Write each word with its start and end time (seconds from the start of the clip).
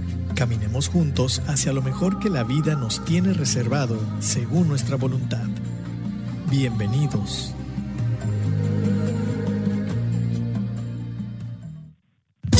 Caminemos 0.35 0.87
juntos 0.87 1.41
hacia 1.47 1.73
lo 1.73 1.81
mejor 1.81 2.19
que 2.19 2.29
la 2.29 2.43
vida 2.43 2.75
nos 2.75 3.03
tiene 3.05 3.33
reservado 3.33 3.99
según 4.19 4.67
nuestra 4.67 4.95
voluntad. 4.95 5.45
Bienvenidos. 6.49 7.53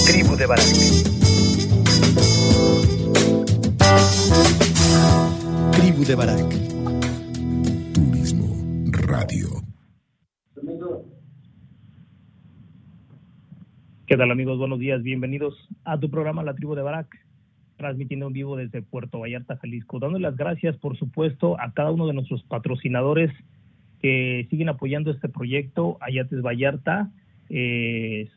Tribu 0.06 0.36
de 0.36 0.46
Barak. 0.46 0.66
Tribu 5.72 6.06
de 6.06 6.16
Barak. 6.16 6.50
Turismo 7.94 8.56
Radio. 8.92 9.50
¿Qué 14.12 14.18
tal 14.18 14.30
amigos? 14.30 14.60
Buenos 14.60 14.80
días, 14.80 15.02
bienvenidos 15.04 15.56
a 15.86 15.98
tu 15.98 16.12
programa 16.12 16.44
La 16.44 16.54
Tribu 16.54 16.76
de 16.76 16.82
Barak, 16.82 17.08
transmitiendo 17.82 18.28
en 18.28 18.34
vivo 18.34 18.56
desde 18.56 18.84
Puerto 18.84 19.20
Vallarta, 19.20 19.58
Jalisco, 19.58 19.98
dando 19.98 20.20
las 20.20 20.38
gracias, 20.38 20.78
por 20.78 20.98
supuesto, 20.98 21.60
a 21.60 21.72
cada 21.74 21.90
uno 21.90 22.06
de 22.06 22.14
nuestros 22.14 22.44
patrocinadores 22.44 23.32
que 24.00 24.46
siguen 24.52 24.70
apoyando 24.70 25.10
este 25.10 25.30
proyecto, 25.30 25.98
Ayates 26.00 26.44
Vallarta, 26.44 27.10
eh, 27.50 28.30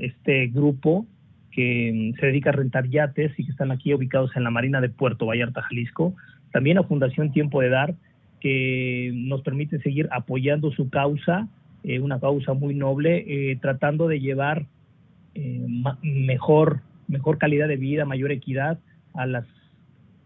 este 0.00 0.46
grupo 0.46 1.06
que 1.50 2.12
mm, 2.14 2.18
se 2.18 2.26
dedica 2.26 2.48
a 2.48 2.54
rentar 2.54 2.88
yates 2.88 3.38
y 3.38 3.44
que 3.44 3.50
están 3.50 3.70
aquí 3.72 3.92
ubicados 3.92 4.34
en 4.36 4.44
la 4.44 4.50
Marina 4.50 4.80
de 4.80 4.88
Puerto 4.88 5.26
Vallarta, 5.26 5.60
Jalisco. 5.62 6.14
También 6.50 6.78
a 6.78 6.82
Fundación 6.82 7.30
Tiempo 7.30 7.60
de 7.60 7.68
Dar, 7.68 7.94
que 8.40 9.12
nos 9.14 9.42
permite 9.42 9.80
seguir 9.82 10.08
apoyando 10.12 10.70
su 10.70 10.88
causa, 10.88 11.46
eh, 11.84 12.00
una 12.00 12.20
causa 12.20 12.54
muy 12.54 12.74
noble, 12.74 13.24
eh, 13.28 13.56
tratando 13.60 14.08
de 14.08 14.20
llevar 14.20 14.64
mejor, 16.02 16.80
mejor 17.08 17.38
calidad 17.38 17.68
de 17.68 17.76
vida, 17.76 18.04
mayor 18.04 18.30
equidad 18.32 18.78
a 19.14 19.26
las, 19.26 19.46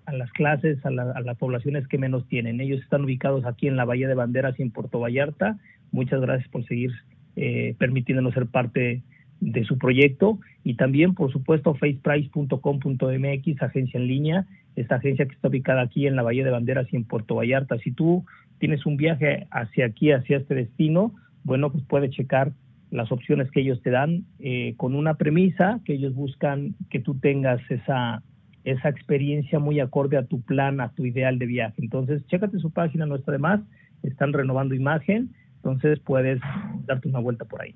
a 0.06 0.12
las 0.12 0.30
clases, 0.32 0.84
a, 0.84 0.90
la- 0.90 1.12
a 1.12 1.20
las 1.20 1.38
poblaciones 1.38 1.86
que 1.88 1.98
menos 1.98 2.26
tienen. 2.28 2.60
Ellos 2.60 2.80
están 2.82 3.04
ubicados 3.04 3.44
aquí 3.46 3.68
en 3.68 3.76
la 3.76 3.84
Bahía 3.84 4.08
de 4.08 4.14
Banderas 4.14 4.58
y 4.58 4.62
en 4.62 4.70
Puerto 4.70 4.98
Vallarta. 5.00 5.58
Muchas 5.92 6.20
gracias 6.20 6.48
por 6.50 6.64
seguir 6.66 6.90
eh, 7.36 7.74
permitiéndonos 7.78 8.34
ser 8.34 8.46
parte 8.46 9.02
de 9.40 9.64
su 9.64 9.78
proyecto 9.78 10.38
y 10.64 10.74
también, 10.74 11.14
por 11.14 11.32
supuesto, 11.32 11.74
faceprice.com.mx, 11.74 13.62
agencia 13.62 13.98
en 13.98 14.06
línea, 14.06 14.46
esta 14.76 14.96
agencia 14.96 15.26
que 15.26 15.34
está 15.34 15.48
ubicada 15.48 15.82
aquí 15.82 16.06
en 16.06 16.16
la 16.16 16.22
Bahía 16.22 16.44
de 16.44 16.50
Banderas 16.50 16.86
y 16.92 16.96
en 16.96 17.04
Puerto 17.04 17.34
Vallarta. 17.36 17.78
Si 17.78 17.90
tú 17.92 18.24
tienes 18.58 18.86
un 18.86 18.96
viaje 18.96 19.46
hacia 19.50 19.86
aquí, 19.86 20.12
hacia 20.12 20.38
este 20.38 20.54
destino, 20.54 21.14
bueno, 21.44 21.72
pues 21.72 21.84
puedes 21.88 22.10
checar 22.12 22.52
las 22.92 23.10
opciones 23.10 23.50
que 23.50 23.60
ellos 23.60 23.82
te 23.82 23.90
dan 23.90 24.26
eh, 24.38 24.74
con 24.76 24.94
una 24.94 25.14
premisa 25.14 25.80
que 25.84 25.94
ellos 25.94 26.14
buscan 26.14 26.76
que 26.90 27.00
tú 27.00 27.18
tengas 27.18 27.60
esa 27.70 28.22
esa 28.64 28.88
experiencia 28.88 29.58
muy 29.58 29.80
acorde 29.80 30.16
a 30.16 30.26
tu 30.26 30.40
plan, 30.40 30.80
a 30.80 30.92
tu 30.92 31.04
ideal 31.04 31.38
de 31.38 31.46
viaje. 31.46 31.74
Entonces, 31.78 32.24
chécate 32.28 32.58
su 32.58 32.70
página, 32.70 33.06
no 33.06 33.16
está 33.16 33.32
de 33.32 33.38
más, 33.38 33.60
están 34.04 34.32
renovando 34.32 34.74
imagen, 34.74 35.30
entonces 35.56 35.98
puedes 35.98 36.40
darte 36.86 37.08
una 37.08 37.18
vuelta 37.18 37.44
por 37.44 37.62
ahí. 37.62 37.74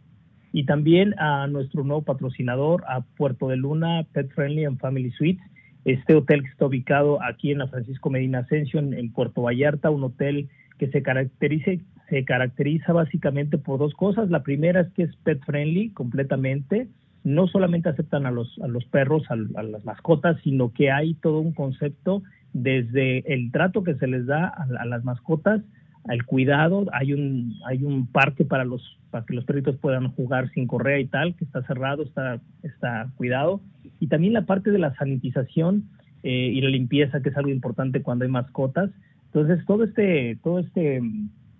Y 0.52 0.64
también 0.64 1.18
a 1.18 1.46
nuestro 1.48 1.84
nuevo 1.84 2.02
patrocinador, 2.02 2.84
a 2.88 3.00
Puerto 3.00 3.48
de 3.48 3.56
Luna, 3.56 4.06
Pet 4.12 4.30
Friendly 4.32 4.64
and 4.64 4.78
Family 4.78 5.10
Suites, 5.10 5.44
este 5.84 6.14
hotel 6.14 6.42
que 6.42 6.50
está 6.50 6.66
ubicado 6.66 7.22
aquí 7.22 7.52
en 7.52 7.58
la 7.58 7.68
Francisco 7.68 8.10
Medina 8.10 8.40
Ascension, 8.40 8.94
en 8.94 9.12
Puerto 9.12 9.42
Vallarta, 9.42 9.90
un 9.90 10.04
hotel 10.04 10.48
que 10.78 10.88
se 10.88 11.02
caracteriza, 11.02 11.72
se 12.08 12.24
caracteriza 12.24 12.92
básicamente 12.92 13.58
por 13.58 13.78
dos 13.78 13.94
cosas. 13.94 14.30
La 14.30 14.42
primera 14.42 14.80
es 14.80 14.92
que 14.92 15.02
es 15.04 15.16
pet 15.24 15.44
friendly 15.44 15.90
completamente. 15.90 16.88
No 17.24 17.48
solamente 17.48 17.88
aceptan 17.88 18.26
a 18.26 18.30
los, 18.30 18.58
a 18.60 18.68
los 18.68 18.84
perros, 18.84 19.24
a, 19.30 19.34
a 19.34 19.62
las 19.62 19.84
mascotas, 19.84 20.36
sino 20.44 20.72
que 20.72 20.90
hay 20.90 21.14
todo 21.14 21.40
un 21.40 21.52
concepto 21.52 22.22
desde 22.52 23.32
el 23.32 23.50
trato 23.50 23.82
que 23.82 23.96
se 23.96 24.06
les 24.06 24.26
da 24.26 24.46
a, 24.46 24.66
a 24.80 24.86
las 24.86 25.04
mascotas, 25.04 25.62
al 26.08 26.24
cuidado. 26.24 26.86
Hay 26.92 27.12
un, 27.12 27.56
hay 27.66 27.82
un 27.82 28.06
parque 28.06 28.44
para, 28.44 28.64
los, 28.64 28.98
para 29.10 29.26
que 29.26 29.34
los 29.34 29.44
perritos 29.44 29.76
puedan 29.76 30.08
jugar 30.12 30.48
sin 30.50 30.68
correa 30.68 31.00
y 31.00 31.06
tal, 31.06 31.34
que 31.34 31.44
está 31.44 31.62
cerrado, 31.62 32.04
está, 32.04 32.40
está 32.62 33.10
cuidado. 33.16 33.60
Y 33.98 34.06
también 34.06 34.32
la 34.32 34.46
parte 34.46 34.70
de 34.70 34.78
la 34.78 34.94
sanitización 34.94 35.88
eh, 36.22 36.50
y 36.54 36.60
la 36.60 36.70
limpieza, 36.70 37.20
que 37.20 37.30
es 37.30 37.36
algo 37.36 37.50
importante 37.50 38.02
cuando 38.02 38.24
hay 38.24 38.30
mascotas. 38.30 38.90
Entonces, 39.32 39.66
todo 39.66 39.82
este, 39.82 40.38
todo 40.42 40.60
este 40.60 41.02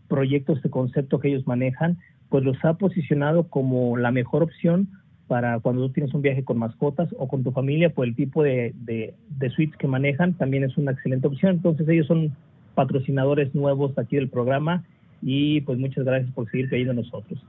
proyecto, 0.09 0.53
este 0.53 0.71
concepto 0.71 1.21
que 1.21 1.29
ellos 1.29 1.47
manejan, 1.47 1.99
pues 2.29 2.45
los 2.45 2.57
ha 2.65 2.75
posicionado 2.75 3.49
como 3.49 3.97
la 3.97 4.11
mejor 4.11 4.43
opción 4.43 4.89
para 5.27 5.59
cuando 5.61 5.87
tú 5.87 5.93
tienes 5.93 6.15
un 6.15 6.23
viaje 6.23 6.45
con 6.45 6.59
mascotas 6.59 7.09
o 7.19 7.29
con 7.29 7.43
tu 7.43 7.51
familia, 7.51 7.91
pues 7.91 8.09
el 8.09 8.17
tipo 8.17 8.43
de, 8.43 8.73
de, 8.77 9.15
de 9.29 9.51
suites 9.51 9.77
que 9.77 9.89
manejan 9.89 10.35
también 10.35 10.65
es 10.65 10.77
una 10.77 10.93
excelente 10.93 11.27
opción. 11.27 11.57
Entonces, 11.57 11.89
ellos 11.89 12.07
son 12.07 12.33
patrocinadores 12.75 13.55
nuevos 13.55 13.99
aquí 13.99 14.17
del 14.17 14.29
programa 14.29 14.85
y 15.23 15.63
pues 15.63 15.79
muchas 15.79 16.05
gracias 16.05 16.31
por 16.33 16.49
seguir 16.51 16.69
creyendo 16.69 16.93
en 16.93 16.99
nosotros. 16.99 17.41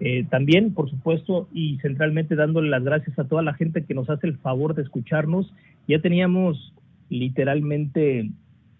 Eh, 0.00 0.24
también, 0.30 0.74
por 0.74 0.90
supuesto, 0.90 1.46
y 1.52 1.78
centralmente 1.78 2.34
dándole 2.34 2.70
las 2.70 2.82
gracias 2.82 3.16
a 3.18 3.24
toda 3.24 3.42
la 3.42 3.54
gente 3.54 3.84
que 3.84 3.94
nos 3.94 4.10
hace 4.10 4.26
el 4.26 4.36
favor 4.38 4.74
de 4.74 4.82
escucharnos. 4.82 5.52
Ya 5.86 6.00
teníamos 6.00 6.74
literalmente 7.08 8.30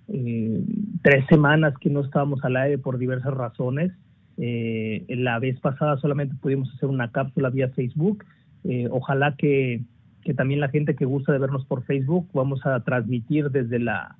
eh, 0.09 0.63
tres 1.03 1.25
semanas 1.29 1.75
que 1.81 1.91
no 1.91 2.01
estábamos 2.01 2.45
al 2.45 2.57
aire 2.57 2.79
por 2.79 2.99
diversas 2.99 3.35
razones. 3.35 3.93
Eh, 4.39 5.05
la 5.09 5.39
vez 5.39 5.59
pasada 5.61 5.97
solamente 5.99 6.35
pudimos 6.41 6.73
hacer 6.75 6.89
una 6.89 7.11
cápsula 7.11 7.51
vía 7.51 7.69
Facebook. 7.69 8.25
Eh, 8.65 8.89
ojalá 8.91 9.37
que, 9.37 9.83
que, 10.23 10.35
también 10.35 10.61
la 10.61 10.69
gente 10.69 10.95
que 10.95 11.05
gusta 11.05 11.33
de 11.33 11.39
vernos 11.39 11.67
por 11.67 11.85
Facebook, 11.85 12.29
vamos 12.33 12.65
a 12.65 12.81
transmitir 12.81 13.51
desde 13.51 13.79
la, 13.79 14.17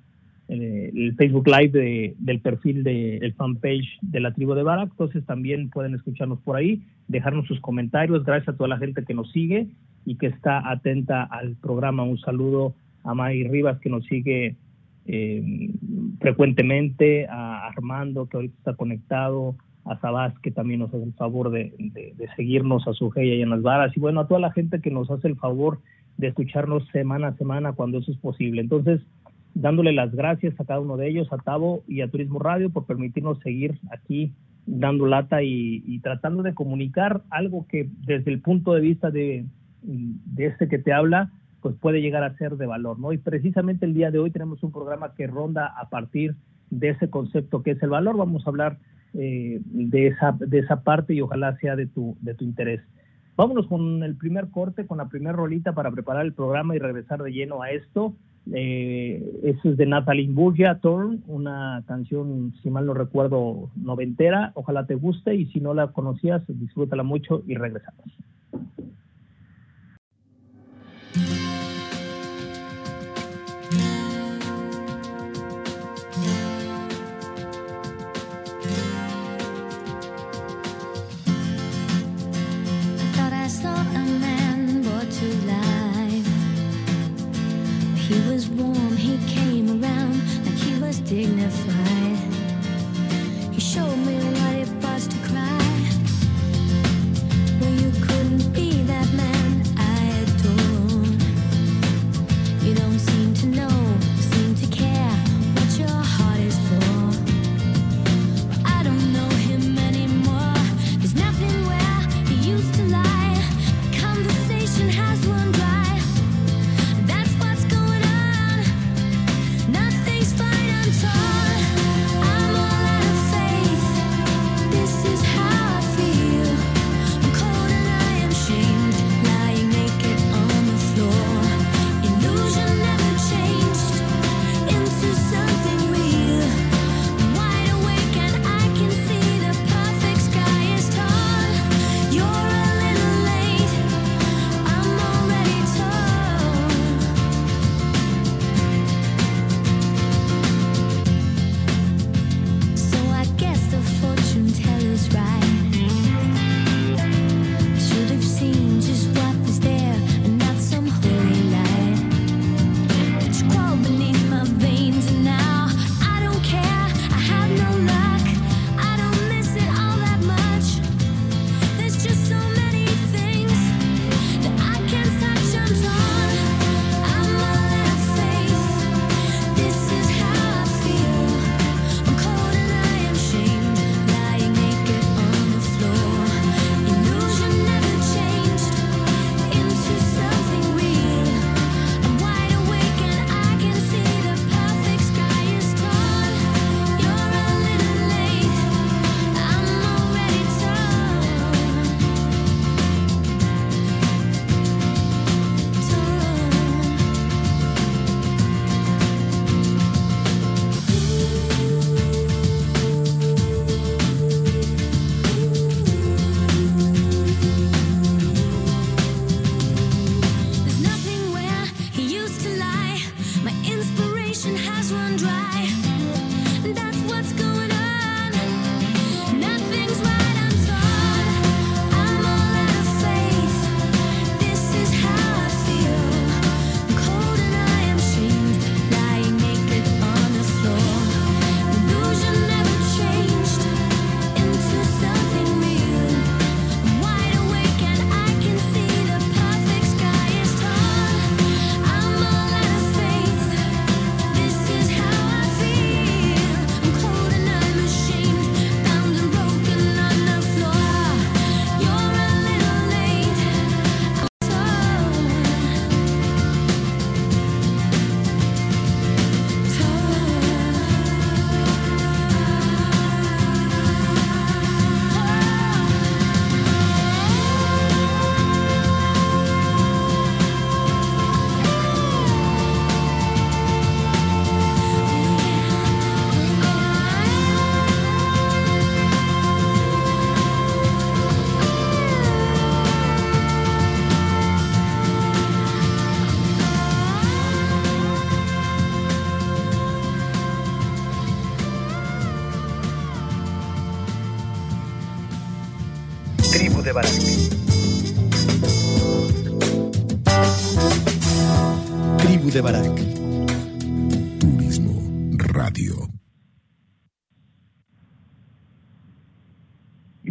eh, 0.49 0.91
el 0.93 1.15
Facebook 1.15 1.47
Live 1.47 1.69
de, 1.69 2.15
del 2.19 2.39
perfil 2.41 2.83
del 2.83 3.19
de, 3.19 3.33
fanpage 3.33 3.97
de 4.01 4.19
la 4.19 4.33
tribu 4.33 4.53
de 4.53 4.63
Barak. 4.63 4.91
Entonces 4.91 5.25
también 5.25 5.69
pueden 5.69 5.95
escucharnos 5.95 6.39
por 6.41 6.55
ahí, 6.55 6.83
dejarnos 7.07 7.47
sus 7.47 7.59
comentarios. 7.59 8.25
Gracias 8.25 8.49
a 8.49 8.57
toda 8.57 8.67
la 8.67 8.77
gente 8.77 9.03
que 9.03 9.13
nos 9.13 9.31
sigue 9.31 9.67
y 10.05 10.15
que 10.15 10.27
está 10.27 10.69
atenta 10.69 11.23
al 11.23 11.55
programa. 11.55 12.03
Un 12.03 12.19
saludo 12.19 12.75
a 13.03 13.13
May 13.13 13.47
Rivas 13.47 13.79
que 13.79 13.89
nos 13.89 14.05
sigue 14.05 14.55
Em, 15.05 15.73
frecuentemente, 16.19 17.27
a 17.27 17.67
Armando, 17.67 18.27
que 18.27 18.37
ahorita 18.37 18.55
está 18.57 18.73
conectado, 18.75 19.55
a 19.85 19.99
Sabás, 19.99 20.37
que 20.39 20.51
también 20.51 20.79
nos 20.79 20.93
hace 20.93 21.03
el 21.03 21.13
favor 21.13 21.51
de, 21.51 21.73
de, 21.77 22.27
seguirnos 22.37 22.87
a 22.87 22.93
su 22.93 23.11
y 23.17 23.41
en 23.41 23.49
las 23.49 23.61
varas, 23.61 23.95
y 23.97 23.99
bueno, 23.99 24.21
a 24.21 24.27
toda 24.27 24.39
la 24.39 24.53
gente 24.53 24.79
que 24.79 24.91
nos 24.91 25.11
hace 25.11 25.27
el 25.27 25.35
favor 25.35 25.79
de 26.17 26.27
escucharnos 26.27 26.87
semana 26.93 27.29
a 27.29 27.37
semana 27.37 27.73
cuando 27.73 27.97
eso 27.97 28.11
es 28.11 28.17
posible. 28.17 28.61
Entonces, 28.61 29.01
dándole 29.55 29.91
las 29.91 30.13
gracias 30.15 30.57
a 30.59 30.65
cada 30.65 30.79
uno 30.79 30.95
de 30.95 31.09
ellos, 31.09 31.27
a 31.33 31.37
Tavo 31.37 31.83
y 31.87 32.01
a 32.01 32.07
Turismo 32.09 32.39
Radio 32.39 32.69
por 32.69 32.85
permitirnos 32.85 33.39
seguir 33.39 33.79
aquí 33.91 34.31
dando 34.65 35.05
lata 35.05 35.43
y, 35.43 35.83
y 35.85 35.99
tratando 35.99 36.43
de 36.43 36.53
comunicar 36.53 37.23
algo 37.29 37.67
que 37.67 37.89
desde 38.05 38.31
el 38.31 38.39
punto 38.39 38.73
de 38.73 38.81
vista 38.81 39.11
de, 39.11 39.45
de 39.81 40.45
este 40.45 40.69
que 40.69 40.79
te 40.79 40.93
habla, 40.93 41.31
pues 41.63 41.75
puede 41.79 42.01
llegar 42.01 42.23
a 42.23 42.37
ser 42.37 42.57
de 42.57 42.67
valor, 42.67 42.99
¿no? 42.99 43.13
Y 43.13 43.17
precisamente 43.17 43.85
el 43.85 43.93
día 43.93 44.11
de 44.11 44.19
hoy 44.19 44.29
tenemos 44.29 44.61
un 44.61 44.71
programa 44.71 45.15
que 45.15 45.25
ronda 45.25 45.65
a 45.65 45.89
partir 45.89 46.35
de 46.69 46.89
ese 46.89 47.09
concepto 47.09 47.63
que 47.63 47.71
es 47.71 47.81
el 47.81 47.89
valor. 47.89 48.17
Vamos 48.17 48.45
a 48.45 48.49
hablar 48.49 48.77
eh, 49.13 49.61
de, 49.63 50.07
esa, 50.07 50.33
de 50.33 50.59
esa 50.59 50.83
parte 50.83 51.13
y 51.13 51.21
ojalá 51.21 51.55
sea 51.57 51.77
de 51.77 51.87
tu, 51.87 52.17
de 52.19 52.35
tu 52.35 52.43
interés. 52.43 52.81
Vámonos 53.37 53.67
con 53.67 54.03
el 54.03 54.15
primer 54.15 54.49
corte, 54.49 54.85
con 54.85 54.97
la 54.97 55.07
primera 55.07 55.31
rolita 55.31 55.73
para 55.73 55.89
preparar 55.89 56.25
el 56.25 56.33
programa 56.33 56.75
y 56.75 56.79
regresar 56.79 57.23
de 57.23 57.31
lleno 57.31 57.61
a 57.63 57.71
esto. 57.71 58.13
Eh, 58.51 59.23
Eso 59.43 59.69
es 59.69 59.77
de 59.77 59.85
Natalie 59.85 60.27
Burgia, 60.29 60.79
Torn, 60.79 61.23
una 61.27 61.81
canción, 61.87 62.53
si 62.61 62.69
mal 62.69 62.85
no 62.85 62.93
recuerdo, 62.93 63.69
noventera. 63.75 64.51
Ojalá 64.55 64.85
te 64.85 64.95
guste 64.95 65.33
y 65.33 65.45
si 65.47 65.61
no 65.61 65.73
la 65.73 65.87
conocías, 65.87 66.43
disfrútala 66.47 67.03
mucho 67.03 67.41
y 67.47 67.55
regresamos. 67.55 68.05
dignified. 91.13 91.72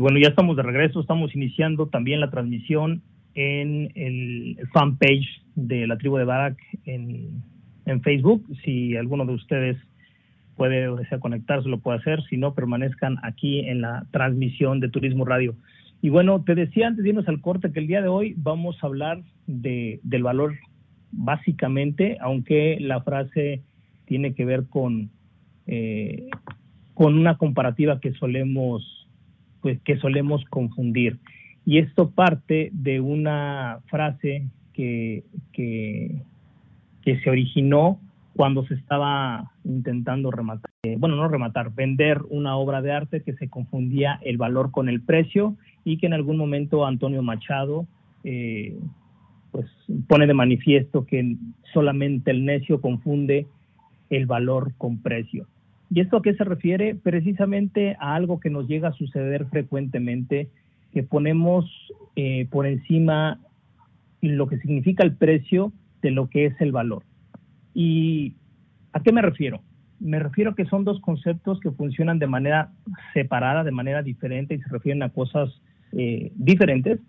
bueno, 0.02 0.18
ya 0.18 0.28
estamos 0.28 0.56
de 0.56 0.62
regreso, 0.64 1.00
estamos 1.00 1.32
iniciando 1.34 1.86
también 1.86 2.18
la 2.18 2.28
transmisión 2.28 3.02
en 3.34 3.92
el 3.94 4.58
fanpage 4.72 5.42
de 5.54 5.86
la 5.86 5.96
tribu 5.96 6.16
de 6.16 6.24
Barak 6.24 6.58
en, 6.86 7.42
en 7.86 8.02
Facebook. 8.02 8.44
Si 8.64 8.96
alguno 8.96 9.24
de 9.24 9.34
ustedes 9.34 9.76
puede 10.56 10.88
o 10.88 10.96
desea 10.96 11.20
conectarse, 11.20 11.68
lo 11.68 11.78
puede 11.78 11.98
hacer. 11.98 12.20
Si 12.24 12.36
no, 12.36 12.52
permanezcan 12.52 13.18
aquí 13.22 13.60
en 13.60 13.80
la 13.80 14.04
transmisión 14.10 14.80
de 14.80 14.88
Turismo 14.88 15.24
Radio. 15.24 15.54
Y 16.00 16.08
bueno, 16.08 16.42
te 16.42 16.56
decía 16.56 16.88
antes 16.88 17.04
de 17.04 17.24
al 17.24 17.40
corte 17.40 17.70
que 17.70 17.78
el 17.78 17.86
día 17.86 18.02
de 18.02 18.08
hoy 18.08 18.34
vamos 18.36 18.76
a 18.82 18.88
hablar 18.88 19.22
de, 19.46 20.00
del 20.02 20.24
valor, 20.24 20.56
básicamente, 21.12 22.18
aunque 22.20 22.78
la 22.80 23.02
frase 23.02 23.62
tiene 24.06 24.34
que 24.34 24.44
ver 24.44 24.64
con, 24.68 25.10
eh, 25.68 26.28
con 26.94 27.16
una 27.16 27.38
comparativa 27.38 28.00
que 28.00 28.14
solemos 28.14 29.01
pues, 29.62 29.80
que 29.82 29.96
solemos 29.98 30.44
confundir. 30.46 31.18
Y 31.64 31.78
esto 31.78 32.10
parte 32.10 32.70
de 32.72 33.00
una 33.00 33.78
frase 33.86 34.48
que, 34.74 35.24
que, 35.52 36.22
que 37.02 37.20
se 37.20 37.30
originó 37.30 38.00
cuando 38.34 38.66
se 38.66 38.74
estaba 38.74 39.52
intentando 39.64 40.30
rematar, 40.30 40.70
eh, 40.84 40.96
bueno, 40.98 41.16
no 41.16 41.28
rematar, 41.28 41.74
vender 41.74 42.20
una 42.30 42.56
obra 42.56 42.80
de 42.80 42.92
arte 42.92 43.22
que 43.22 43.34
se 43.34 43.48
confundía 43.48 44.18
el 44.22 44.38
valor 44.38 44.70
con 44.70 44.88
el 44.88 45.02
precio 45.02 45.56
y 45.84 45.98
que 45.98 46.06
en 46.06 46.14
algún 46.14 46.38
momento 46.38 46.86
Antonio 46.86 47.22
Machado 47.22 47.86
eh, 48.24 48.78
pues 49.50 49.66
pone 50.08 50.26
de 50.26 50.34
manifiesto 50.34 51.04
que 51.04 51.36
solamente 51.74 52.30
el 52.30 52.44
necio 52.44 52.80
confunde 52.80 53.46
el 54.08 54.26
valor 54.26 54.72
con 54.78 55.02
precio. 55.02 55.46
¿Y 55.94 56.00
esto 56.00 56.16
a 56.16 56.22
qué 56.22 56.32
se 56.32 56.44
refiere? 56.44 56.94
Precisamente 56.94 57.96
a 58.00 58.14
algo 58.14 58.40
que 58.40 58.48
nos 58.48 58.66
llega 58.66 58.88
a 58.88 58.92
suceder 58.92 59.44
frecuentemente, 59.50 60.48
que 60.90 61.02
ponemos 61.02 61.66
eh, 62.16 62.46
por 62.50 62.66
encima 62.66 63.38
lo 64.22 64.46
que 64.46 64.56
significa 64.56 65.04
el 65.04 65.14
precio 65.16 65.70
de 66.00 66.10
lo 66.10 66.30
que 66.30 66.46
es 66.46 66.58
el 66.62 66.72
valor. 66.72 67.02
¿Y 67.74 68.36
a 68.94 69.02
qué 69.02 69.12
me 69.12 69.20
refiero? 69.20 69.60
Me 70.00 70.18
refiero 70.18 70.52
a 70.52 70.54
que 70.54 70.64
son 70.64 70.84
dos 70.84 70.98
conceptos 71.00 71.60
que 71.60 71.70
funcionan 71.70 72.18
de 72.18 72.26
manera 72.26 72.72
separada, 73.12 73.62
de 73.62 73.72
manera 73.72 74.02
diferente 74.02 74.54
y 74.54 74.60
se 74.60 74.70
refieren 74.70 75.02
a 75.02 75.10
cosas 75.10 75.50
eh, 75.92 76.32
diferentes. 76.36 77.00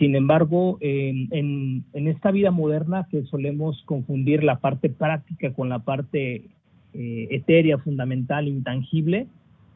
Sin 0.00 0.16
embargo, 0.16 0.78
en, 0.80 1.84
esta 1.92 2.32
vida 2.32 2.50
moderna 2.50 3.06
que 3.08 3.22
solemos 3.22 3.84
confundir 3.84 4.42
la 4.42 4.58
parte 4.58 4.88
práctica 4.88 5.52
con 5.52 5.68
la 5.68 5.78
parte 5.78 6.50
eh, 6.94 7.28
etérea, 7.30 7.78
fundamental, 7.78 8.48
intangible, 8.48 9.26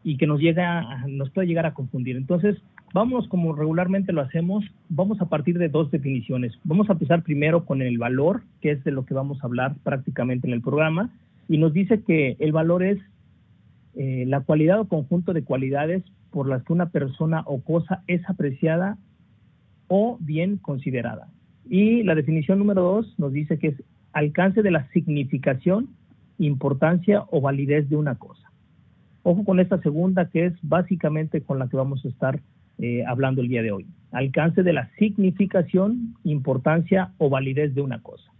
y 0.04 0.16
que 0.16 0.26
nos 0.26 0.40
llega, 0.40 1.04
nos 1.08 1.30
puede 1.30 1.48
llegar 1.48 1.66
a 1.66 1.74
confundir. 1.74 2.16
Entonces, 2.16 2.56
vamos 2.94 3.26
como 3.28 3.54
regularmente 3.54 4.12
lo 4.12 4.20
hacemos, 4.20 4.64
vamos 4.88 5.20
a 5.20 5.28
partir 5.28 5.58
de 5.58 5.68
dos 5.68 5.90
definiciones. 5.90 6.52
Vamos 6.64 6.88
a 6.88 6.92
empezar 6.92 7.22
primero 7.22 7.64
con 7.64 7.82
el 7.82 7.98
valor, 7.98 8.42
que 8.60 8.70
es 8.70 8.84
de 8.84 8.92
lo 8.92 9.04
que 9.04 9.14
vamos 9.14 9.42
a 9.42 9.46
hablar 9.46 9.74
prácticamente 9.82 10.46
en 10.46 10.52
el 10.52 10.62
programa, 10.62 11.10
y 11.48 11.58
nos 11.58 11.72
dice 11.72 12.02
que 12.02 12.36
el 12.38 12.52
valor 12.52 12.82
es 12.82 12.98
eh, 13.96 14.24
la 14.26 14.40
cualidad 14.40 14.80
o 14.80 14.88
conjunto 14.88 15.32
de 15.32 15.42
cualidades 15.42 16.04
por 16.30 16.48
las 16.48 16.62
que 16.62 16.72
una 16.72 16.90
persona 16.90 17.42
o 17.46 17.62
cosa 17.62 18.02
es 18.06 18.28
apreciada 18.28 18.98
o 19.88 20.18
bien 20.20 20.58
considerada. 20.58 21.28
Y 21.68 22.02
la 22.02 22.14
definición 22.14 22.58
número 22.58 22.82
dos 22.82 23.14
nos 23.18 23.32
dice 23.32 23.58
que 23.58 23.68
es 23.68 23.82
alcance 24.12 24.62
de 24.62 24.70
la 24.70 24.88
significación, 24.92 25.88
importancia 26.38 27.24
o 27.30 27.40
validez 27.40 27.88
de 27.88 27.96
una 27.96 28.16
cosa. 28.16 28.50
Ojo 29.22 29.44
con 29.44 29.58
esta 29.58 29.80
segunda 29.82 30.30
que 30.30 30.46
es 30.46 30.54
básicamente 30.62 31.40
con 31.40 31.58
la 31.58 31.68
que 31.68 31.76
vamos 31.76 32.04
a 32.04 32.08
estar 32.08 32.40
eh, 32.78 33.04
hablando 33.06 33.40
el 33.40 33.48
día 33.48 33.62
de 33.62 33.72
hoy. 33.72 33.86
Alcance 34.12 34.62
de 34.62 34.72
la 34.72 34.90
significación, 34.98 36.14
importancia 36.24 37.12
o 37.18 37.28
validez 37.28 37.74
de 37.74 37.80
una 37.80 38.02
cosa. 38.02 38.30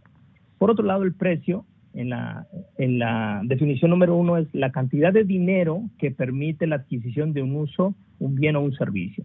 Por 0.58 0.70
otro 0.70 0.84
lado, 0.84 1.02
el 1.02 1.14
precio, 1.14 1.64
en 1.94 2.10
la, 2.10 2.46
en 2.78 2.98
la 2.98 3.40
definición 3.44 3.90
número 3.90 4.16
uno, 4.16 4.36
es 4.36 4.46
la 4.52 4.72
cantidad 4.72 5.12
de 5.12 5.24
dinero 5.24 5.82
que 5.98 6.10
permite 6.10 6.66
la 6.66 6.76
adquisición 6.76 7.32
de 7.32 7.42
un 7.42 7.56
uso, 7.56 7.94
un 8.18 8.34
bien 8.34 8.56
o 8.56 8.60
un 8.60 8.74
servicio. 8.74 9.24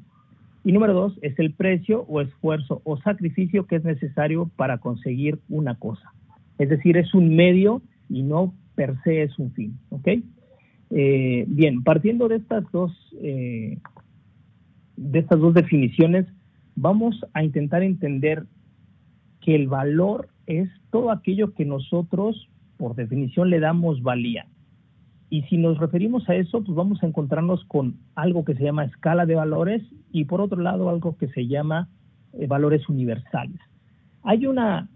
Y 0.64 0.72
número 0.72 0.94
dos, 0.94 1.18
es 1.22 1.38
el 1.40 1.54
precio 1.54 2.06
o 2.08 2.22
esfuerzo 2.22 2.82
o 2.84 2.98
sacrificio 2.98 3.66
que 3.66 3.78
es 3.78 3.84
necesario 3.84 4.50
para 4.56 4.78
conseguir 4.78 5.40
una 5.50 5.76
cosa. 5.76 6.14
Es 6.58 6.70
decir, 6.70 6.98
es 6.98 7.14
un 7.14 7.36
medio 7.36 7.82
y 8.10 8.24
no 8.24 8.54
per 8.76 8.96
se 9.04 9.24
es 9.24 9.38
un 9.40 9.52
fin. 9.54 9.78
¿Ok? 9.90 10.08
Eh, 10.92 11.46
bien, 11.48 11.84
partiendo 11.84 12.28
de 12.28 12.36
estas 12.38 12.70
dos 12.72 12.92
eh, 13.22 13.78
de 14.98 15.20
estas 15.20 15.40
dos 15.40 15.54
definiciones, 15.54 16.28
vamos 16.76 17.26
a 17.34 17.44
intentar 17.44 17.82
entender 17.82 18.46
que 19.40 19.56
el 19.56 19.68
valor 19.68 20.30
es 20.46 20.70
todo 20.92 21.12
aquello 21.12 21.54
que 21.54 21.66
nosotros, 21.66 22.50
por 22.78 22.96
definición, 22.96 23.50
le 23.50 23.60
damos 23.60 24.04
valía. 24.04 24.46
Y 25.30 25.44
si 25.44 25.58
nos 25.58 25.78
referimos 25.78 26.28
a 26.30 26.36
eso, 26.36 26.62
pues 26.62 26.76
vamos 26.76 27.02
a 27.02 27.08
encontrarnos 27.08 27.64
con 27.66 27.96
algo 28.16 28.44
que 28.44 28.54
se 28.54 28.64
llama 28.64 28.84
escala 28.84 29.26
de 29.26 29.36
valores 29.36 29.82
y 30.12 30.26
por 30.26 30.42
otro 30.42 30.62
lado 30.62 30.90
algo 30.90 31.18
que 31.18 31.30
se 31.30 31.48
llama 31.48 31.88
eh, 32.34 32.48
valores 32.48 32.88
universales. 32.90 33.60
Hay 34.24 34.46
una, 34.46 34.90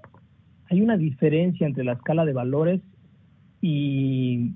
hay 0.69 0.81
una 0.81 0.97
diferencia 0.97 1.65
entre 1.65 1.85
la 1.85 1.93
escala 1.93 2.25
de 2.25 2.33
valores 2.33 2.81
y 3.67 4.53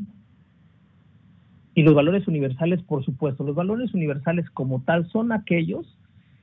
los 1.83 1.95
valores 1.95 2.27
universales, 2.27 2.81
por 2.83 3.03
supuesto, 3.05 3.43
los 3.43 3.55
valores 3.55 3.93
universales 3.93 4.49
como 4.49 4.81
tal 4.81 5.09
son 5.09 5.31
aquellos 5.31 5.85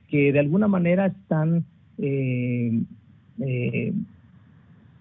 que 0.07 0.31
de 0.31 0.39
alguna 0.39 0.67
manera 0.67 1.07
están 1.07 1.65
eh, 1.97 2.81
eh, 3.39 3.93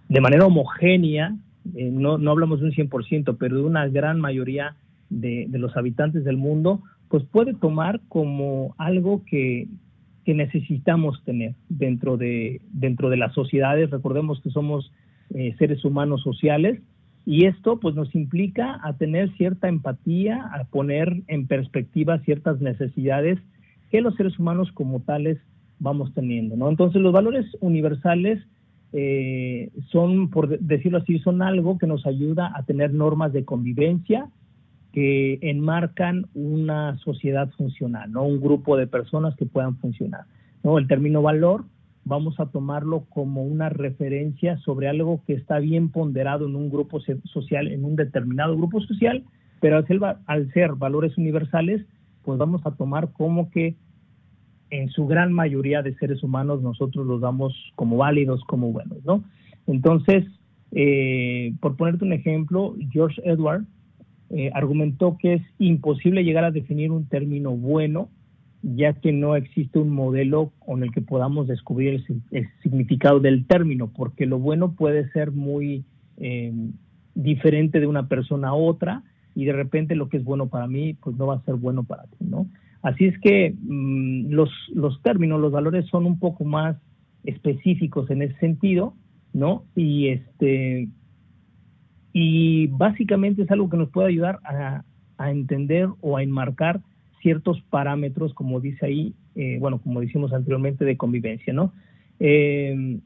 de 0.09 0.21
manera 0.21 0.47
homogénea, 0.47 1.37
eh, 1.75 1.91
no, 1.93 2.19
no, 2.19 2.31
hablamos 2.31 2.61
de 2.61 2.67
un 2.67 2.73
100%, 2.73 3.37
pero 3.39 3.57
de 3.57 3.63
una 3.63 3.89
gran 3.89 4.21
mayoría 4.21 4.77
de, 5.11 5.49
los 5.53 5.77
habitantes 5.77 6.25
del 6.25 6.37
mundo, 6.37 6.83
pues 7.09 7.25
puede 7.25 7.55
tomar 7.55 8.01
como 8.09 8.75
algo 8.79 9.25
que, 9.25 9.69
que 10.25 10.35
necesitamos 10.35 11.23
tener 11.25 11.55
dentro 11.69 12.17
de, 12.17 12.61
dentro 12.73 13.11
de 13.11 13.17
las 13.17 13.33
sociedades. 13.33 13.91
Recordemos 13.91 14.41
que 14.41 14.51
somos 14.51 14.93
seres 15.59 15.85
humanos 15.85 16.23
sociales 16.23 16.81
y 17.27 17.47
esto 17.47 17.81
pues 17.81 17.97
nos 17.97 18.15
implica 18.15 18.79
a 18.85 18.97
tener 18.97 19.37
cierta 19.37 19.69
empatía, 19.69 20.49
a 20.55 20.65
poner 20.65 21.25
en 21.27 21.49
perspectiva 21.49 22.21
ciertas 22.21 22.61
necesidades 22.61 23.41
que 23.91 24.01
los 24.01 24.15
seres 24.15 24.39
humanos 24.39 24.71
como 24.73 25.01
tales 25.01 25.39
vamos 25.81 26.15
teniendo, 26.15 26.57
¿no? 26.57 26.69
Entonces 26.69 27.03
los 27.03 27.13
valores 27.13 27.45
universales 27.61 28.41
eh, 28.93 29.71
son, 29.91 30.31
por 30.31 30.57
decirlo 30.61 30.99
así, 30.99 31.19
son 31.19 31.43
algo 31.43 31.79
que 31.79 31.89
nos 31.89 32.07
ayuda 32.07 32.53
a 32.55 32.63
tener 32.63 32.95
normas 32.95 33.33
de 33.33 33.45
convivencia 33.45 34.31
que 34.93 35.41
enmarcan 35.43 36.27
una 36.33 36.97
sociedad 36.99 37.51
funcional, 37.57 38.11
¿no? 38.13 38.23
Un 38.23 38.41
grupo 38.41 38.77
de 38.77 38.87
personas 38.87 39.35
que 39.35 39.47
puedan 39.47 39.77
funcionar, 39.79 40.27
¿no? 40.63 40.79
El 40.79 40.87
término 40.87 41.23
valor 41.23 41.65
vamos 42.07 42.39
a 42.39 42.47
tomarlo 42.47 43.05
como 43.11 43.43
una 43.43 43.69
referencia 43.69 44.57
sobre 44.59 44.89
algo 44.89 45.23
que 45.27 45.35
está 45.35 45.59
bien 45.59 45.91
ponderado 45.91 46.47
en 46.47 46.55
un 46.55 46.71
grupo 46.71 47.01
social, 47.01 47.67
en 47.67 47.85
un 47.85 47.97
determinado 47.97 48.57
grupo 48.57 48.81
social, 48.81 49.25
pero 49.61 49.79
al 49.79 49.87
ser, 49.89 49.99
al 50.27 50.53
ser 50.53 50.75
valores 50.75 51.19
universales, 51.19 51.85
pues 52.23 52.39
vamos 52.39 52.65
a 52.65 52.77
tomar 52.77 53.13
como 53.13 53.51
que 53.51 53.75
en 54.71 54.89
su 54.91 55.09
gran 55.09 55.33
mayoría 55.33 55.83
de 55.83 55.97
seres 55.97 56.23
humanos 56.23 56.63
nosotros 56.63 57.05
los 57.05 57.21
damos 57.21 57.53
como 57.75 57.97
válidos, 57.97 58.41
como 58.45 58.71
buenos, 58.71 59.05
¿no? 59.05 59.25
Entonces, 59.67 60.25
eh, 60.71 61.55
por 61.61 61.77
ponerte 61.77 62.05
un 62.05 62.13
ejemplo, 62.13 62.77
George 62.93 63.21
Edward 63.25 63.65
eh, 64.31 64.53
argumentó 64.55 65.19
que 65.19 65.35
es 65.35 65.43
imposible 65.59 66.23
llegar 66.23 66.45
a 66.45 66.53
definir 66.53 66.93
un 66.93 67.09
término 67.09 67.51
bueno 67.51 68.11
ya 68.75 68.95
que 68.95 69.13
no 69.13 69.37
existe 69.37 69.79
un 69.79 69.91
modelo 69.91 70.53
con 70.59 70.83
el 70.83 70.91
que 70.91 71.01
podamos 71.01 71.47
descubrir 71.47 72.03
el, 72.33 72.49
significado 72.63 73.21
del 73.21 73.47
término, 73.47 73.93
porque 73.93 74.27
lo 74.27 74.41
bueno 74.41 74.73
puede 74.73 75.09
ser 75.13 75.31
muy 75.31 75.85
eh, 76.17 76.53
diferente 77.15 77.79
de 77.79 77.87
una 77.87 78.09
persona 78.09 78.49
a 78.49 78.55
otra 78.55 79.05
y 79.37 79.45
de 79.45 79.53
repente 79.53 79.95
lo 79.95 80.09
que 80.09 80.17
es 80.17 80.25
bueno 80.25 80.49
para 80.49 80.67
mí, 80.67 80.95
pues 80.95 81.17
no 81.17 81.29
va 81.29 81.37
a 81.37 81.45
ser 81.45 81.55
bueno 81.55 81.85
para 81.85 82.05
ti, 82.05 82.25
¿no? 82.25 82.49
Así 82.83 83.05
es 83.05 83.17
que 83.21 83.55
mm, 83.57 84.31
los, 84.31 84.51
los 84.75 85.01
términos, 85.03 85.41
los 85.41 85.53
valores 85.53 85.87
son 85.87 86.05
un 86.05 86.19
poco 86.19 86.45
más 86.45 86.77
específicos 87.23 88.11
en 88.11 88.23
ese 88.23 88.37
sentido, 88.39 88.95
¿no? 89.33 89.65
Y 89.77 90.09
este 90.09 90.89
y 92.13 92.67
básicamente 92.69 93.43
es 93.43 93.51
algo 93.51 93.69
que 93.69 93.77
nos 93.77 93.91
puede 93.91 94.09
ayudar 94.09 94.41
a, 94.43 94.83
a 95.19 95.31
entender 95.31 95.89
o 96.01 96.17
a 96.17 96.23
enmarcar 96.23 96.81
ciertos 97.21 97.61
parámetros, 97.71 98.35
como 98.35 98.61
dice 98.61 98.87
ahí, 98.87 99.15
eh, 99.35 99.59
bueno, 99.61 99.79
como 99.79 100.01
decimos 100.01 100.33
anteriormente, 100.33 100.85
de 100.85 100.97
convivencia, 100.97 101.53
¿no? 101.53 101.73
Eh, 102.21 102.99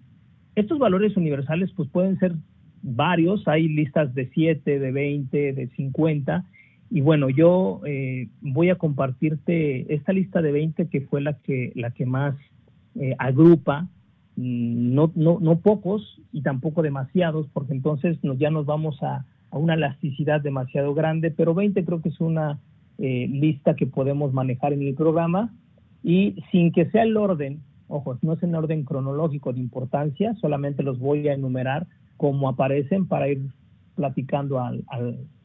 estos 0.54 0.78
valores 0.78 1.16
universales, 1.16 1.70
pues 1.74 1.88
pueden 1.88 2.18
ser 2.18 2.34
varios, 2.82 3.46
hay 3.46 3.68
listas 3.68 4.14
de 4.14 4.28
7, 4.32 4.78
de 4.78 4.92
20, 4.92 5.52
de 5.52 5.68
50, 5.68 6.44
y 6.90 7.00
bueno, 7.02 7.30
yo 7.30 7.80
eh, 7.86 8.28
voy 8.40 8.70
a 8.70 8.76
compartirte 8.76 9.94
esta 9.94 10.12
lista 10.12 10.42
de 10.42 10.52
20 10.52 10.88
que 10.88 11.02
fue 11.02 11.20
la 11.20 11.34
que, 11.34 11.72
la 11.74 11.90
que 11.92 12.06
más 12.06 12.34
agrupa 13.18 13.82
mm, 14.34 14.94
no, 14.94 15.12
no, 15.14 15.38
no 15.40 15.60
pocos 15.60 16.20
y 16.32 16.42
tampoco 16.42 16.82
demasiados, 16.82 17.46
porque 17.52 17.72
entonces 17.72 18.18
nos, 18.24 18.38
ya 18.38 18.50
nos 18.50 18.66
vamos 18.66 19.00
a, 19.02 19.24
a 19.50 19.58
una 19.58 19.74
elasticidad 19.74 20.40
demasiado 20.40 20.94
grande, 20.94 21.30
pero 21.30 21.54
20 21.54 21.84
creo 21.84 22.02
que 22.02 22.08
es 22.08 22.20
una 22.20 22.58
eh, 23.02 23.26
lista 23.30 23.76
que 23.76 23.86
podemos 23.86 24.34
manejar 24.34 24.74
en 24.74 24.82
el 24.82 24.94
programa 24.94 25.54
y 26.02 26.36
sin 26.52 26.70
que 26.70 26.84
sea 26.90 27.02
el 27.02 27.16
orden, 27.16 27.62
ojo, 27.88 28.18
no 28.20 28.34
es 28.34 28.42
en 28.42 28.54
orden 28.54 28.84
cronológico 28.84 29.54
de 29.54 29.60
importancia, 29.60 30.34
solamente 30.34 30.82
los 30.82 30.98
voy 30.98 31.26
a 31.28 31.32
enumerar 31.32 31.86
como 32.18 32.50
aparecen 32.50 33.06
para 33.06 33.28
ir 33.28 33.40
platicando 33.94 34.60
al, 34.60 34.84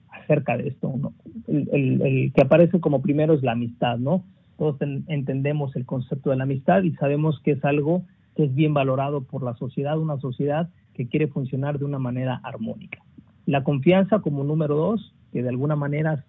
acerca 0.09 0.57
de 0.57 0.67
esto. 0.67 1.13
El, 1.47 2.33
que 2.35 2.41
aparece 2.41 2.81
como 2.81 3.01
primero 3.01 3.33
es 3.33 3.41
la 3.41 3.53
amistad, 3.53 3.99
¿no? 3.99 4.25
Todos 4.57 4.77
entendemos 5.07 5.75
el 5.77 5.85
concepto 5.85 6.31
de 6.31 6.35
la 6.35 6.43
amistad 6.43 6.83
y 6.83 6.91
sabemos 6.95 7.39
que 7.41 7.51
es 7.51 7.63
algo 7.63 8.03
que 8.35 8.43
es 8.43 8.53
bien 8.53 8.73
valorado 8.73 9.21
por 9.21 9.43
la 9.43 9.55
sociedad, 9.55 9.97
una 9.97 10.17
sociedad 10.19 10.69
que 10.93 11.07
quiere 11.07 11.27
funcionar 11.27 11.79
de 11.79 11.85
una 11.85 11.99
manera 11.99 12.41
armónica. 12.43 12.99
La 13.45 13.63
confianza 13.63 14.19
como 14.19 14.43
número 14.43 14.75
dos, 14.75 15.13
que 15.31 15.41
de 15.41 15.49
alguna 15.49 15.75
manera 15.75 16.25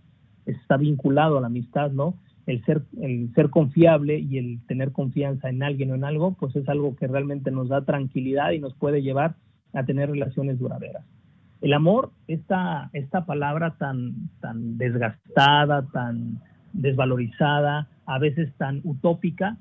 está 0.47 0.77
vinculado 0.77 1.39
a 1.39 1.41
la 1.41 1.49
amistad, 1.49 1.91
¿no? 1.91 2.15
El 2.47 2.65
ser, 2.65 2.83
el 3.01 3.33
ser 3.35 3.51
confiable 3.51 4.19
y 4.19 4.39
el 4.39 4.61
tener 4.67 4.93
confianza 4.93 5.49
en 5.49 5.63
alguien 5.63 5.91
o 5.91 5.95
en 5.95 6.05
algo, 6.05 6.35
pues 6.35 6.55
es 6.55 6.69
algo 6.69 6.95
que 6.95 7.09
realmente 7.09 7.51
nos 7.51 7.69
da 7.69 7.85
tranquilidad 7.85 8.53
y 8.53 8.61
nos 8.61 8.75
puede 8.75 9.03
llevar 9.03 9.35
a 9.73 9.85
tener 9.85 10.11
relaciones 10.11 10.59
duraderas. 10.59 11.05
El 11.61 11.73
amor, 11.73 12.11
esta, 12.29 12.91
esta 12.93 13.27
palabra 13.27 13.75
tan, 13.79 14.29
tan 14.41 14.79
desgastada, 14.79 15.87
tan 15.93 16.41
desvalorizada, 16.73 17.89
a 18.05 18.19
veces 18.19 18.53
tan 18.59 18.81
utópica, 18.85 19.57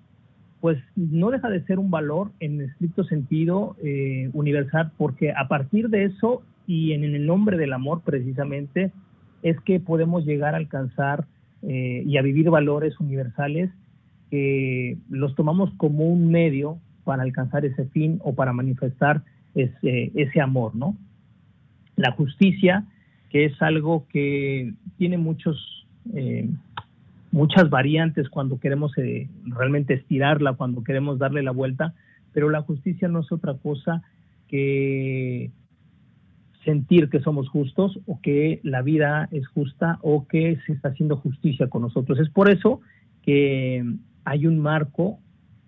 pues 0.62 0.78
no 0.96 1.32
deja 1.32 1.50
de 1.50 1.64
ser 1.66 1.80
un 1.80 1.92
valor 1.92 2.32
en 2.40 2.62
estricto 2.62 3.04
sentido 3.04 3.76
eh, 3.84 4.30
universal, 4.34 4.92
porque 4.98 5.32
a 5.32 5.48
partir 5.48 5.90
de 5.90 6.06
eso 6.06 6.44
y 6.68 6.94
en 6.94 7.04
el 7.04 7.26
nombre 7.26 7.58
del 7.58 7.74
amor 7.74 8.02
precisamente 8.04 8.92
es 9.46 9.62
que 9.62 9.80
podemos 9.80 10.26
llegar 10.26 10.56
a 10.56 10.58
alcanzar 10.58 11.26
eh, 11.62 12.02
y 12.04 12.18
a 12.18 12.24
vivir 12.24 12.50
valores 12.50 13.00
universales 13.00 13.70
que 14.32 14.98
los 15.08 15.36
tomamos 15.36 15.72
como 15.78 16.06
un 16.06 16.32
medio 16.32 16.80
para 17.04 17.22
alcanzar 17.22 17.64
ese 17.64 17.86
fin 17.86 18.20
o 18.24 18.34
para 18.34 18.54
manifestar 18.54 19.22
ese, 19.54 20.12
ese 20.16 20.42
amor, 20.42 20.76
¿no? 20.76 20.98
La 21.96 22.12
justicia, 22.14 22.86
que 23.30 23.46
es 23.46 23.62
algo 23.62 24.08
que 24.12 24.74
tiene 24.98 25.20
muchos, 25.20 25.86
eh, 26.16 26.50
muchas 27.32 27.70
variantes 27.70 28.30
cuando 28.30 28.60
queremos 28.60 28.98
eh, 28.98 29.30
realmente 29.46 29.94
estirarla, 29.94 30.54
cuando 30.54 30.84
queremos 30.84 31.20
darle 31.20 31.44
la 31.44 31.52
vuelta, 31.52 31.94
pero 32.34 32.50
la 32.50 32.64
justicia 32.64 33.08
no 33.10 33.20
es 33.20 33.32
otra 33.32 33.54
cosa 33.54 34.02
que 34.48 35.52
sentir 36.66 37.10
que 37.10 37.22
somos 37.22 37.48
justos 37.48 38.00
o 38.08 38.20
que 38.22 38.60
la 38.64 38.82
vida 38.82 39.30
es 39.32 39.48
justa 39.48 40.00
o 40.02 40.28
que 40.28 40.58
se 40.66 40.74
está 40.74 40.90
haciendo 40.90 41.16
justicia 41.18 41.70
con 41.70 41.84
nosotros. 41.84 42.20
Es 42.20 42.30
por 42.30 42.50
eso 42.50 42.82
que 43.22 43.86
hay 44.26 44.48
un 44.48 44.60
marco 44.60 45.20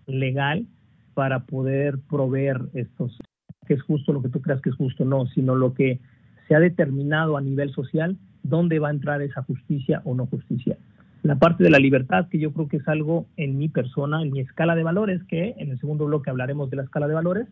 legal 0.07 0.65
para 1.13 1.45
poder 1.45 1.99
proveer 2.09 2.59
estos, 2.73 3.17
que 3.65 3.75
es 3.75 3.81
justo 3.83 4.11
lo 4.11 4.21
que 4.21 4.29
tú 4.29 4.41
creas 4.41 4.61
que 4.61 4.69
es 4.69 4.75
justo, 4.75 5.05
no, 5.05 5.27
sino 5.27 5.55
lo 5.55 5.73
que 5.73 5.99
se 6.47 6.55
ha 6.55 6.59
determinado 6.59 7.37
a 7.37 7.41
nivel 7.41 7.71
social, 7.71 8.17
dónde 8.43 8.79
va 8.79 8.89
a 8.89 8.91
entrar 8.91 9.21
esa 9.21 9.43
justicia 9.43 10.01
o 10.05 10.15
no 10.15 10.25
justicia. 10.25 10.77
La 11.23 11.35
parte 11.35 11.63
de 11.63 11.69
la 11.69 11.79
libertad, 11.79 12.27
que 12.29 12.39
yo 12.39 12.53
creo 12.53 12.67
que 12.67 12.77
es 12.77 12.87
algo 12.87 13.25
en 13.35 13.57
mi 13.57 13.67
persona, 13.67 14.21
en 14.21 14.31
mi 14.31 14.39
escala 14.39 14.75
de 14.75 14.83
valores, 14.83 15.23
que 15.25 15.55
en 15.57 15.71
el 15.71 15.79
segundo 15.79 16.05
bloque 16.05 16.29
hablaremos 16.29 16.69
de 16.69 16.77
la 16.77 16.83
escala 16.83 17.07
de 17.07 17.15
valores, 17.15 17.47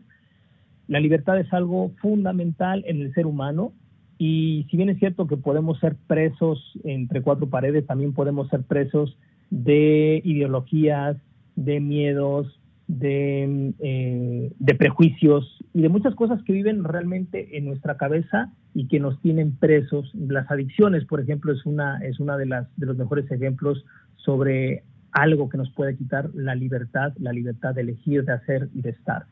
la 0.87 0.99
libertad 0.99 1.39
es 1.39 1.51
algo 1.53 1.91
fundamental 2.01 2.83
en 2.87 3.01
el 3.01 3.13
ser 3.13 3.25
humano 3.25 3.73
y 4.17 4.65
si 4.69 4.77
bien 4.77 4.89
es 4.89 4.99
cierto 4.99 5.27
que 5.27 5.37
podemos 5.37 5.79
ser 5.79 5.95
presos 6.07 6.59
entre 6.83 7.21
cuatro 7.21 7.49
paredes, 7.49 7.85
también 7.85 8.13
podemos 8.13 8.47
ser 8.49 8.63
presos 8.63 9.17
de 9.49 10.21
ideologías, 10.23 11.17
de 11.55 11.79
miedos, 11.79 12.59
de, 12.87 13.73
eh, 13.79 14.51
de, 14.57 14.75
prejuicios 14.75 15.57
y 15.73 15.81
de 15.81 15.89
muchas 15.89 16.13
cosas 16.15 16.41
que 16.43 16.53
viven 16.53 16.83
realmente 16.83 17.57
en 17.57 17.65
nuestra 17.65 17.97
cabeza 17.97 18.53
y 18.73 18.87
que 18.87 18.99
nos 18.99 19.19
tienen 19.21 19.55
presos. 19.55 20.11
Las 20.13 20.49
adicciones, 20.51 21.03
por 21.05 21.19
ejemplo, 21.19 21.51
es 21.51 21.65
una, 21.65 21.97
es 21.99 22.19
una 22.19 22.37
de, 22.37 22.45
las, 22.45 22.67
de 22.77 22.85
los 22.85 22.97
mejores 22.97 23.29
ejemplos 23.31 23.83
sobre 24.17 24.83
algo 25.11 25.49
que 25.49 25.57
nos 25.57 25.71
puede 25.71 25.95
quitar 25.95 26.29
la 26.35 26.55
libertad, 26.55 27.13
la 27.17 27.33
libertad 27.33 27.73
de 27.73 27.81
elegir, 27.81 28.23
de 28.23 28.33
hacer 28.33 28.69
y 28.73 28.81
de 28.81 28.91
estar. 28.91 29.25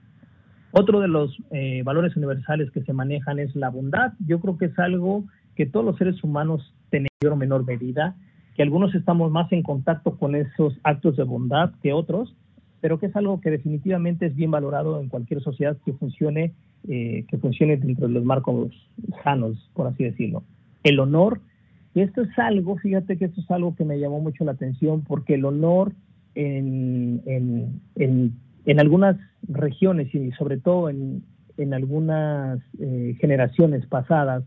Otro 0.75 1.01
de 1.01 1.07
los 1.07 1.37
eh, 1.51 1.83
valores 1.83 2.17
universales 2.17 2.71
que 2.71 2.81
se 2.81 2.93
manejan 2.93 3.37
es 3.37 3.55
la 3.55 3.69
bondad. 3.69 4.13
Yo 4.25 4.39
creo 4.39 4.57
que 4.57 4.65
es 4.65 4.79
algo 4.79 5.23
que 5.55 5.67
todos 5.67 5.85
los 5.85 5.97
seres 5.97 6.23
humanos 6.23 6.73
tenemos 6.89 7.11
en 7.21 7.37
menor 7.37 7.63
medida, 7.63 8.15
que 8.55 8.63
algunos 8.63 8.95
estamos 8.95 9.31
más 9.31 9.51
en 9.51 9.61
contacto 9.61 10.17
con 10.17 10.33
esos 10.33 10.73
actos 10.81 11.15
de 11.15 11.23
bondad 11.23 11.73
que 11.83 11.93
otros, 11.93 12.35
pero 12.81 12.99
que 12.99 13.05
es 13.05 13.15
algo 13.15 13.39
que 13.39 13.51
definitivamente 13.51 14.25
es 14.25 14.35
bien 14.35 14.49
valorado 14.49 14.99
en 14.99 15.09
cualquier 15.09 15.43
sociedad 15.43 15.77
que 15.85 15.93
funcione, 15.93 16.53
eh, 16.89 17.25
que 17.27 17.37
funcione 17.37 17.77
dentro 17.77 18.07
de 18.07 18.13
los 18.15 18.25
marcos 18.25 18.71
sanos, 19.23 19.69
por 19.75 19.85
así 19.85 20.05
decirlo. 20.05 20.41
El 20.83 20.99
honor, 20.99 21.39
y 21.93 22.01
esto 22.01 22.23
es 22.23 22.39
algo, 22.39 22.77
fíjate 22.77 23.17
que 23.19 23.25
esto 23.25 23.41
es 23.41 23.51
algo 23.51 23.75
que 23.75 23.85
me 23.85 23.99
llamó 23.99 24.21
mucho 24.21 24.43
la 24.43 24.53
atención, 24.53 25.03
porque 25.03 25.35
el 25.35 25.45
honor 25.45 25.93
en, 26.33 27.21
en, 27.27 27.79
en 27.95 28.33
en 28.65 28.79
algunas 28.79 29.17
regiones 29.47 30.13
y 30.13 30.31
sobre 30.31 30.57
todo 30.57 30.89
en, 30.89 31.23
en 31.57 31.73
algunas 31.73 32.59
eh, 32.79 33.15
generaciones 33.19 33.85
pasadas, 33.87 34.43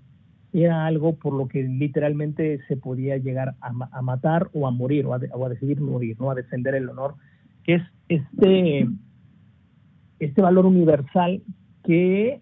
era 0.52 0.86
algo 0.86 1.16
por 1.16 1.34
lo 1.34 1.48
que 1.48 1.62
literalmente 1.62 2.60
se 2.66 2.76
podía 2.76 3.18
llegar 3.18 3.54
a, 3.60 3.72
a 3.92 4.02
matar 4.02 4.48
o 4.54 4.66
a 4.66 4.70
morir 4.70 5.06
o 5.06 5.14
a, 5.14 5.20
o 5.32 5.44
a, 5.44 5.48
decidir 5.50 5.80
morir, 5.80 6.16
¿no? 6.18 6.30
a 6.30 6.34
defender 6.34 6.74
el 6.74 6.88
honor, 6.88 7.14
que 7.64 7.74
es 7.74 7.82
este, 8.08 8.88
este 10.18 10.42
valor 10.42 10.64
universal 10.66 11.42
que 11.84 12.40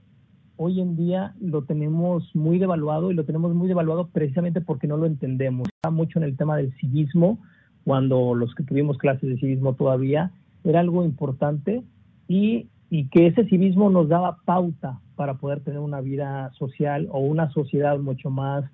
hoy 0.57 0.81
en 0.81 0.97
día 0.97 1.35
lo 1.41 1.63
tenemos 1.63 2.35
muy 2.35 2.59
devaluado 2.59 3.11
y 3.11 3.15
lo 3.15 3.25
tenemos 3.25 3.55
muy 3.55 3.67
devaluado 3.69 4.09
precisamente 4.09 4.61
porque 4.61 4.87
no 4.87 4.97
lo 4.97 5.07
entendemos. 5.07 5.69
Está 5.75 5.91
mucho 5.91 6.19
en 6.19 6.25
el 6.25 6.37
tema 6.37 6.57
del 6.57 6.73
civismo, 6.75 7.41
cuando 7.85 8.35
los 8.35 8.55
que 8.55 8.63
tuvimos 8.63 8.97
clases 8.99 9.29
de 9.29 9.39
civismo 9.39 9.75
todavía, 9.75 10.31
era 10.64 10.81
algo 10.81 11.05
importante 11.05 11.83
y, 12.27 12.68
y 12.90 13.09
que 13.09 13.27
ese 13.27 13.44
civismo 13.44 13.90
nos 13.90 14.09
daba 14.09 14.38
pauta 14.44 15.00
para 15.14 15.35
poder 15.35 15.61
tener 15.61 15.79
una 15.79 16.00
vida 16.00 16.50
social 16.59 17.09
o 17.11 17.20
una 17.20 17.50
sociedad 17.50 17.98
mucho 17.98 18.31
más 18.31 18.64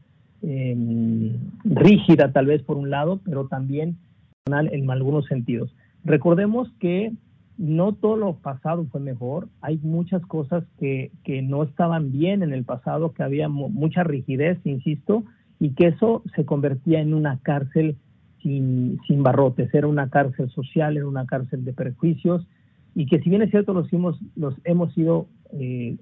eh, 0.43 1.37
rígida 1.65 2.33
tal 2.33 2.47
vez 2.47 2.63
por 2.63 2.77
un 2.77 2.91
lado, 2.91 3.21
pero 3.25 3.47
también 3.47 3.99
en 4.47 4.91
algunos 4.91 5.27
sentidos. 5.27 5.75
Recordemos 6.03 6.71
que 6.81 7.13
no 7.59 7.93
todo 7.93 8.17
lo 8.17 8.37
pasado 8.37 8.87
fue 8.91 9.01
mejor, 9.01 9.49
hay 9.61 9.79
muchas 9.83 10.23
cosas 10.23 10.65
que, 10.79 11.11
que 11.25 11.43
no 11.43 11.63
estaban 11.63 12.11
bien 12.11 12.43
en 12.43 12.55
el 12.55 12.65
pasado, 12.65 13.13
que 13.13 13.23
había 13.23 13.51
mucha 13.51 14.03
rigidez, 14.03 14.59
insisto, 14.65 15.25
y 15.59 15.75
que 15.75 15.89
eso 15.89 16.23
se 16.35 16.47
convertía 16.47 17.01
en 17.01 17.13
una 17.13 17.39
cárcel 17.43 17.97
sin, 18.43 18.99
sin 19.07 19.23
barrotes, 19.23 19.73
era 19.75 19.87
una 19.87 20.09
cárcel 20.11 20.51
social, 20.51 20.97
era 20.97 21.07
una 21.07 21.27
cárcel 21.27 21.65
de 21.65 21.73
perjuicios 21.73 22.47
y 22.95 23.07
que 23.07 23.21
si 23.21 23.31
bien 23.31 23.43
es 23.43 23.51
cierto 23.51 23.73
los 23.73 23.93
hemos, 23.93 24.19
los 24.37 24.55
hemos 24.65 24.97
ido 24.97 25.27
eh, 25.53 25.97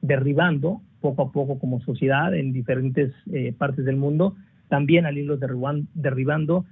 derribando 0.00 0.80
poco 1.00 1.22
a 1.22 1.32
poco 1.32 1.58
como 1.58 1.80
sociedad 1.80 2.34
en 2.34 2.52
diferentes 2.52 3.12
eh, 3.32 3.52
partes 3.56 3.84
del 3.84 3.96
mundo, 3.96 4.34
también 4.68 5.04
al 5.04 5.18
irlos 5.18 5.40
derribando 5.94 6.64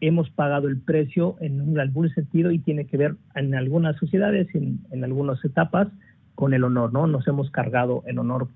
hemos 0.00 0.28
pagado 0.30 0.68
el 0.68 0.78
precio 0.78 1.36
en 1.40 1.78
algún 1.78 2.10
sentido 2.10 2.50
y 2.50 2.58
tiene 2.58 2.86
que 2.86 2.96
ver 2.96 3.16
en 3.34 3.54
algunas 3.54 3.96
sociedades, 3.96 4.54
en, 4.54 4.80
en 4.90 5.04
algunas 5.04 5.42
etapas, 5.44 5.88
con 6.34 6.52
el 6.52 6.64
honor, 6.64 6.92
¿no? 6.92 7.06
Nos 7.06 7.26
hemos 7.26 7.50
cargado 7.50 8.02
el 8.06 8.18
honor 8.18 8.48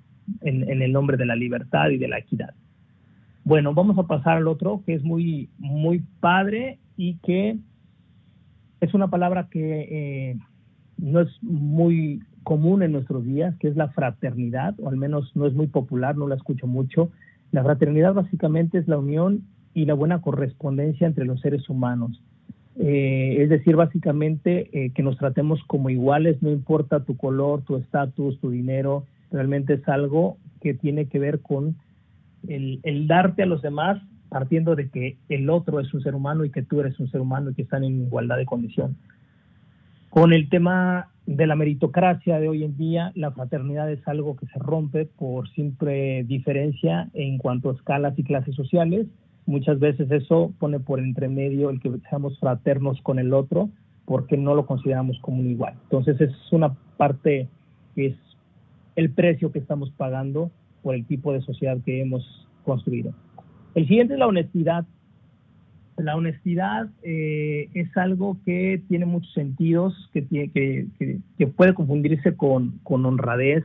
en, 0.43 0.69
en 0.69 0.83
el 0.83 0.93
nombre 0.93 1.17
de 1.17 1.25
la 1.25 1.35
libertad 1.35 1.89
y 1.89 1.97
de 1.97 2.09
la 2.09 2.19
equidad. 2.19 2.55
Bueno, 3.51 3.75
vamos 3.75 3.99
a 3.99 4.05
pasar 4.05 4.37
al 4.37 4.47
otro 4.47 4.85
que 4.87 4.95
es 4.95 5.03
muy, 5.03 5.49
muy 5.59 6.05
padre 6.21 6.79
y 6.97 7.17
que 7.17 7.59
es 8.81 8.95
una 8.95 9.09
palabra 9.09 9.49
que 9.51 9.89
eh, 9.91 10.39
no 10.99 11.19
es 11.19 11.31
muy 11.43 12.21
común 12.45 12.85
en 12.85 12.93
nuestros 12.93 13.25
días, 13.25 13.57
que 13.57 13.67
es 13.67 13.75
la 13.75 13.89
fraternidad, 13.89 14.77
o 14.79 14.89
al 14.89 14.97
menos 14.97 15.35
no 15.35 15.49
es 15.49 15.53
muy 15.53 15.67
popular, 15.67 16.17
no 16.17 16.29
la 16.29 16.37
escucho 16.37 16.69
mucho. 16.69 17.11
La 17.51 17.65
fraternidad 17.65 18.15
básicamente 18.15 18.79
es 18.79 18.87
la 18.87 18.99
unión 18.99 19.43
y 19.75 19.85
la 19.85 19.95
buena 19.95 20.23
correspondencia 20.23 21.09
entre 21.09 21.25
los 21.25 21.41
seres 21.41 21.69
humanos. 21.69 22.23
Eh, 22.77 23.39
es 23.41 23.49
decir, 23.49 23.75
básicamente 23.75 24.71
eh, 24.73 24.91
que 24.91 25.03
nos 25.03 25.19
tratemos 25.19 25.61
como 25.65 25.91
iguales, 25.91 26.41
no 26.41 26.53
importa 26.53 27.03
tu 27.03 27.17
color, 27.17 27.63
tu 27.63 27.75
estatus, 27.79 28.39
tu 28.39 28.51
dinero, 28.51 29.07
realmente 29.33 29.75
es 29.75 29.89
algo 29.89 30.37
que 30.61 30.73
tiene 30.73 31.07
que 31.07 31.19
ver 31.19 31.41
con 31.41 31.75
el, 32.49 33.07
darte 33.07 33.43
a 33.43 33.47
los 33.47 33.63
demás 33.63 34.01
partiendo 34.29 34.77
de 34.77 34.89
que 34.91 35.17
el 35.29 35.51
otro 35.51 35.81
es 35.81 35.93
un 35.93 36.03
ser 36.03 36.15
humano 36.15 36.45
y 36.45 36.51
que 36.51 36.63
tú 36.63 36.81
eres 36.81 36.99
un 37.01 37.11
ser 37.11 37.21
humano 37.21 37.51
y 37.51 37.55
que 37.55 37.63
están 37.63 37.83
en 37.83 38.03
igualdad 38.03 38.37
de 38.37 38.47
condición. 38.47 38.97
Con 40.09 40.33
el 40.33 40.49
tema 40.49 41.09
de 41.27 41.47
la 41.47 41.57
meritocracia 41.57 42.39
de 42.41 42.49
hoy 42.49 42.65
en 42.65 42.77
día, 42.77 43.13
la 43.15 43.33
fraternidad 43.33 43.91
es 43.91 44.07
algo 44.07 44.37
que 44.37 44.47
se 44.47 44.59
rompe 44.59 45.07
por 45.07 45.49
simple 45.51 46.25
diferencia 46.25 47.09
en 47.15 47.39
cuanto 47.39 47.71
a 47.71 47.75
escalas 47.75 48.19
y 48.19 48.25
clases 48.25 48.55
sociales. 48.55 49.07
Muchas 49.47 49.79
veces 49.81 50.11
eso 50.11 50.53
pone 50.59 50.81
por 50.81 51.01
entremedio 51.01 51.71
el 51.71 51.81
que 51.81 51.91
seamos 52.09 52.39
fraternos 52.39 53.01
con 53.03 53.19
el 53.19 53.33
otro 53.33 53.71
porque 54.05 54.37
no 54.37 54.55
lo 54.55 54.67
consideramos 54.67 55.19
como 55.21 55.41
un 55.41 55.51
igual. 55.51 55.75
Entonces 55.85 56.21
es 56.21 56.33
una 56.51 56.75
parte 56.97 57.49
que 57.95 58.07
es 58.07 58.17
el 58.97 59.11
precio 59.11 59.53
que 59.53 59.59
estamos 59.59 59.91
pagando 59.91 60.51
por 60.83 60.95
el 60.95 61.05
tipo 61.07 61.33
de 61.33 61.41
sociedad 61.43 61.79
que 61.85 62.01
hemos 62.01 62.49
construido. 62.65 63.13
El 63.75 63.87
siguiente 63.87 64.15
es 64.15 64.19
la 64.21 64.27
honestidad. 64.27 64.85
La 65.97 66.17
honestidad 66.17 66.89
eh, 67.03 67.69
es 67.75 67.95
algo 67.97 68.39
que 68.45 68.83
tiene 68.89 69.05
muchos 69.05 69.33
sentidos, 69.35 69.95
que, 70.13 70.23
tiene, 70.23 70.51
que, 70.51 70.87
que, 71.37 71.47
puede 71.47 71.75
confundirse 71.75 72.37
con, 72.37 72.81
honradez, 72.85 73.65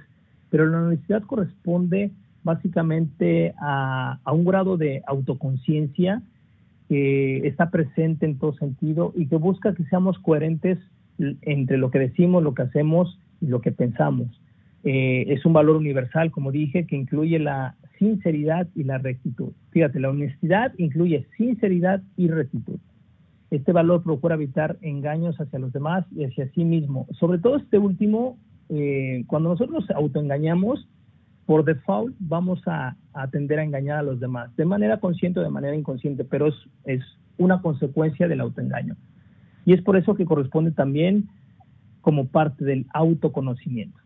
pero 0.49 0.65
la 0.65 0.81
honestidad 0.81 1.23
corresponde 1.23 2.11
básicamente 2.43 3.53
a, 3.59 4.19
a 4.23 4.33
un 4.33 4.45
grado 4.45 4.77
de 4.77 5.01
autoconciencia 5.07 6.21
que 6.89 7.47
está 7.47 7.71
presente 7.71 8.25
en 8.25 8.37
todo 8.37 8.53
sentido 8.53 9.13
y 9.15 9.27
que 9.27 9.37
busca 9.37 9.73
que 9.73 9.85
seamos 9.85 10.19
coherentes 10.19 10.77
entre 11.17 11.77
lo 11.77 11.89
que 11.89 11.99
decimos, 11.99 12.43
lo 12.43 12.53
que 12.53 12.63
hacemos 12.63 13.17
y 13.41 13.47
lo 13.47 13.61
que 13.61 13.71
pensamos. 13.71 14.27
Eh, 14.85 15.33
es 15.33 15.43
un 15.45 15.53
valor 15.53 15.77
universal, 15.77 16.29
como 16.29 16.51
dije, 16.51 16.85
que 16.85 16.95
incluye 16.95 17.39
la 17.39 17.75
sinceridad 17.97 18.67
y 18.75 18.83
la 18.83 18.99
rectitud. 18.99 19.51
Fíjate, 19.71 19.99
la 19.99 20.11
honestidad 20.11 20.73
incluye 20.77 21.25
sinceridad 21.37 22.03
y 22.15 22.27
rectitud. 22.27 22.77
Este 23.49 23.71
valor 23.71 24.03
procura 24.03 24.35
evitar 24.35 24.77
engaños 24.81 25.41
hacia 25.41 25.57
los 25.57 25.73
demás 25.73 26.05
y 26.15 26.25
hacia 26.25 26.51
sí 26.51 26.63
mismo. 26.63 27.07
Sobre 27.19 27.39
todo 27.39 27.57
este 27.57 27.79
último, 27.79 28.37
eh, 28.69 29.23
cuando 29.25 29.49
nosotros 29.49 29.89
autoengañamos, 29.89 30.87
por 31.47 31.65
default 31.65 32.15
vamos 32.19 32.61
a, 32.67 32.95
a, 33.13 33.27
tender 33.29 33.59
a 33.59 33.63
engañar 33.63 33.97
a 33.97 34.03
los 34.03 34.19
demás, 34.19 34.55
de 34.55 34.65
manera 34.65 34.99
consciente 34.99 35.39
o 35.39 35.43
de 35.43 35.49
manera 35.49 35.75
inconsciente, 35.75 36.23
pero 36.25 36.47
es, 36.47 36.55
es 36.83 37.01
una 37.37 37.59
consecuencia 37.61 38.27
del 38.27 38.41
autoengaño. 38.41 38.95
Y 39.65 39.73
es 39.73 39.81
por 39.81 39.97
eso 39.97 40.13
que 40.13 40.25
corresponde 40.25 40.71
también 40.71 41.27
como 42.01 42.27
parte 42.27 42.65
del 42.65 42.85
autoconocimiento. 42.93 44.04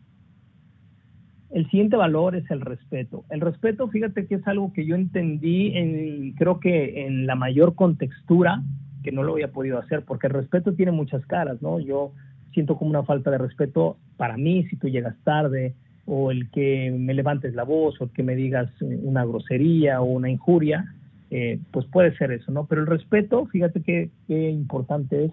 El 1.52 1.66
siguiente 1.70 1.96
valor 1.96 2.36
es 2.36 2.50
el 2.52 2.62
respeto. 2.62 3.26
El 3.30 3.42
respeto, 3.42 3.88
fíjate 3.88 4.28
que 4.28 4.36
es 4.36 4.48
algo 4.48 4.72
que 4.72 4.86
yo 4.86 4.96
entendí, 4.96 5.76
en, 5.76 6.34
creo 6.34 6.60
que 6.60 7.06
en 7.06 7.26
la 7.26 7.36
mayor 7.36 7.74
contextura, 7.74 8.62
que 9.04 9.12
no 9.12 9.24
lo 9.24 9.34
había 9.34 9.52
podido 9.52 9.80
hacer, 9.80 10.04
porque 10.04 10.28
el 10.28 10.34
respeto 10.34 10.74
tiene 10.74 10.92
muchas 10.92 11.26
caras, 11.26 11.62
¿no? 11.62 11.80
Yo 11.80 12.12
siento 12.54 12.78
como 12.78 12.92
una 12.92 13.04
falta 13.04 13.32
de 13.32 13.40
respeto 13.40 13.98
para 14.18 14.38
mí 14.38 14.66
si 14.66 14.76
tú 14.76 14.90
llegas 14.90 15.16
tarde, 15.24 15.74
o 16.06 16.32
el 16.32 16.50
que 16.52 16.92
me 16.92 17.14
levantes 17.14 17.54
la 17.56 17.64
voz, 17.64 18.00
o 18.00 18.06
el 18.06 18.10
que 18.12 18.24
me 18.24 18.36
digas 18.36 18.70
una 18.82 19.24
grosería 19.26 20.02
o 20.02 20.06
una 20.06 20.30
injuria, 20.30 20.94
eh, 21.32 21.60
pues 21.72 21.86
puede 21.86 22.16
ser 22.18 22.32
eso, 22.32 22.52
¿no? 22.52 22.66
Pero 22.66 22.82
el 22.82 22.88
respeto, 22.88 23.46
fíjate 23.46 23.82
qué, 23.82 24.10
importante 24.50 25.26
es, 25.26 25.32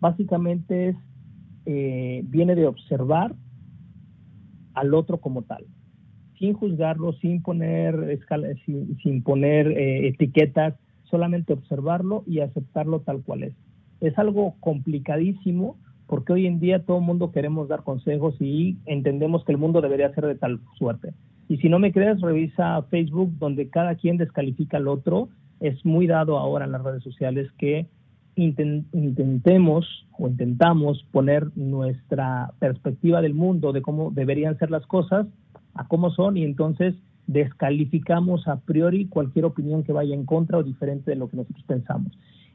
básicamente 0.00 0.90
es, 0.90 0.96
eh, 1.66 2.22
viene 2.24 2.54
de 2.54 2.66
observar 2.66 3.34
al 4.74 4.94
otro 4.94 5.18
como 5.18 5.42
tal, 5.42 5.66
sin 6.38 6.54
juzgarlo, 6.54 7.12
sin 7.14 7.42
poner, 7.42 8.18
sin, 8.64 9.22
poner 9.22 9.68
eh, 9.68 10.08
etiquetas, 10.08 10.74
solamente 11.04 11.52
observarlo 11.52 12.24
y 12.26 12.40
aceptarlo 12.40 13.00
tal 13.00 13.22
cual 13.22 13.44
es. 13.44 13.54
Es 14.00 14.18
algo 14.18 14.56
complicadísimo 14.60 15.76
porque 16.06 16.32
hoy 16.32 16.46
en 16.46 16.60
día 16.60 16.84
todo 16.84 16.98
el 16.98 17.04
mundo 17.04 17.32
queremos 17.32 17.68
dar 17.68 17.84
consejos 17.84 18.34
y 18.40 18.76
entendemos 18.86 19.44
que 19.44 19.52
el 19.52 19.58
mundo 19.58 19.80
debería 19.80 20.12
ser 20.14 20.26
de 20.26 20.34
tal 20.34 20.60
suerte. 20.76 21.14
Y 21.48 21.58
si 21.58 21.68
no 21.68 21.78
me 21.78 21.92
crees, 21.92 22.20
revisa 22.20 22.82
Facebook 22.90 23.32
donde 23.38 23.68
cada 23.68 23.94
quien 23.94 24.16
descalifica 24.16 24.78
al 24.78 24.88
otro. 24.88 25.28
Es 25.60 25.84
muy 25.84 26.06
dado 26.06 26.38
ahora 26.38 26.64
en 26.64 26.72
las 26.72 26.82
redes 26.82 27.02
sociales 27.02 27.50
que 27.58 27.86
intentemos 28.34 30.06
o 30.18 30.28
intentamos 30.28 31.04
poner 31.10 31.48
nuestra 31.56 32.52
perspectiva 32.58 33.20
del 33.20 33.34
mundo, 33.34 33.72
de 33.72 33.82
cómo 33.82 34.10
deberían 34.10 34.58
ser 34.58 34.70
las 34.70 34.86
cosas, 34.86 35.26
a 35.74 35.86
cómo 35.88 36.10
son, 36.10 36.36
y 36.36 36.44
entonces 36.44 36.94
descalificamos 37.26 38.48
a 38.48 38.60
priori 38.60 39.06
cualquier 39.06 39.44
opinión 39.44 39.84
que 39.84 39.92
vaya 39.92 40.14
en 40.14 40.24
contra 40.24 40.58
o 40.58 40.62
diferente 40.62 41.10
de 41.10 41.16
lo 41.16 41.28
que 41.28 41.36
nosotros 41.36 41.64
pensamos. 41.66 42.12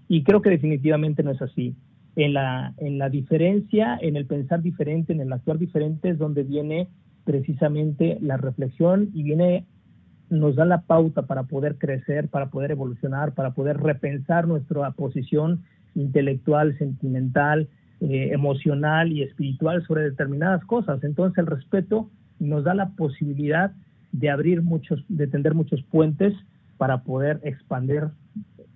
Y 0.07 0.23
creo 0.23 0.41
que 0.41 0.49
definitivamente 0.49 1.23
no 1.23 1.31
es 1.31 1.41
así. 1.41 1.75
En 2.15 2.33
la, 2.33 2.73
en 2.77 2.97
la 2.97 3.09
diferencia, 3.09 3.97
en 4.01 4.15
el 4.15 4.25
pensar 4.25 4.61
diferente, 4.61 5.13
en 5.13 5.21
el 5.21 5.31
actuar 5.31 5.59
diferente, 5.59 6.09
es 6.09 6.17
donde 6.17 6.43
viene 6.43 6.87
precisamente 7.23 8.17
la 8.21 8.37
reflexión 8.37 9.09
y 9.13 9.23
viene 9.23 9.65
nos 10.29 10.55
da 10.55 10.65
la 10.65 10.81
pauta 10.81 11.23
para 11.23 11.43
poder 11.43 11.77
crecer, 11.77 12.27
para 12.27 12.47
poder 12.47 12.71
evolucionar, 12.71 13.33
para 13.33 13.51
poder 13.51 13.77
repensar 13.77 14.47
nuestra 14.47 14.91
posición 14.91 15.63
intelectual, 15.95 16.77
sentimental, 16.77 17.69
eh, 18.01 18.29
emocional 18.31 19.11
y 19.11 19.23
espiritual 19.23 19.83
sobre 19.85 20.03
determinadas 20.03 20.63
cosas. 20.65 21.03
Entonces 21.03 21.37
el 21.37 21.47
respeto 21.47 22.09
nos 22.39 22.63
da 22.63 22.75
la 22.75 22.89
posibilidad 22.89 23.71
de 24.11 24.29
abrir 24.29 24.61
muchos, 24.61 25.03
de 25.07 25.27
tender 25.27 25.53
muchos 25.53 25.81
puentes 25.83 26.33
para 26.77 27.03
poder 27.03 27.39
expandir, 27.43 28.03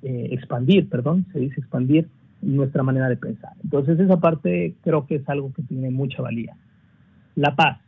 eh, 0.02 0.30
expandir, 0.32 0.90
perdón, 0.90 1.28
se 1.32 1.40
dice 1.40 1.60
expandir 1.60 2.08
nuestra 2.42 2.82
manera 2.82 3.08
de 3.10 3.18
pensar. 3.18 3.54
Entonces 3.64 4.00
esa 4.00 4.20
parte 4.20 4.76
creo 4.82 5.06
que 5.06 5.16
es 5.16 5.30
algo 5.30 5.54
que 5.54 5.62
tiene 5.64 5.92
mucha 5.92 6.22
valía. 6.22 6.56
La 7.36 7.56
paz. 7.56 7.80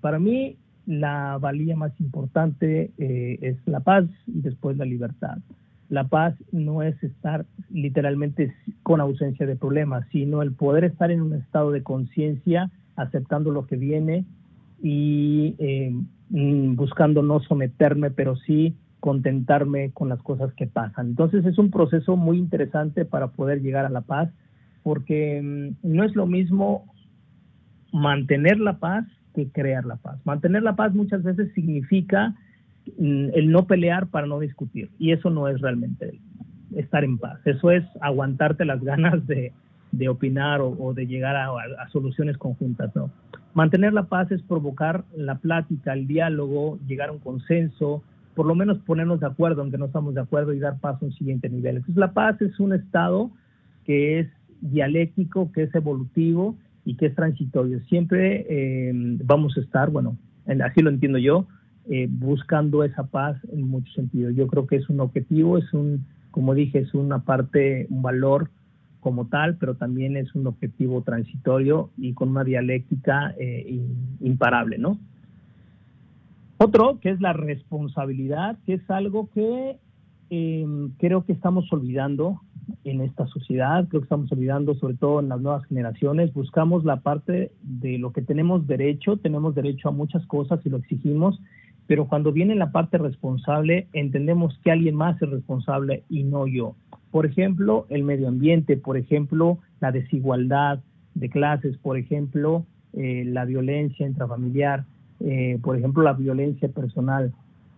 Para 0.00 0.18
mí 0.18 0.56
la 0.88 1.36
valía 1.36 1.76
más 1.76 1.92
importante 2.00 2.90
eh, 2.96 3.38
es 3.42 3.56
la 3.66 3.80
paz 3.80 4.06
y 4.26 4.40
después 4.40 4.78
la 4.78 4.86
libertad. 4.86 5.36
La 5.90 6.04
paz 6.04 6.34
no 6.50 6.82
es 6.82 7.00
estar 7.02 7.44
literalmente 7.70 8.54
con 8.82 9.02
ausencia 9.02 9.46
de 9.46 9.54
problemas, 9.54 10.06
sino 10.10 10.40
el 10.40 10.52
poder 10.52 10.84
estar 10.84 11.10
en 11.10 11.20
un 11.20 11.34
estado 11.34 11.72
de 11.72 11.82
conciencia, 11.82 12.70
aceptando 12.96 13.50
lo 13.50 13.66
que 13.66 13.76
viene 13.76 14.24
y 14.82 15.54
eh, 15.58 15.92
mm, 16.30 16.76
buscando 16.76 17.22
no 17.22 17.40
someterme, 17.40 18.10
pero 18.10 18.36
sí 18.36 18.74
contentarme 19.00 19.90
con 19.90 20.08
las 20.08 20.22
cosas 20.22 20.54
que 20.54 20.66
pasan. 20.66 21.08
Entonces 21.08 21.44
es 21.44 21.58
un 21.58 21.70
proceso 21.70 22.16
muy 22.16 22.38
interesante 22.38 23.04
para 23.04 23.28
poder 23.28 23.60
llegar 23.60 23.84
a 23.84 23.90
la 23.90 24.00
paz, 24.00 24.30
porque 24.82 25.42
mm, 25.42 25.86
no 25.86 26.04
es 26.04 26.16
lo 26.16 26.26
mismo 26.26 26.86
mantener 27.92 28.58
la 28.58 28.78
paz 28.78 29.04
crear 29.46 29.84
la 29.84 29.96
paz. 29.96 30.18
Mantener 30.24 30.62
la 30.62 30.76
paz 30.76 30.94
muchas 30.94 31.22
veces 31.22 31.52
significa 31.54 32.34
mm, 32.98 33.30
el 33.34 33.50
no 33.50 33.66
pelear 33.66 34.08
para 34.08 34.26
no 34.26 34.38
discutir 34.38 34.90
y 34.98 35.12
eso 35.12 35.30
no 35.30 35.48
es 35.48 35.60
realmente 35.60 36.18
estar 36.74 37.04
en 37.04 37.18
paz. 37.18 37.40
Eso 37.44 37.70
es 37.70 37.84
aguantarte 38.00 38.64
las 38.64 38.80
ganas 38.84 39.26
de, 39.26 39.52
opinar 40.08 40.60
o, 40.60 40.92
de 40.94 41.06
llegar 41.06 41.36
a, 41.36 41.88
soluciones 41.90 42.36
conjuntas. 42.36 42.94
¿no? 42.94 43.10
Mantener 43.54 43.92
la 43.92 44.04
paz 44.04 44.30
es 44.30 44.42
provocar 44.42 45.04
la 45.16 45.38
plática, 45.38 45.92
el 45.92 46.06
diálogo, 46.06 46.78
llegar 46.86 47.08
a 47.08 47.12
un 47.12 47.18
consenso, 47.18 48.02
por 48.34 48.46
lo 48.46 48.54
menos 48.54 48.78
ponernos 48.78 49.20
de 49.20 49.26
acuerdo, 49.26 49.62
aunque 49.62 49.78
no 49.78 49.86
estamos 49.86 50.14
de 50.14 50.20
acuerdo, 50.20 50.52
y 50.52 50.58
dar 50.58 50.78
paso 50.78 50.98
a 51.02 51.08
un 51.08 51.14
siguiente 51.14 51.48
nivel. 51.48 51.76
Entonces 51.76 51.96
la 51.96 52.12
paz 52.12 52.40
es 52.40 52.60
un 52.60 52.72
estado 52.72 53.30
que 53.84 54.20
es 54.20 54.28
dialéctico, 54.60 55.50
que 55.52 55.64
es 55.64 55.74
evolutivo 55.74 56.56
y 56.88 56.94
que 56.94 57.04
es 57.04 57.14
transitorio. 57.14 57.80
Siempre 57.80 58.46
eh, 58.48 58.92
vamos 58.94 59.58
a 59.58 59.60
estar, 59.60 59.90
bueno, 59.90 60.16
así 60.64 60.80
lo 60.80 60.88
entiendo 60.88 61.18
yo, 61.18 61.46
eh, 61.90 62.08
buscando 62.10 62.82
esa 62.82 63.02
paz 63.08 63.36
en 63.52 63.68
muchos 63.68 63.94
sentidos. 63.94 64.34
Yo 64.34 64.46
creo 64.46 64.66
que 64.66 64.76
es 64.76 64.88
un 64.88 65.00
objetivo, 65.00 65.58
es 65.58 65.70
un, 65.74 66.06
como 66.30 66.54
dije, 66.54 66.78
es 66.78 66.94
una 66.94 67.18
parte, 67.26 67.86
un 67.90 68.00
valor 68.00 68.48
como 69.00 69.26
tal, 69.26 69.58
pero 69.58 69.74
también 69.74 70.16
es 70.16 70.34
un 70.34 70.46
objetivo 70.46 71.02
transitorio 71.02 71.90
y 71.98 72.14
con 72.14 72.30
una 72.30 72.42
dialéctica 72.42 73.34
eh, 73.38 73.84
imparable, 74.20 74.78
¿no? 74.78 74.98
Otro, 76.56 77.00
que 77.00 77.10
es 77.10 77.20
la 77.20 77.34
responsabilidad, 77.34 78.56
que 78.64 78.74
es 78.74 78.90
algo 78.90 79.28
que 79.34 79.76
creo 80.98 81.24
que 81.24 81.32
estamos 81.32 81.70
olvidando 81.72 82.40
en 82.84 83.00
esta 83.00 83.26
sociedad, 83.26 83.86
creo 83.88 84.00
que 84.00 84.06
estamos 84.06 84.30
olvidando 84.32 84.74
sobre 84.74 84.94
todo 84.94 85.20
en 85.20 85.28
las 85.28 85.40
nuevas 85.40 85.64
generaciones, 85.66 86.32
buscamos 86.32 86.84
la 86.84 87.00
parte 87.00 87.52
de 87.62 87.98
lo 87.98 88.12
que 88.12 88.22
tenemos 88.22 88.66
derecho, 88.66 89.16
tenemos 89.16 89.54
derecho 89.54 89.88
a 89.88 89.92
muchas 89.92 90.24
cosas 90.26 90.60
y 90.64 90.70
lo 90.70 90.78
exigimos, 90.78 91.40
pero 91.86 92.06
cuando 92.06 92.32
viene 92.32 92.54
la 92.54 92.70
parte 92.70 92.98
responsable, 92.98 93.88
entendemos 93.92 94.58
que 94.62 94.70
alguien 94.70 94.94
más 94.94 95.20
es 95.22 95.30
responsable 95.30 96.04
y 96.10 96.24
no 96.24 96.46
yo. 96.46 96.76
Por 97.10 97.24
ejemplo, 97.24 97.86
el 97.88 98.04
medio 98.04 98.28
ambiente, 98.28 98.76
por 98.76 98.98
ejemplo, 98.98 99.58
la 99.80 99.90
desigualdad 99.90 100.80
de 101.14 101.30
clases, 101.30 101.78
por 101.78 101.96
ejemplo, 101.96 102.66
eh, 102.92 103.24
la 103.26 103.44
violencia 103.44 104.06
intrafamiliar, 104.06 104.84
eh, 105.20 105.58
por 105.62 105.76
ejemplo, 105.76 106.02
la 106.02 106.12
violencia 106.12 106.68
personal, 106.68 107.32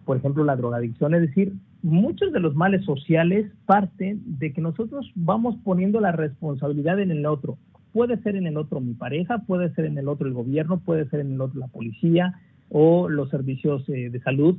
por 0.05 0.17
ejemplo, 0.17 0.45
la 0.45 0.57
drogadicción, 0.57 1.15
es 1.15 1.23
decir, 1.23 1.53
muchos 1.83 2.33
de 2.33 2.41
los 2.41 2.55
males 2.55 2.85
sociales 2.85 3.51
parten 3.67 4.23
de 4.39 4.53
que 4.53 4.61
nosotros 4.61 5.11
vamos 5.15 5.57
poniendo 5.65 6.01
la 6.01 6.13
responsabilidad 6.13 7.01
en 7.01 7.11
el 7.11 7.27
otro. 7.27 7.59
Puede 7.93 8.19
ser 8.23 8.37
en 8.37 8.47
el 8.47 8.57
otro 8.57 8.81
mi 8.81 8.95
pareja, 8.95 9.39
puede 9.47 9.75
ser 9.75 9.87
en 9.87 9.99
el 9.99 10.09
otro 10.09 10.27
el 10.27 10.35
gobierno, 10.35 10.81
puede 10.81 11.09
ser 11.09 11.21
en 11.21 11.33
el 11.33 11.41
otro 11.41 11.59
la 11.59 11.69
policía 11.69 12.35
o 12.69 13.09
los 13.09 13.31
servicios 13.31 13.89
eh, 13.89 14.11
de 14.11 14.21
salud, 14.21 14.57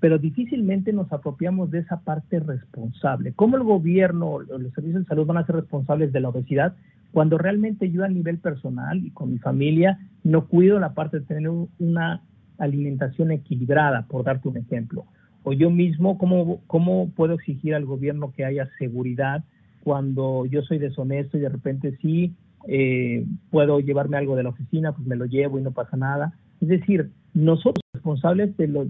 pero 0.00 0.18
difícilmente 0.18 0.92
nos 0.92 1.10
apropiamos 1.12 1.70
de 1.70 1.78
esa 1.78 2.00
parte 2.00 2.40
responsable. 2.40 3.32
¿Cómo 3.32 3.56
el 3.56 3.62
gobierno 3.62 4.30
o 4.30 4.40
los 4.42 4.72
servicios 4.74 5.02
de 5.02 5.08
salud 5.08 5.26
van 5.26 5.38
a 5.38 5.46
ser 5.46 5.56
responsables 5.56 6.12
de 6.12 6.20
la 6.20 6.28
obesidad 6.28 6.74
cuando 7.12 7.38
realmente 7.38 7.90
yo 7.90 8.04
a 8.04 8.08
nivel 8.08 8.38
personal 8.38 8.98
y 9.04 9.10
con 9.10 9.30
mi 9.30 9.38
familia 9.38 9.98
no 10.24 10.46
cuido 10.46 10.78
la 10.78 10.94
parte 10.94 11.20
de 11.20 11.26
tener 11.26 11.50
una 11.78 12.22
alimentación 12.58 13.30
equilibrada, 13.30 14.06
por 14.08 14.24
darte 14.24 14.48
un 14.48 14.56
ejemplo? 14.56 15.06
O 15.44 15.52
yo 15.52 15.70
mismo, 15.70 16.18
¿cómo, 16.18 16.60
cómo 16.66 17.10
puedo 17.10 17.34
exigir 17.34 17.74
al 17.74 17.84
gobierno 17.84 18.32
que 18.32 18.44
haya 18.44 18.68
seguridad 18.78 19.44
cuando 19.82 20.46
yo 20.46 20.62
soy 20.62 20.78
deshonesto 20.78 21.36
y 21.36 21.40
de 21.40 21.48
repente 21.48 21.98
sí 22.00 22.34
eh, 22.68 23.26
puedo 23.50 23.80
llevarme 23.80 24.16
algo 24.16 24.36
de 24.36 24.44
la 24.44 24.50
oficina, 24.50 24.92
pues 24.92 25.06
me 25.06 25.16
lo 25.16 25.26
llevo 25.26 25.58
y 25.58 25.62
no 25.62 25.72
pasa 25.72 25.96
nada? 25.96 26.34
Es 26.60 26.68
decir, 26.68 27.10
nosotros 27.34 27.82
responsables 27.92 28.56
de 28.56 28.68
lo, 28.68 28.86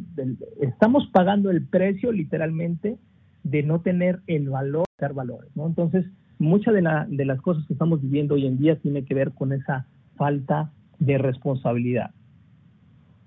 estamos 0.60 1.08
pagando 1.12 1.50
el 1.50 1.66
precio 1.66 2.12
literalmente 2.12 2.98
de 3.44 3.62
no 3.62 3.80
tener 3.80 4.20
el 4.26 4.50
valor 4.50 4.84
de 4.98 5.02
dar 5.02 5.14
valores, 5.14 5.50
¿no? 5.54 5.66
Entonces, 5.66 6.04
muchas 6.38 6.74
de, 6.74 6.82
la, 6.82 7.06
de 7.08 7.24
las 7.24 7.40
cosas 7.40 7.66
que 7.66 7.72
estamos 7.72 8.02
viviendo 8.02 8.34
hoy 8.34 8.46
en 8.46 8.58
día 8.58 8.76
tiene 8.76 9.04
que 9.04 9.14
ver 9.14 9.32
con 9.32 9.52
esa 9.52 9.86
falta 10.16 10.70
de 10.98 11.18
responsabilidad. 11.18 12.10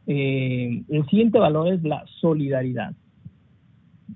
Eh, 0.08 0.84
el 0.90 1.06
siguiente 1.08 1.40
valor 1.40 1.74
es 1.74 1.84
la 1.84 2.06
solidaridad. 2.22 2.94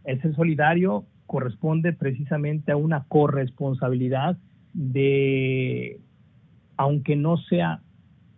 El 0.03 0.35
solidario 0.35 1.05
corresponde 1.25 1.93
precisamente 1.93 2.71
a 2.71 2.77
una 2.77 3.05
corresponsabilidad 3.07 4.38
de, 4.73 5.99
aunque 6.77 7.15
no 7.15 7.38
sea 7.38 7.81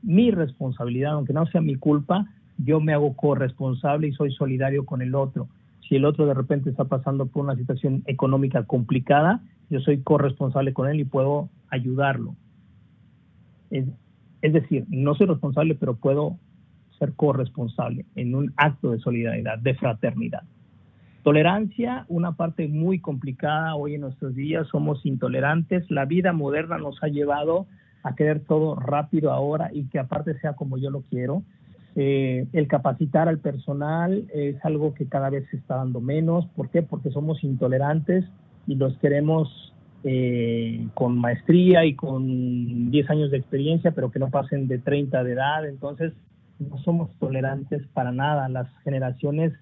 mi 0.02 0.32
responsabilidad, 0.32 1.14
aunque 1.14 1.34
no 1.34 1.46
sea 1.46 1.62
mi 1.62 1.76
culpa, 1.76 2.28
yo 2.58 2.80
me 2.80 2.94
hago 2.94 3.16
corresponsable 3.16 4.08
y 4.08 4.12
soy 4.12 4.32
solidario 4.34 4.86
con 4.86 5.02
el 5.02 5.16
otro. 5.16 5.48
Si 5.88 5.96
el 5.96 6.06
otro 6.06 6.26
de 6.26 6.34
repente 6.34 6.70
está 6.70 6.86
pasando 6.86 7.26
por 7.28 7.44
una 7.44 7.56
situación 7.56 8.04
económica 8.08 8.64
complicada, 8.64 9.42
yo 9.70 9.80
soy 9.80 10.02
corresponsable 10.02 10.74
con 10.74 10.90
él 10.90 11.00
y 11.00 11.06
puedo 11.06 11.50
ayudarlo. 11.70 12.36
Es, 13.70 13.86
es 14.42 14.54
decir, 14.54 14.86
no 14.90 15.16
soy 15.16 15.28
responsable, 15.28 15.76
pero 15.76 15.96
puedo 15.96 16.38
ser 17.00 17.14
corresponsable 17.14 18.06
en 18.16 18.36
un 18.36 18.54
acto 18.58 18.92
de 18.92 19.00
solidaridad, 19.00 19.58
de 19.60 19.76
fraternidad. 19.76 20.44
Tolerancia, 21.24 22.06
una 22.10 22.34
parte 22.34 22.68
muy 22.68 23.00
complicada 23.00 23.76
hoy 23.76 23.96
en 23.96 24.02
nuestros 24.02 24.36
días, 24.36 24.68
somos 24.68 25.06
intolerantes, 25.06 25.90
la 25.92 26.06
vida 26.06 26.34
moderna 26.34 26.78
nos 26.78 27.02
ha 27.04 27.08
llevado 27.08 27.68
a 28.04 28.16
querer 28.16 28.40
todo 28.40 28.76
rápido 28.76 29.32
ahora 29.32 29.70
y 29.72 29.84
que 29.86 30.00
aparte 30.00 30.40
sea 30.40 30.54
como 30.54 30.78
yo 30.78 30.90
lo 30.90 31.02
quiero. 31.02 31.44
Eh, 31.96 32.48
el 32.54 32.68
capacitar 32.68 33.28
al 33.28 33.40
personal 33.40 34.26
es 34.34 34.64
algo 34.66 34.94
que 34.94 35.08
cada 35.08 35.30
vez 35.30 35.48
se 35.52 35.58
está 35.58 35.76
dando 35.76 36.02
menos. 36.02 36.46
¿Por 36.56 36.70
qué? 36.70 36.82
Porque 36.82 37.12
somos 37.12 37.44
intolerantes 37.44 38.26
y 38.66 38.76
los 38.76 38.98
queremos 38.98 39.74
eh, 40.04 40.88
con 40.96 41.20
maestría 41.20 41.86
y 41.86 41.94
con 41.94 42.90
10 42.90 43.10
años 43.12 43.30
de 43.30 43.38
experiencia, 43.38 43.92
pero 43.92 44.10
que 44.10 44.20
no 44.20 44.30
pasen 44.30 44.68
de 44.68 44.80
30 44.80 45.24
de 45.24 45.34
edad. 45.34 45.68
Entonces, 45.68 46.14
no 46.58 46.78
somos 46.80 47.12
tolerantes 47.20 47.86
para 47.94 48.12
nada. 48.12 48.50
Las 48.50 48.68
generaciones 48.84 49.54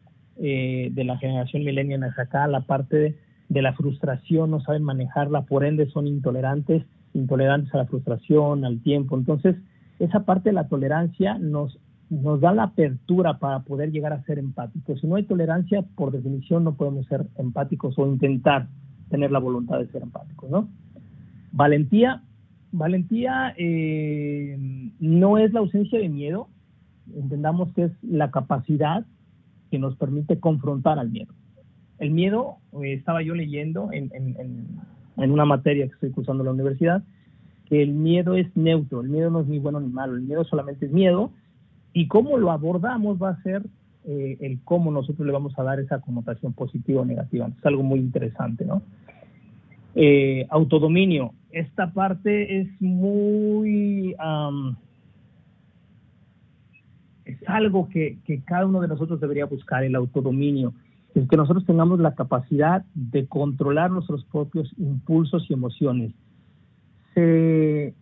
eh, 0.41 0.89
de 0.93 1.03
la 1.03 1.17
generación 1.17 1.65
millennial 1.65 2.03
hacia 2.03 2.23
acá, 2.23 2.47
la 2.47 2.61
parte 2.61 3.17
de, 3.49 3.61
la 3.61 3.73
frustración 3.73 4.51
no 4.51 4.61
saben 4.61 4.83
manejarla, 4.83 5.41
por 5.41 5.65
ende 5.65 5.89
son 5.89 6.07
intolerantes, 6.07 6.85
intolerantes 7.13 7.73
a 7.73 7.79
la 7.79 7.85
frustración, 7.85 8.63
al 8.63 8.81
tiempo. 8.81 9.17
Entonces, 9.17 9.57
esa 9.99 10.23
parte 10.23 10.49
de 10.49 10.53
la 10.53 10.69
tolerancia 10.69 11.37
nos, 11.37 11.77
nos 12.09 12.39
da 12.39 12.53
la 12.53 12.63
apertura 12.63 13.37
para 13.39 13.63
poder 13.63 13.91
llegar 13.91 14.13
a 14.13 14.23
ser 14.23 14.39
empáticos. 14.39 15.01
Si 15.01 15.07
no 15.07 15.15
hay 15.15 15.23
tolerancia, 15.23 15.83
por 15.95 16.11
definición 16.11 16.63
no 16.63 16.75
podemos 16.75 17.05
ser 17.07 17.25
empáticos 17.37 17.99
o 17.99 18.07
intentar 18.07 18.67
tener 19.09 19.31
la 19.31 19.39
voluntad 19.39 19.79
de 19.79 19.87
ser 19.87 20.03
empáticos, 20.03 20.49
¿no? 20.49 20.69
Valentía, 21.51 22.23
valentía 22.71 23.53
eh, 23.57 24.57
no 24.99 25.37
es 25.37 25.51
la 25.51 25.59
ausencia 25.59 25.99
de 25.99 26.07
miedo, 26.07 26.47
entendamos 27.13 27.73
que 27.73 27.85
es 27.85 27.91
la 28.03 28.31
capacidad 28.31 29.05
que 29.69 29.79
nos 29.79 29.95
permite 29.95 30.39
confrontar 30.39 30.99
al 30.99 31.09
miedo. 31.09 31.33
El 31.99 32.11
miedo, 32.11 32.57
eh, 32.81 32.93
estaba 32.93 33.21
yo 33.21 33.35
leyendo 33.35 33.89
en, 33.91 34.09
una 35.17 35.45
materia 35.45 35.85
que 35.85 35.93
estoy 35.93 36.11
cursando 36.11 36.43
en 36.43 36.45
la 36.45 36.53
universidad, 36.53 37.03
que 37.65 37.83
el 37.83 37.93
miedo 37.93 38.35
es 38.35 38.47
neutro, 38.55 39.01
el 39.01 39.09
miedo 39.09 39.29
no 39.29 39.41
es 39.41 39.47
ni 39.47 39.59
bueno 39.59 39.79
ni 39.79 39.89
malo, 39.89 40.15
el 40.15 40.21
miedo 40.21 40.43
solamente 40.45 40.85
es 40.85 40.91
miedo 40.91 41.31
y 41.93 42.07
cómo 42.07 42.37
lo 42.37 42.51
abordamos 42.51 43.21
va 43.21 43.31
a 43.31 43.41
ser 43.43 43.63
eh, 44.05 44.37
el 44.39 44.59
cómo 44.63 44.91
nosotros 44.91 45.25
le 45.27 45.33
vamos 45.33 45.53
a 45.59 45.63
dar 45.63 45.79
esa 45.79 45.99
connotación 45.99 46.53
positiva 46.53 47.01
o 47.01 47.05
negativa. 47.05 47.47
Es 47.47 47.65
algo 47.65 47.83
muy 47.83 47.99
interesante, 47.99 48.65
¿no? 48.65 48.81
Eh, 49.95 50.47
autodominio, 50.49 51.33
esta 51.51 51.91
parte 51.91 52.61
es 52.61 52.69
muy 52.79 54.15
es 57.29 57.37
algo 57.47 57.89
que, 57.89 58.17
cada 58.45 58.65
uno 58.65 58.81
de 58.81 58.87
nosotros 58.87 59.19
debería 59.19 59.45
buscar, 59.45 59.83
el 59.83 59.95
autodominio, 59.95 60.73
es 61.13 61.27
que 61.27 61.37
nosotros 61.37 61.65
tengamos 61.65 61.99
la 61.99 62.15
capacidad 62.15 62.85
de 62.93 63.27
controlar 63.27 63.91
nuestros 63.91 64.23
propios 64.25 64.71
impulsos 64.77 65.45
y 65.49 65.53
emociones. 65.53 66.13
el 67.15 67.93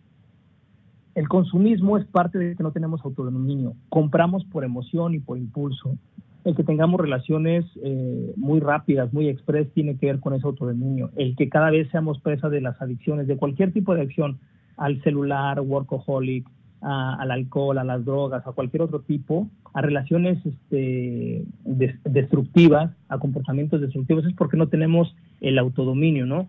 consumismo 1.28 1.98
es 1.98 2.06
parte 2.06 2.38
de 2.38 2.54
que 2.54 2.62
no 2.62 2.70
tenemos 2.70 3.04
autodominio, 3.04 3.74
compramos 3.88 4.44
por 4.44 4.64
emoción 4.64 5.14
y 5.14 5.18
por 5.18 5.36
impulso. 5.36 5.96
El 6.44 6.54
que 6.54 6.62
tengamos 6.62 7.00
relaciones 7.00 7.66
eh, 7.82 8.32
muy 8.36 8.60
rápidas, 8.60 9.12
muy 9.12 9.28
express, 9.28 9.70
tiene 9.74 9.98
que 9.98 10.06
ver 10.06 10.20
con 10.20 10.34
ese 10.34 10.46
autodominio. 10.46 11.10
El 11.16 11.34
que 11.34 11.48
cada 11.48 11.70
vez 11.70 11.90
seamos 11.90 12.20
presa 12.20 12.48
de 12.48 12.60
las 12.60 12.80
adicciones, 12.80 13.26
de 13.26 13.36
cualquier 13.36 13.72
tipo 13.72 13.92
de 13.92 14.02
adicción, 14.02 14.38
al 14.76 15.02
celular, 15.02 15.60
workaholic, 15.60 16.46
al 16.80 17.30
alcohol, 17.30 17.78
a 17.78 17.84
las 17.84 18.04
drogas, 18.04 18.46
a 18.46 18.52
cualquier 18.52 18.82
otro 18.82 19.00
tipo, 19.00 19.48
a 19.74 19.82
relaciones 19.82 20.38
este, 20.44 21.44
destructivas, 21.64 22.92
a 23.08 23.18
comportamientos 23.18 23.80
destructivos, 23.80 24.24
es 24.26 24.34
porque 24.34 24.56
no 24.56 24.68
tenemos 24.68 25.14
el 25.40 25.58
autodominio, 25.58 26.26
¿no? 26.26 26.48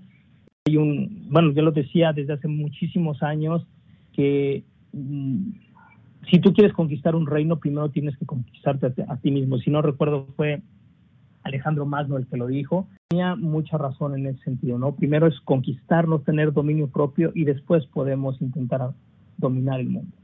Hay 0.67 0.77
un, 0.77 1.27
bueno, 1.29 1.51
yo 1.51 1.61
lo 1.61 1.71
decía 1.71 2.13
desde 2.13 2.33
hace 2.33 2.47
muchísimos 2.47 3.23
años 3.23 3.65
que 4.13 4.63
mm, 4.93 5.51
si 6.29 6.39
tú 6.39 6.53
quieres 6.53 6.73
conquistar 6.73 7.15
un 7.15 7.25
reino, 7.25 7.59
primero 7.59 7.89
tienes 7.89 8.15
que 8.17 8.25
conquistarte 8.25 8.87
a, 8.87 9.13
a, 9.13 9.17
ti 9.17 9.31
mismo. 9.31 9.57
Si 9.57 9.71
no 9.71 9.81
recuerdo, 9.81 10.27
fue 10.35 10.61
Alejandro 11.43 11.85
Magno 11.85 12.17
el 12.17 12.27
que 12.27 12.37
lo 12.37 12.47
dijo. 12.47 12.87
Tenía 13.09 13.35
mucha 13.35 13.77
razón 13.77 14.17
en 14.17 14.27
ese 14.27 14.43
sentido, 14.43 14.77
¿no? 14.77 14.95
Primero 14.95 15.25
es 15.27 15.39
conquistarnos, 15.41 16.23
tener 16.23 16.53
dominio 16.53 16.87
propio 16.87 17.31
y 17.33 17.45
después 17.45 17.85
podemos 17.87 18.39
intentar 18.41 18.91
dominar 19.37 19.79
el 19.79 19.89
mundo. 19.89 20.18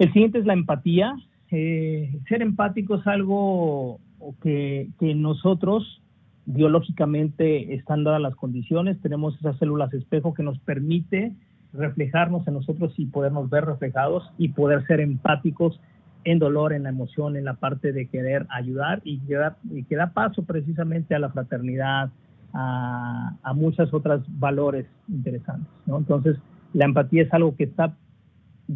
El 0.00 0.10
siguiente 0.14 0.38
es 0.38 0.46
la 0.46 0.54
empatía. 0.54 1.14
Eh, 1.50 2.18
ser 2.26 2.40
empático 2.40 2.94
es 2.94 3.06
algo 3.06 4.00
que, 4.42 4.88
nosotros 5.14 6.00
biológicamente 6.46 7.74
están 7.74 8.02
dadas 8.02 8.22
las 8.22 8.34
condiciones, 8.34 8.98
tenemos 9.02 9.38
esas 9.38 9.58
células 9.58 9.92
espejo 9.92 10.32
que 10.32 10.42
nos 10.42 10.58
permite 10.60 11.32
reflejarnos 11.74 12.48
en 12.48 12.54
nosotros 12.54 12.94
y 12.96 13.06
podernos 13.06 13.50
ver 13.50 13.66
reflejados 13.66 14.24
y 14.38 14.48
poder 14.48 14.86
ser 14.86 15.00
empáticos 15.00 15.78
en 16.24 16.38
dolor, 16.38 16.72
en 16.72 16.84
la 16.84 16.88
emoción, 16.88 17.36
en 17.36 17.44
la 17.44 17.54
parte 17.54 17.92
de 17.92 18.08
querer 18.08 18.46
ayudar 18.48 19.02
y 19.04 19.20
que 19.20 19.96
da, 19.96 20.12
paso 20.14 20.44
precisamente 20.44 21.14
a 21.14 21.18
la 21.18 21.28
fraternidad, 21.28 22.10
a, 22.54 23.52
muchos 23.54 23.92
otros 23.92 24.22
valores 24.38 24.86
interesantes. 25.08 25.68
Entonces, 25.86 26.38
la 26.72 26.86
empatía 26.86 27.22
es 27.22 27.32
algo 27.34 27.54
que 27.54 27.64
está 27.64 27.94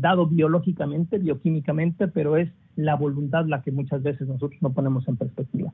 dado 0.01 0.27
biológicamente, 0.27 1.19
bioquímicamente, 1.19 2.09
pero 2.09 2.37
es 2.37 2.51
la 2.77 2.97
voluntad 2.97 3.47
la 3.47 3.63
que 3.63 3.71
muchas 3.71 4.03
veces 4.03 4.27
nosotros 4.27 4.61
no 4.61 4.73
ponemos 4.73 5.07
en 5.09 5.17
perspectiva. 5.17 5.73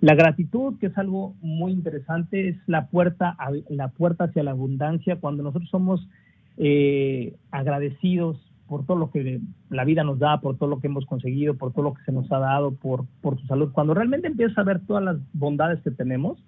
La 0.00 0.14
gratitud, 0.14 0.78
que 0.78 0.86
es 0.86 0.96
algo 0.96 1.34
muy 1.42 1.72
interesante, 1.72 2.48
es 2.48 2.56
la 2.66 2.86
puerta, 2.86 3.36
la 3.68 3.88
puerta 3.88 4.24
hacia 4.24 4.42
la 4.44 4.52
abundancia. 4.52 5.16
Cuando 5.16 5.42
nosotros 5.42 5.68
somos 5.70 6.08
eh, 6.56 7.34
agradecidos 7.50 8.38
por 8.68 8.86
todo 8.86 8.96
lo 8.96 9.10
que 9.10 9.40
la 9.70 9.84
vida 9.84 10.04
nos 10.04 10.18
da, 10.18 10.40
por 10.40 10.56
todo 10.56 10.68
lo 10.68 10.78
que 10.78 10.86
hemos 10.86 11.04
conseguido, 11.04 11.54
por 11.54 11.72
todo 11.72 11.84
lo 11.84 11.94
que 11.94 12.04
se 12.04 12.12
nos 12.12 12.30
ha 12.30 12.38
dado, 12.38 12.72
por, 12.72 13.06
tu 13.22 13.46
salud, 13.46 13.72
cuando 13.72 13.94
realmente 13.94 14.28
empiezas 14.28 14.58
a 14.58 14.62
ver 14.62 14.80
todas 14.86 15.02
las 15.02 15.16
bondades 15.32 15.80
que 15.82 15.90
tenemos, 15.90 16.38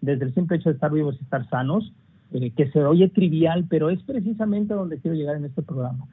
desde 0.00 0.26
el 0.26 0.34
simple 0.34 0.58
hecho 0.58 0.68
de 0.68 0.74
estar 0.74 0.92
vivos 0.92 1.16
y 1.18 1.24
estar 1.24 1.48
sanos, 1.48 1.92
eh, 2.32 2.50
que 2.50 2.70
se 2.70 2.84
oye 2.84 3.08
trivial, 3.08 3.64
pero 3.68 3.90
es 3.90 4.02
precisamente 4.02 4.74
donde 4.74 4.98
quiero 4.98 5.16
llegar 5.16 5.36
en 5.36 5.46
este 5.46 5.62
programa 5.62 6.06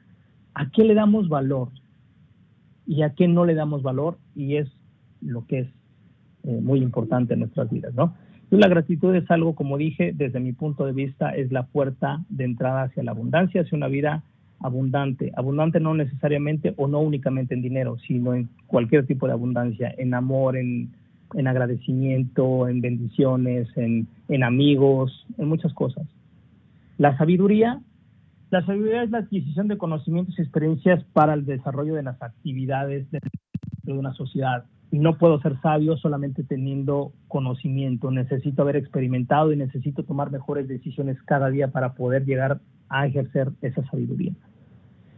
a 0.56 0.70
qué 0.70 0.84
le 0.84 0.94
damos 0.94 1.28
valor 1.28 1.68
y 2.86 3.02
a 3.02 3.10
qué 3.10 3.28
no 3.28 3.44
le 3.44 3.54
damos 3.54 3.82
valor 3.82 4.16
y 4.34 4.56
es 4.56 4.68
lo 5.20 5.46
que 5.46 5.60
es 5.60 5.68
eh, 6.44 6.60
muy 6.62 6.80
importante 6.80 7.34
en 7.34 7.40
nuestras 7.40 7.70
vidas, 7.70 7.94
¿no? 7.94 8.14
la 8.50 8.68
gratitud 8.68 9.14
es 9.14 9.30
algo, 9.30 9.54
como 9.54 9.76
dije, 9.76 10.12
desde 10.14 10.40
mi 10.40 10.52
punto 10.52 10.86
de 10.86 10.92
vista, 10.92 11.30
es 11.30 11.50
la 11.50 11.64
puerta 11.66 12.24
de 12.28 12.44
entrada 12.44 12.84
hacia 12.84 13.02
la 13.02 13.10
abundancia, 13.10 13.62
hacia 13.62 13.76
una 13.76 13.88
vida 13.88 14.22
abundante. 14.60 15.32
Abundante 15.36 15.80
no 15.80 15.94
necesariamente 15.94 16.72
o 16.76 16.86
no 16.86 17.00
únicamente 17.00 17.54
en 17.54 17.62
dinero, 17.62 17.98
sino 18.06 18.34
en 18.34 18.48
cualquier 18.68 19.04
tipo 19.04 19.26
de 19.26 19.32
abundancia, 19.32 19.92
en 19.98 20.14
amor, 20.14 20.56
en, 20.56 20.90
agradecimiento, 21.46 22.68
en 22.68 22.80
bendiciones, 22.80 23.68
en, 23.76 24.06
en 24.28 24.44
amigos, 24.44 25.26
en 25.38 25.48
muchas 25.48 25.74
cosas. 25.74 26.06
La 26.98 27.18
sabiduría, 27.18 27.80
la 28.50 28.64
sabiduría 28.64 29.02
es 29.02 29.10
la 29.10 29.18
adquisición 29.18 29.68
de 29.68 29.78
conocimientos 29.78 30.38
y 30.38 30.42
experiencias 30.42 31.04
para 31.12 31.34
el 31.34 31.44
desarrollo 31.44 31.94
de 31.94 32.02
las 32.02 32.20
actividades 32.22 33.06
de 33.10 33.92
una 33.92 34.12
sociedad 34.14 34.64
no 34.98 35.18
puedo 35.18 35.40
ser 35.40 35.60
sabio 35.60 35.96
solamente 35.96 36.44
teniendo 36.44 37.12
conocimiento, 37.28 38.10
necesito 38.10 38.62
haber 38.62 38.76
experimentado 38.76 39.52
y 39.52 39.56
necesito 39.56 40.04
tomar 40.04 40.30
mejores 40.30 40.68
decisiones 40.68 41.20
cada 41.24 41.50
día 41.50 41.68
para 41.68 41.94
poder 41.94 42.24
llegar 42.24 42.60
a 42.88 43.06
ejercer 43.06 43.50
esa 43.62 43.84
sabiduría. 43.90 44.32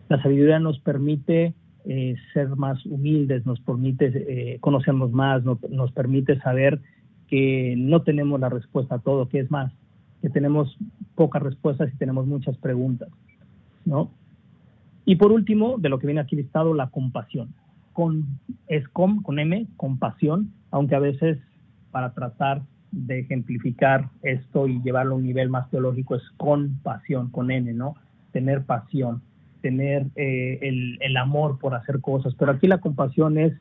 La 0.08 0.22
sabiduría 0.22 0.58
nos 0.58 0.78
permite 0.80 1.54
eh, 1.84 2.14
ser 2.32 2.48
más 2.56 2.84
humildes, 2.86 3.44
nos 3.46 3.60
permite 3.60 4.06
eh, 4.54 4.58
conocernos 4.60 5.12
más, 5.12 5.42
nos 5.44 5.92
permite 5.92 6.38
saber 6.40 6.80
que 7.28 7.74
no 7.76 8.02
tenemos 8.02 8.40
la 8.40 8.48
respuesta 8.48 8.96
a 8.96 9.00
todo, 9.00 9.28
que 9.28 9.40
es 9.40 9.50
más, 9.50 9.72
que 10.20 10.30
tenemos 10.30 10.76
pocas 11.14 11.42
respuestas 11.42 11.92
y 11.92 11.96
tenemos 11.96 12.26
muchas 12.26 12.56
preguntas, 12.56 13.08
¿no? 13.84 14.10
Y 15.04 15.16
por 15.16 15.32
último, 15.32 15.78
de 15.78 15.88
lo 15.88 15.98
que 15.98 16.06
viene 16.06 16.20
aquí 16.20 16.36
listado, 16.36 16.74
la 16.74 16.90
compasión 16.90 17.54
con, 17.98 18.38
es 18.68 18.86
con, 18.90 19.22
con 19.24 19.40
M, 19.40 19.66
compasión, 19.76 20.52
aunque 20.70 20.94
a 20.94 21.00
veces 21.00 21.38
para 21.90 22.12
tratar 22.12 22.62
de 22.92 23.18
ejemplificar 23.18 24.08
esto 24.22 24.68
y 24.68 24.80
llevarlo 24.82 25.14
a 25.14 25.18
un 25.18 25.24
nivel 25.24 25.50
más 25.50 25.68
teológico 25.70 26.14
es 26.14 26.22
con 26.36 26.78
pasión, 26.84 27.30
con 27.30 27.50
N, 27.50 27.72
¿no? 27.72 27.96
Tener 28.32 28.62
pasión, 28.64 29.22
tener 29.62 30.06
eh, 30.14 30.58
el, 30.62 30.98
el, 31.00 31.16
amor 31.16 31.58
por 31.58 31.74
hacer 31.74 32.00
cosas. 32.00 32.34
Pero 32.38 32.52
aquí 32.52 32.68
la 32.68 32.78
compasión 32.78 33.36
es 33.36 33.52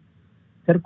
ser 0.68 0.82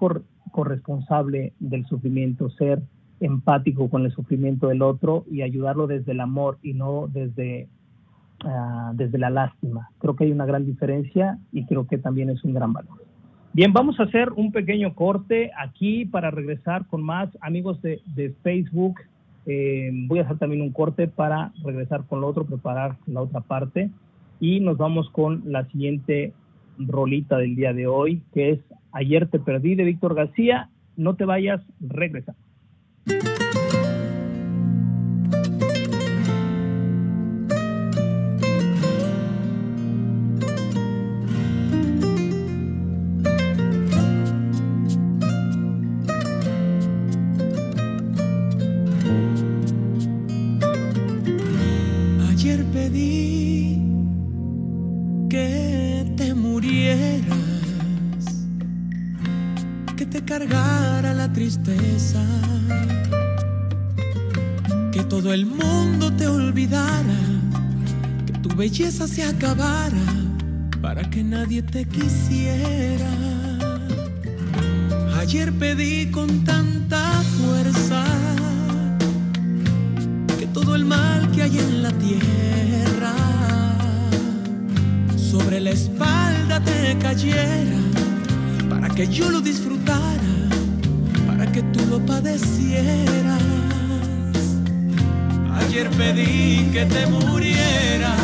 corresponsable 0.51 1.51
del 1.59 1.85
sufrimiento, 1.87 2.49
ser 2.51 2.81
empático 3.21 3.89
con 3.89 4.05
el 4.05 4.11
sufrimiento 4.11 4.67
del 4.67 4.81
otro 4.81 5.23
y 5.31 5.41
ayudarlo 5.41 5.87
desde 5.87 6.11
el 6.11 6.19
amor 6.19 6.57
y 6.61 6.73
no 6.73 7.07
desde, 7.07 7.69
uh, 8.43 8.93
desde 8.93 9.17
la 9.17 9.29
lástima. 9.29 9.89
Creo 9.99 10.15
que 10.15 10.25
hay 10.25 10.31
una 10.31 10.45
gran 10.45 10.65
diferencia 10.65 11.37
y 11.53 11.65
creo 11.65 11.87
que 11.87 11.97
también 11.97 12.29
es 12.29 12.43
un 12.43 12.53
gran 12.53 12.73
valor. 12.73 13.01
Bien, 13.53 13.71
vamos 13.73 13.99
a 13.99 14.03
hacer 14.03 14.31
un 14.33 14.51
pequeño 14.51 14.95
corte 14.95 15.51
aquí 15.57 16.05
para 16.05 16.31
regresar 16.31 16.87
con 16.87 17.03
más 17.03 17.29
amigos 17.41 17.81
de, 17.81 18.01
Facebook. 18.43 19.01
Eh, 19.45 19.91
voy 20.07 20.19
a 20.19 20.23
hacer 20.23 20.37
también 20.37 20.61
un 20.61 20.71
corte 20.71 21.07
para 21.07 21.51
regresar 21.63 22.05
con 22.05 22.21
lo 22.21 22.27
otro, 22.27 22.45
preparar 22.45 22.97
la 23.07 23.21
otra 23.21 23.41
parte. 23.41 23.89
Y 24.39 24.59
nos 24.61 24.77
vamos 24.77 25.09
con 25.09 25.43
la 25.45 25.65
siguiente 25.65 26.33
rolita 26.77 27.37
del 27.37 27.55
día 27.55 27.73
de 27.73 27.87
hoy, 27.87 28.23
que 28.33 28.51
es 28.51 28.59
Ayer 28.93 29.27
te 29.27 29.39
perdí 29.39 29.75
de 29.75 29.83
Víctor 29.83 30.15
García. 30.15 30.69
No 30.97 31.15
te 31.15 31.25
vayas, 31.25 31.61
regresa. 31.79 32.35
Thank 33.07 33.41
you. 33.41 33.50
Belleza 68.61 69.07
se 69.07 69.23
acabara 69.23 70.05
para 70.83 71.01
que 71.09 71.23
nadie 71.23 71.63
te 71.63 71.83
quisiera. 71.83 73.11
Ayer 75.19 75.51
pedí 75.53 76.11
con 76.11 76.43
tanta 76.43 77.03
fuerza 77.39 78.03
que 80.37 80.45
todo 80.45 80.75
el 80.75 80.85
mal 80.85 81.31
que 81.31 81.41
hay 81.41 81.57
en 81.57 81.81
la 81.81 81.91
tierra 81.93 83.13
sobre 85.17 85.59
la 85.59 85.71
espalda 85.71 86.63
te 86.63 86.95
cayera 86.99 87.81
para 88.69 88.89
que 88.89 89.07
yo 89.07 89.31
lo 89.31 89.41
disfrutara, 89.41 90.33
para 91.25 91.51
que 91.51 91.63
tú 91.73 91.79
lo 91.89 91.99
padecieras. 92.05 93.60
Ayer 95.71 95.89
pedí 95.91 96.69
que 96.73 96.85
te 96.85 97.07
murieras 97.07 98.19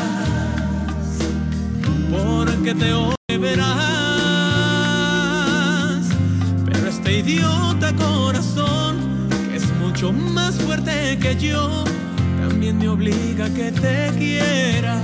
porque 2.12 2.75
te 2.75 2.91
verás. 3.38 3.69
Pero 6.65 6.88
este 6.89 7.19
idiota 7.19 7.95
corazón, 7.95 9.29
que 9.49 9.55
es 9.55 9.73
mucho 9.77 10.12
más 10.12 10.55
fuerte 10.55 11.17
que 11.21 11.38
yo, 11.38 11.86
también 12.41 12.79
me 12.79 12.89
obliga 12.89 13.45
a 13.45 13.49
que 13.49 13.71
te 13.71 14.12
quiera. 14.17 15.01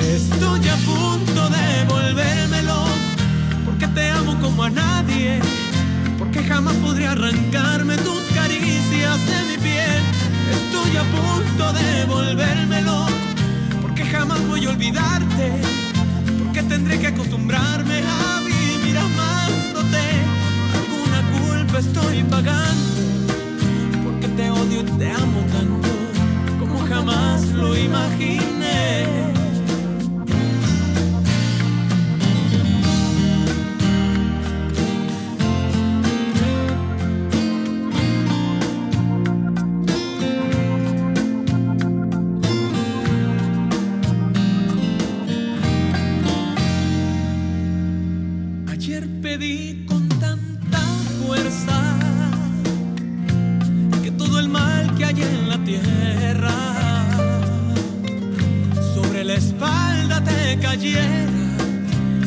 Estoy 0.00 0.68
a 0.68 0.76
punto 0.78 1.48
de 1.48 1.84
volvérmelo, 1.86 2.86
porque 3.64 3.86
te 3.86 4.10
amo 4.10 4.36
como 4.40 4.64
a 4.64 4.70
nadie, 4.70 5.38
porque 6.18 6.42
jamás 6.42 6.74
podría 6.78 7.12
arrancarme 7.12 7.96
tus 7.98 8.24
caricias 8.34 9.20
de 9.28 9.44
mi 9.48 9.58
piel. 9.62 10.21
Estoy 10.52 10.96
a 10.96 11.04
punto 11.16 11.72
de 11.72 12.04
volvérmelo 12.04 13.22
jamás 14.12 14.46
voy 14.46 14.66
a 14.66 14.70
olvidarte, 14.70 15.52
porque 16.38 16.62
tendré 16.64 16.98
que 16.98 17.06
acostumbrarme 17.06 18.02
a 18.06 18.40
vivir 18.40 18.96
amándote. 18.98 20.04
Alguna 20.78 21.20
culpa 21.36 21.78
estoy 21.78 22.22
pagando, 22.24 23.02
porque 24.04 24.28
te 24.28 24.50
odio 24.50 24.80
y 24.80 24.98
te 24.98 25.10
amo 25.10 25.40
tanto, 25.50 25.88
como 26.60 26.78
jamás 26.86 27.46
lo 27.52 27.74
imaginé. 27.74 29.31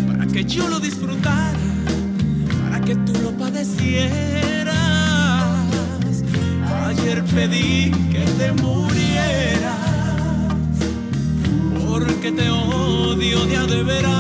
Para 0.08 0.26
que 0.28 0.44
yo 0.46 0.68
lo 0.70 0.80
disfrutara, 0.80 1.54
para 2.64 2.80
que 2.82 2.96
tú 2.96 3.14
lo 3.22 3.32
padecieras. 3.32 4.76
Ayer 6.88 7.24
pedí 7.26 7.92
que 8.12 8.26
te 8.38 8.52
murieras, 8.54 9.78
porque 11.88 12.32
te 12.32 12.50
odio 12.50 13.46
de 13.46 13.68
de 13.68 13.84
veras. 13.84 14.14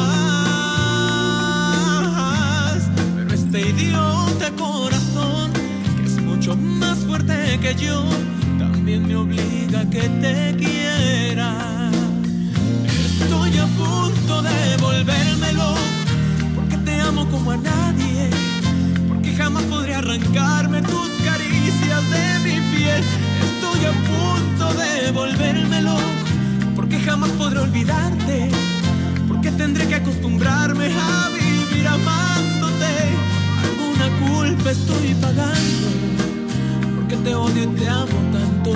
Pero 3.15 3.33
este 3.33 3.69
idiota 3.69 4.51
corazón, 4.51 4.74
que 7.59 7.75
yo, 7.75 8.03
también 8.57 9.07
me 9.07 9.15
obliga 9.15 9.81
a 9.81 9.89
que 9.89 10.09
te 10.09 10.55
quiera 10.57 11.89
Estoy 12.85 13.57
a 13.57 13.65
punto 13.67 14.41
de 14.41 14.77
volvérmelo, 14.77 15.75
porque 16.55 16.77
te 16.77 16.99
amo 16.99 17.25
como 17.29 17.51
a 17.51 17.57
nadie, 17.57 18.29
porque 19.07 19.33
jamás 19.35 19.63
podría 19.63 19.99
arrancarme 19.99 20.81
tus 20.81 21.09
caricias 21.23 22.03
de 22.09 22.39
mi 22.43 22.75
piel. 22.75 23.01
Estoy 23.47 23.85
a 23.85 23.93
punto 24.11 24.73
de 24.73 25.11
volvérmelo, 25.11 25.97
porque 26.75 26.99
jamás 26.99 27.29
podré 27.31 27.59
olvidarte, 27.59 28.49
porque 29.27 29.51
tendré 29.51 29.87
que 29.87 29.95
acostumbrarme 29.95 30.87
a 30.87 31.29
vivir 31.29 31.87
amándote. 31.87 32.93
Alguna 33.63 34.07
culpa 34.27 34.71
estoy 34.71 35.13
pagando, 35.21 36.14
porque 37.07 37.23
te 37.23 37.35
odio 37.35 37.63
y 37.63 37.67
te 37.67 37.87
amo 37.87 38.19
tanto 38.33 38.71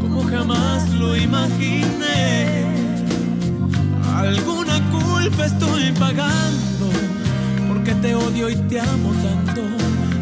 como 0.00 0.22
jamás 0.22 0.88
lo 0.90 1.16
imaginé. 1.16 2.64
Alguna 4.16 4.80
culpa 4.90 5.46
estoy 5.46 5.90
pagando 5.98 6.86
porque 7.68 7.94
te 7.96 8.14
odio 8.14 8.48
y 8.48 8.54
te 8.68 8.78
amo 8.78 9.10
tanto 9.24 9.62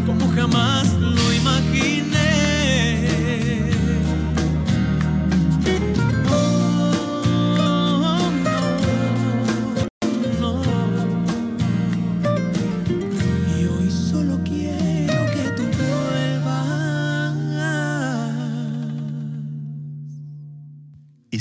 como 0.06 0.32
jamás 0.34 0.90
lo 0.94 1.32
imaginé. 1.34 2.15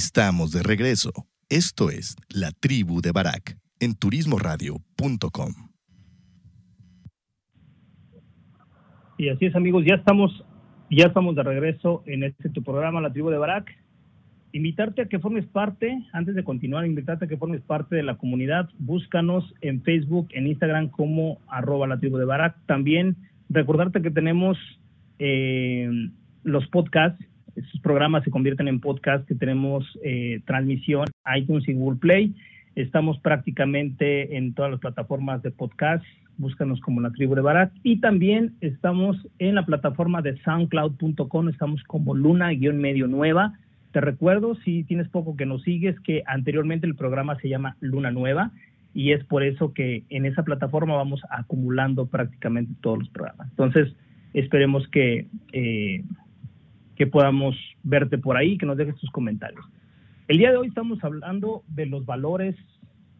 Estamos 0.00 0.50
de 0.52 0.62
regreso. 0.62 1.12
Esto 1.50 1.90
es 1.90 2.16
La 2.30 2.52
Tribu 2.52 3.02
de 3.02 3.12
Barak 3.12 3.58
en 3.80 3.94
turismoradio.com. 3.94 5.52
Y 9.18 9.28
así 9.28 9.44
es, 9.44 9.54
amigos, 9.54 9.84
ya 9.86 9.96
estamos, 9.96 10.42
ya 10.90 11.08
estamos 11.08 11.36
de 11.36 11.42
regreso 11.42 12.02
en 12.06 12.22
este 12.22 12.48
tu 12.48 12.62
programa, 12.62 13.02
La 13.02 13.12
Tribu 13.12 13.28
de 13.28 13.36
Barak. 13.36 13.76
Invitarte 14.52 15.02
a 15.02 15.04
que 15.04 15.18
formes 15.18 15.44
parte, 15.44 16.02
antes 16.14 16.34
de 16.34 16.44
continuar, 16.44 16.86
invitarte 16.86 17.26
a 17.26 17.28
que 17.28 17.36
formes 17.36 17.60
parte 17.60 17.94
de 17.94 18.02
la 18.02 18.16
comunidad. 18.16 18.70
Búscanos 18.78 19.52
en 19.60 19.82
Facebook, 19.82 20.28
en 20.30 20.46
Instagram 20.46 20.88
como 20.88 21.42
arroba 21.46 21.86
la 21.86 22.00
tribu 22.00 22.16
de 22.16 22.24
Barak. 22.24 22.56
También 22.64 23.16
recordarte 23.50 24.00
que 24.00 24.10
tenemos 24.10 24.56
eh, 25.18 25.90
los 26.42 26.66
podcasts, 26.68 27.22
estos 27.56 27.80
programas 27.80 28.24
se 28.24 28.30
convierten 28.30 28.68
en 28.68 28.80
podcasts 28.80 29.26
que 29.26 29.34
tenemos 29.34 29.86
eh, 30.02 30.40
transmisión 30.46 31.06
iTunes 31.36 31.68
y 31.68 31.74
Google 31.74 31.98
Play. 31.98 32.34
Estamos 32.74 33.18
prácticamente 33.18 34.36
en 34.36 34.54
todas 34.54 34.70
las 34.70 34.80
plataformas 34.80 35.42
de 35.42 35.50
podcast. 35.50 36.04
Búscanos 36.38 36.80
como 36.80 37.00
la 37.00 37.10
tribu 37.10 37.34
de 37.34 37.42
Barak. 37.42 37.72
Y 37.82 38.00
también 38.00 38.54
estamos 38.60 39.16
en 39.38 39.56
la 39.56 39.66
plataforma 39.66 40.22
de 40.22 40.38
soundcloud.com. 40.42 41.48
Estamos 41.48 41.82
como 41.84 42.14
Luna-Medio 42.14 43.06
Nueva. 43.06 43.58
Te 43.92 44.00
recuerdo, 44.00 44.54
si 44.54 44.84
tienes 44.84 45.08
poco 45.08 45.36
que 45.36 45.46
nos 45.46 45.62
sigues, 45.62 45.98
que 46.00 46.22
anteriormente 46.26 46.86
el 46.86 46.94
programa 46.94 47.36
se 47.40 47.48
llama 47.48 47.76
Luna 47.80 48.10
Nueva 48.10 48.52
y 48.94 49.12
es 49.12 49.24
por 49.24 49.42
eso 49.42 49.72
que 49.72 50.04
en 50.10 50.26
esa 50.26 50.42
plataforma 50.42 50.94
vamos 50.94 51.20
acumulando 51.30 52.06
prácticamente 52.06 52.72
todos 52.80 53.00
los 53.00 53.08
programas. 53.10 53.48
Entonces, 53.50 53.94
esperemos 54.34 54.86
que, 54.88 55.26
eh, 55.52 56.04
que 57.00 57.06
podamos 57.06 57.56
verte 57.82 58.18
por 58.18 58.36
ahí, 58.36 58.58
que 58.58 58.66
nos 58.66 58.76
dejes 58.76 58.94
tus 58.96 59.08
comentarios. 59.10 59.64
El 60.28 60.36
día 60.36 60.50
de 60.50 60.58
hoy 60.58 60.68
estamos 60.68 61.02
hablando 61.02 61.62
de 61.66 61.86
los 61.86 62.04
valores 62.04 62.54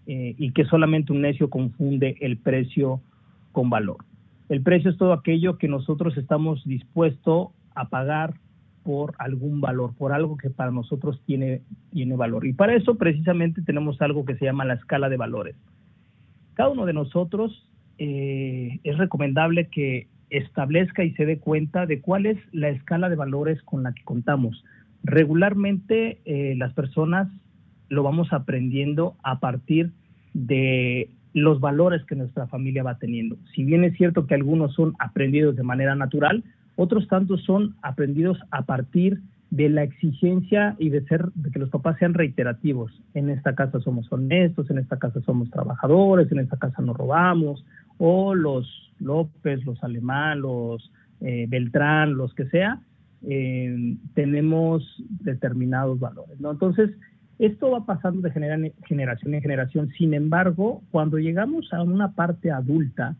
eh, 0.06 0.34
y 0.36 0.52
que 0.52 0.66
solamente 0.66 1.14
un 1.14 1.22
necio 1.22 1.48
confunde 1.48 2.14
el 2.20 2.36
precio 2.36 3.00
con 3.52 3.70
valor. 3.70 4.04
El 4.50 4.60
precio 4.60 4.90
es 4.90 4.98
todo 4.98 5.14
aquello 5.14 5.56
que 5.56 5.66
nosotros 5.66 6.14
estamos 6.18 6.62
dispuestos 6.66 7.52
a 7.74 7.88
pagar 7.88 8.34
por 8.82 9.14
algún 9.18 9.62
valor, 9.62 9.94
por 9.96 10.12
algo 10.12 10.36
que 10.36 10.50
para 10.50 10.70
nosotros 10.70 11.18
tiene, 11.24 11.62
tiene 11.90 12.16
valor. 12.16 12.46
Y 12.46 12.52
para 12.52 12.74
eso 12.74 12.96
precisamente 12.96 13.62
tenemos 13.62 14.02
algo 14.02 14.26
que 14.26 14.36
se 14.36 14.44
llama 14.44 14.66
la 14.66 14.74
escala 14.74 15.08
de 15.08 15.16
valores. 15.16 15.56
Cada 16.52 16.68
uno 16.68 16.84
de 16.84 16.92
nosotros 16.92 17.66
eh, 17.96 18.78
es 18.84 18.98
recomendable 18.98 19.68
que 19.68 20.06
establezca 20.30 21.04
y 21.04 21.12
se 21.14 21.26
dé 21.26 21.38
cuenta 21.38 21.86
de 21.86 22.00
cuál 22.00 22.26
es 22.26 22.38
la 22.52 22.68
escala 22.68 23.08
de 23.08 23.16
valores 23.16 23.62
con 23.62 23.82
la 23.82 23.92
que 23.92 24.02
contamos. 24.02 24.64
Regularmente 25.02 26.18
eh, 26.24 26.54
las 26.56 26.72
personas 26.72 27.28
lo 27.88 28.02
vamos 28.02 28.32
aprendiendo 28.32 29.16
a 29.22 29.40
partir 29.40 29.90
de 30.32 31.10
los 31.32 31.60
valores 31.60 32.04
que 32.04 32.16
nuestra 32.16 32.46
familia 32.46 32.82
va 32.82 32.98
teniendo. 32.98 33.36
Si 33.54 33.64
bien 33.64 33.84
es 33.84 33.96
cierto 33.96 34.26
que 34.26 34.34
algunos 34.34 34.74
son 34.74 34.94
aprendidos 34.98 35.56
de 35.56 35.62
manera 35.62 35.94
natural, 35.94 36.44
otros 36.76 37.08
tantos 37.08 37.42
son 37.44 37.76
aprendidos 37.82 38.38
a 38.50 38.62
partir 38.62 39.20
de 39.50 39.68
la 39.68 39.82
exigencia 39.82 40.76
y 40.78 40.90
de 40.90 41.04
ser 41.06 41.30
de 41.34 41.50
que 41.50 41.58
los 41.58 41.68
papás 41.70 41.98
sean 41.98 42.14
reiterativos. 42.14 42.92
En 43.14 43.30
esta 43.30 43.54
casa 43.54 43.80
somos 43.80 44.10
honestos, 44.12 44.70
en 44.70 44.78
esta 44.78 44.98
casa 44.98 45.20
somos 45.22 45.50
trabajadores, 45.50 46.30
en 46.30 46.38
esta 46.38 46.56
casa 46.56 46.80
no 46.82 46.94
robamos, 46.94 47.64
o 47.98 48.34
los 48.34 48.89
López, 49.00 49.64
los 49.64 49.82
Alemán, 49.82 50.40
los 50.40 50.92
eh, 51.20 51.46
Beltrán, 51.48 52.14
los 52.14 52.34
que 52.34 52.46
sea, 52.46 52.80
eh, 53.22 53.96
tenemos 54.14 55.02
determinados 55.22 55.98
valores. 56.00 56.38
Entonces, 56.38 56.90
esto 57.38 57.70
va 57.70 57.84
pasando 57.86 58.20
de 58.20 58.30
genera- 58.30 58.70
generación 58.86 59.34
en 59.34 59.42
generación. 59.42 59.88
Sin 59.96 60.14
embargo, 60.14 60.82
cuando 60.90 61.18
llegamos 61.18 61.72
a 61.72 61.82
una 61.82 62.12
parte 62.12 62.50
adulta, 62.50 63.16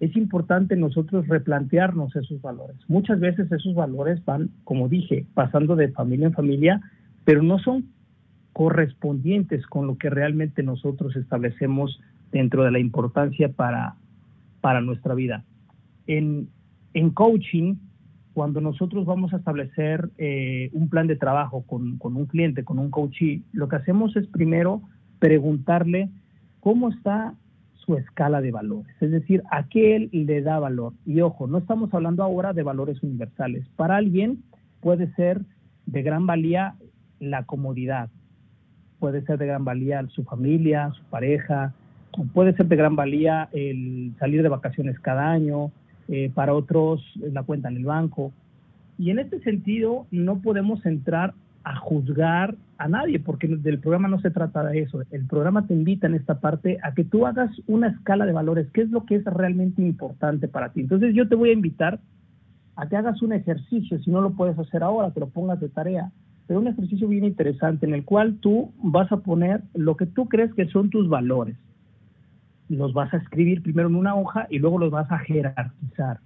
es 0.00 0.16
importante 0.16 0.74
nosotros 0.74 1.28
replantearnos 1.28 2.16
esos 2.16 2.42
valores. 2.42 2.76
Muchas 2.88 3.20
veces 3.20 3.50
esos 3.52 3.74
valores 3.74 4.24
van, 4.24 4.50
como 4.64 4.88
dije, 4.88 5.26
pasando 5.32 5.76
de 5.76 5.92
familia 5.92 6.26
en 6.26 6.32
familia, 6.32 6.80
pero 7.24 7.42
no 7.44 7.60
son 7.60 7.86
correspondientes 8.52 9.64
con 9.66 9.86
lo 9.86 9.96
que 9.96 10.10
realmente 10.10 10.64
nosotros 10.64 11.14
establecemos 11.14 12.00
dentro 12.32 12.64
de 12.64 12.72
la 12.72 12.80
importancia 12.80 13.48
para, 13.52 13.94
para 14.62 14.80
nuestra 14.80 15.14
vida. 15.14 15.44
En, 16.06 16.48
en 16.94 17.10
coaching, 17.10 17.74
cuando 18.32 18.62
nosotros 18.62 19.04
vamos 19.04 19.34
a 19.34 19.36
establecer 19.36 20.08
eh, 20.16 20.70
un 20.72 20.88
plan 20.88 21.06
de 21.06 21.16
trabajo 21.16 21.64
con, 21.66 21.98
con 21.98 22.16
un 22.16 22.24
cliente, 22.24 22.64
con 22.64 22.78
un 22.78 22.90
coachee, 22.90 23.42
lo 23.52 23.68
que 23.68 23.76
hacemos 23.76 24.16
es 24.16 24.26
primero 24.28 24.80
preguntarle 25.18 26.08
cómo 26.60 26.88
está 26.88 27.34
su 27.74 27.96
escala 27.96 28.40
de 28.40 28.52
valores, 28.52 28.94
es 29.00 29.10
decir, 29.10 29.42
a 29.50 29.68
qué 29.68 29.96
él 29.96 30.08
le 30.12 30.40
da 30.40 30.60
valor. 30.60 30.92
Y 31.04 31.20
ojo, 31.20 31.46
no 31.48 31.58
estamos 31.58 31.92
hablando 31.92 32.22
ahora 32.22 32.52
de 32.52 32.62
valores 32.62 33.02
universales. 33.02 33.66
Para 33.76 33.96
alguien 33.96 34.44
puede 34.80 35.12
ser 35.14 35.42
de 35.86 36.02
gran 36.02 36.26
valía 36.26 36.76
la 37.18 37.44
comodidad, 37.44 38.08
puede 39.00 39.22
ser 39.22 39.38
de 39.38 39.46
gran 39.46 39.64
valía 39.64 40.06
su 40.08 40.22
familia, 40.22 40.92
su 40.92 41.02
pareja, 41.04 41.74
puede 42.32 42.54
ser 42.54 42.66
de 42.66 42.76
gran 42.76 42.96
valía 42.96 43.48
el 43.52 44.12
salir 44.18 44.42
de 44.42 44.48
vacaciones 44.48 44.98
cada 45.00 45.30
año, 45.30 45.70
eh, 46.08 46.30
para 46.34 46.54
otros 46.54 47.02
la 47.16 47.42
cuenta 47.42 47.68
en 47.68 47.76
el 47.76 47.84
banco. 47.84 48.32
Y 48.98 49.10
en 49.10 49.18
este 49.18 49.40
sentido 49.40 50.06
no 50.10 50.40
podemos 50.40 50.84
entrar 50.84 51.34
a 51.64 51.76
juzgar 51.76 52.56
a 52.78 52.88
nadie, 52.88 53.20
porque 53.20 53.46
del 53.46 53.78
programa 53.78 54.08
no 54.08 54.20
se 54.20 54.30
trata 54.30 54.64
de 54.64 54.80
eso. 54.80 55.02
El 55.12 55.26
programa 55.26 55.66
te 55.66 55.74
invita 55.74 56.08
en 56.08 56.14
esta 56.14 56.40
parte 56.40 56.78
a 56.82 56.92
que 56.92 57.04
tú 57.04 57.26
hagas 57.26 57.50
una 57.68 57.88
escala 57.88 58.26
de 58.26 58.32
valores, 58.32 58.68
qué 58.72 58.82
es 58.82 58.90
lo 58.90 59.06
que 59.06 59.16
es 59.16 59.24
realmente 59.24 59.82
importante 59.82 60.48
para 60.48 60.72
ti. 60.72 60.80
Entonces 60.80 61.14
yo 61.14 61.28
te 61.28 61.36
voy 61.36 61.50
a 61.50 61.54
invitar 61.54 62.00
a 62.74 62.88
que 62.88 62.96
hagas 62.96 63.22
un 63.22 63.32
ejercicio, 63.32 63.98
si 64.00 64.10
no 64.10 64.20
lo 64.20 64.32
puedes 64.32 64.58
hacer 64.58 64.82
ahora, 64.82 65.12
te 65.12 65.20
lo 65.20 65.28
pongas 65.28 65.60
de 65.60 65.68
tarea, 65.68 66.10
pero 66.46 66.58
un 66.58 66.66
ejercicio 66.66 67.06
bien 67.06 67.24
interesante 67.24 67.86
en 67.86 67.94
el 67.94 68.04
cual 68.04 68.38
tú 68.40 68.72
vas 68.82 69.10
a 69.12 69.18
poner 69.18 69.62
lo 69.74 69.96
que 69.96 70.06
tú 70.06 70.28
crees 70.28 70.52
que 70.54 70.66
son 70.66 70.90
tus 70.90 71.08
valores. 71.08 71.56
Los 72.76 72.92
vas 72.92 73.12
a 73.14 73.18
escribir 73.18 73.62
primero 73.62 73.88
en 73.88 73.96
una 73.96 74.14
hoja 74.14 74.46
y 74.50 74.58
luego 74.58 74.78
los 74.78 74.90
vas 74.90 75.10
a 75.10 75.18
jerarquizar. 75.18 76.18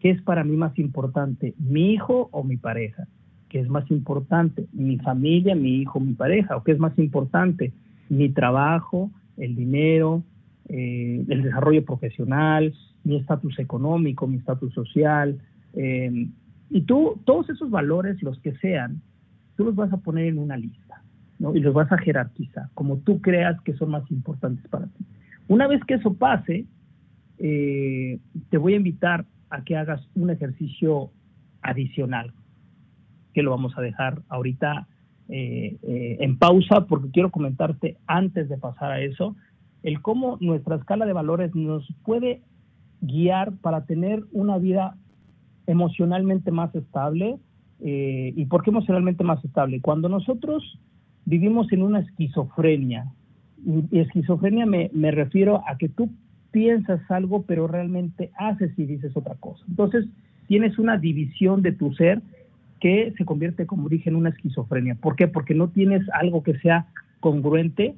¿Qué 0.00 0.10
es 0.10 0.22
para 0.22 0.44
mí 0.44 0.56
más 0.56 0.78
importante, 0.78 1.54
mi 1.58 1.92
hijo 1.92 2.28
o 2.32 2.42
mi 2.42 2.56
pareja? 2.56 3.06
¿qué 3.52 3.60
es 3.60 3.68
más 3.68 3.88
importante? 3.90 4.66
¿Mi 4.72 4.96
familia, 4.96 5.54
mi 5.54 5.76
hijo, 5.76 6.00
mi 6.00 6.14
pareja? 6.14 6.56
¿O 6.56 6.64
qué 6.64 6.72
es 6.72 6.78
más 6.78 6.98
importante? 6.98 7.74
¿Mi 8.08 8.30
trabajo, 8.30 9.10
el 9.36 9.54
dinero, 9.54 10.22
eh, 10.70 11.22
el 11.28 11.42
desarrollo 11.42 11.84
profesional, 11.84 12.72
mi 13.04 13.16
estatus 13.16 13.58
económico, 13.58 14.26
mi 14.26 14.38
estatus 14.38 14.72
social? 14.72 15.38
Eh, 15.74 16.28
y 16.70 16.80
tú, 16.80 17.20
todos 17.26 17.50
esos 17.50 17.68
valores, 17.68 18.22
los 18.22 18.38
que 18.38 18.56
sean, 18.56 19.02
tú 19.54 19.64
los 19.64 19.76
vas 19.76 19.92
a 19.92 19.98
poner 19.98 20.28
en 20.28 20.38
una 20.38 20.56
lista, 20.56 21.02
¿no? 21.38 21.54
Y 21.54 21.60
los 21.60 21.74
vas 21.74 21.92
a 21.92 21.98
jerarquizar, 21.98 22.70
como 22.72 23.00
tú 23.00 23.20
creas 23.20 23.60
que 23.60 23.74
son 23.74 23.90
más 23.90 24.10
importantes 24.10 24.66
para 24.68 24.86
ti. 24.86 25.04
Una 25.52 25.66
vez 25.66 25.84
que 25.84 25.96
eso 25.96 26.14
pase, 26.14 26.64
eh, 27.36 28.18
te 28.48 28.56
voy 28.56 28.72
a 28.72 28.78
invitar 28.78 29.26
a 29.50 29.62
que 29.64 29.76
hagas 29.76 30.00
un 30.14 30.30
ejercicio 30.30 31.10
adicional, 31.60 32.32
que 33.34 33.42
lo 33.42 33.50
vamos 33.50 33.76
a 33.76 33.82
dejar 33.82 34.22
ahorita 34.30 34.88
eh, 35.28 35.76
eh, 35.82 36.16
en 36.20 36.38
pausa, 36.38 36.86
porque 36.86 37.10
quiero 37.10 37.30
comentarte 37.30 37.98
antes 38.06 38.48
de 38.48 38.56
pasar 38.56 38.92
a 38.92 39.02
eso, 39.02 39.36
el 39.82 40.00
cómo 40.00 40.38
nuestra 40.40 40.76
escala 40.76 41.04
de 41.04 41.12
valores 41.12 41.54
nos 41.54 41.86
puede 42.02 42.40
guiar 43.02 43.52
para 43.58 43.84
tener 43.84 44.24
una 44.32 44.56
vida 44.56 44.96
emocionalmente 45.66 46.50
más 46.50 46.74
estable. 46.74 47.36
¿Y 47.78 48.46
por 48.46 48.62
qué 48.62 48.70
emocionalmente 48.70 49.22
más 49.22 49.44
estable? 49.44 49.82
Cuando 49.82 50.08
nosotros 50.08 50.78
vivimos 51.26 51.70
en 51.72 51.82
una 51.82 51.98
esquizofrenia, 51.98 53.12
y 53.64 53.98
esquizofrenia 53.98 54.66
me, 54.66 54.90
me 54.92 55.10
refiero 55.10 55.62
a 55.68 55.78
que 55.78 55.88
tú 55.88 56.10
piensas 56.50 57.00
algo, 57.10 57.42
pero 57.42 57.66
realmente 57.66 58.30
haces 58.38 58.72
y 58.78 58.84
dices 58.84 59.16
otra 59.16 59.34
cosa. 59.36 59.64
Entonces, 59.68 60.06
tienes 60.46 60.78
una 60.78 60.98
división 60.98 61.62
de 61.62 61.72
tu 61.72 61.92
ser 61.94 62.20
que 62.80 63.14
se 63.16 63.24
convierte 63.24 63.66
como 63.66 63.86
origen 63.86 64.14
en 64.14 64.20
una 64.20 64.30
esquizofrenia. 64.30 64.96
¿Por 64.96 65.16
qué? 65.16 65.28
Porque 65.28 65.54
no 65.54 65.68
tienes 65.68 66.02
algo 66.10 66.42
que 66.42 66.58
sea 66.58 66.86
congruente 67.20 67.94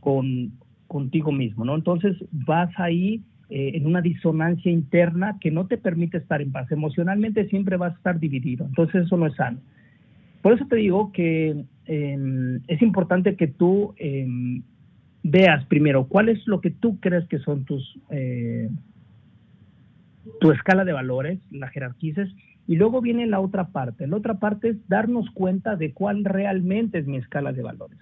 con 0.00 0.52
contigo 0.86 1.32
mismo, 1.32 1.64
¿no? 1.64 1.74
Entonces 1.74 2.16
vas 2.30 2.70
ahí 2.78 3.22
eh, 3.50 3.72
en 3.74 3.86
una 3.86 4.00
disonancia 4.00 4.70
interna 4.70 5.36
que 5.40 5.50
no 5.50 5.66
te 5.66 5.78
permite 5.78 6.18
estar 6.18 6.40
en 6.40 6.52
paz. 6.52 6.70
Emocionalmente 6.70 7.48
siempre 7.48 7.76
vas 7.76 7.94
a 7.94 7.96
estar 7.96 8.20
dividido. 8.20 8.66
Entonces 8.66 9.06
eso 9.06 9.16
no 9.16 9.26
es 9.26 9.34
sano. 9.34 9.58
Por 10.42 10.52
eso 10.52 10.64
te 10.66 10.76
digo 10.76 11.10
que 11.12 11.64
em, 11.86 12.60
es 12.68 12.82
importante 12.82 13.36
que 13.36 13.48
tú 13.48 13.94
em, 13.96 14.62
veas 15.28 15.64
primero 15.66 16.06
cuál 16.06 16.28
es 16.28 16.46
lo 16.46 16.60
que 16.60 16.70
tú 16.70 17.00
crees 17.00 17.26
que 17.28 17.38
son 17.40 17.64
tus 17.64 17.98
eh, 18.10 18.68
tu 20.40 20.50
escala 20.50 20.84
de 20.84 20.92
valores, 20.92 21.38
la 21.50 21.68
jerarquices, 21.68 22.28
y 22.66 22.76
luego 22.76 23.00
viene 23.00 23.26
la 23.26 23.40
otra 23.40 23.68
parte. 23.68 24.06
La 24.06 24.16
otra 24.16 24.34
parte 24.34 24.70
es 24.70 24.88
darnos 24.88 25.30
cuenta 25.30 25.76
de 25.76 25.92
cuál 25.92 26.24
realmente 26.24 26.98
es 26.98 27.06
mi 27.06 27.16
escala 27.16 27.52
de 27.52 27.62
valores. 27.62 27.98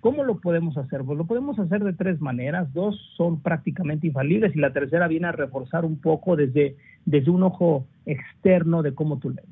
¿Cómo 0.00 0.24
lo 0.24 0.40
podemos 0.40 0.76
hacer? 0.76 1.02
Pues 1.04 1.18
lo 1.18 1.24
podemos 1.24 1.58
hacer 1.58 1.82
de 1.82 1.92
tres 1.92 2.20
maneras. 2.20 2.72
Dos 2.72 2.96
son 3.16 3.40
prácticamente 3.40 4.06
infalibles 4.06 4.54
y 4.54 4.60
la 4.60 4.72
tercera 4.72 5.08
viene 5.08 5.28
a 5.28 5.32
reforzar 5.32 5.84
un 5.84 6.00
poco 6.00 6.36
desde, 6.36 6.76
desde 7.04 7.30
un 7.30 7.42
ojo 7.42 7.86
externo 8.06 8.82
de 8.82 8.94
cómo 8.94 9.18
tú 9.18 9.30
lees. 9.30 9.48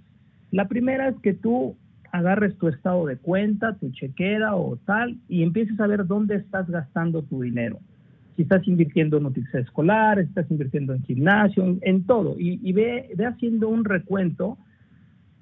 La 0.51 0.69
primera 0.69 1.09
es 1.09 1.17
que 1.23 1.35
tú 1.35 1.77
agarres 2.17 2.57
tu 2.57 2.69
estado 2.69 3.07
de 3.07 3.17
cuenta, 3.19 3.75
tu 3.75 3.91
chequera 3.91 4.57
o 4.57 4.77
tal 4.87 5.19
y 5.29 5.43
empieces 5.43 5.79
a 5.81 5.87
ver 5.87 6.07
dónde 6.07 6.37
estás 6.37 6.69
gastando 6.69 7.23
tu 7.23 7.43
dinero. 7.43 7.79
Si 8.37 8.43
estás 8.43 8.67
invirtiendo 8.67 9.19
en 9.19 9.25
noticias 9.25 9.65
escolares, 9.65 10.29
estás 10.29 10.51
invirtiendo 10.51 10.95
en 10.95 11.03
gimnasio, 11.03 11.77
en, 11.81 12.05
todo. 12.05 12.37
Y, 12.39 12.73
ve, 12.73 13.11
ve 13.17 13.27
haciendo 13.27 13.69
un 13.69 13.85
recuento 13.85 14.59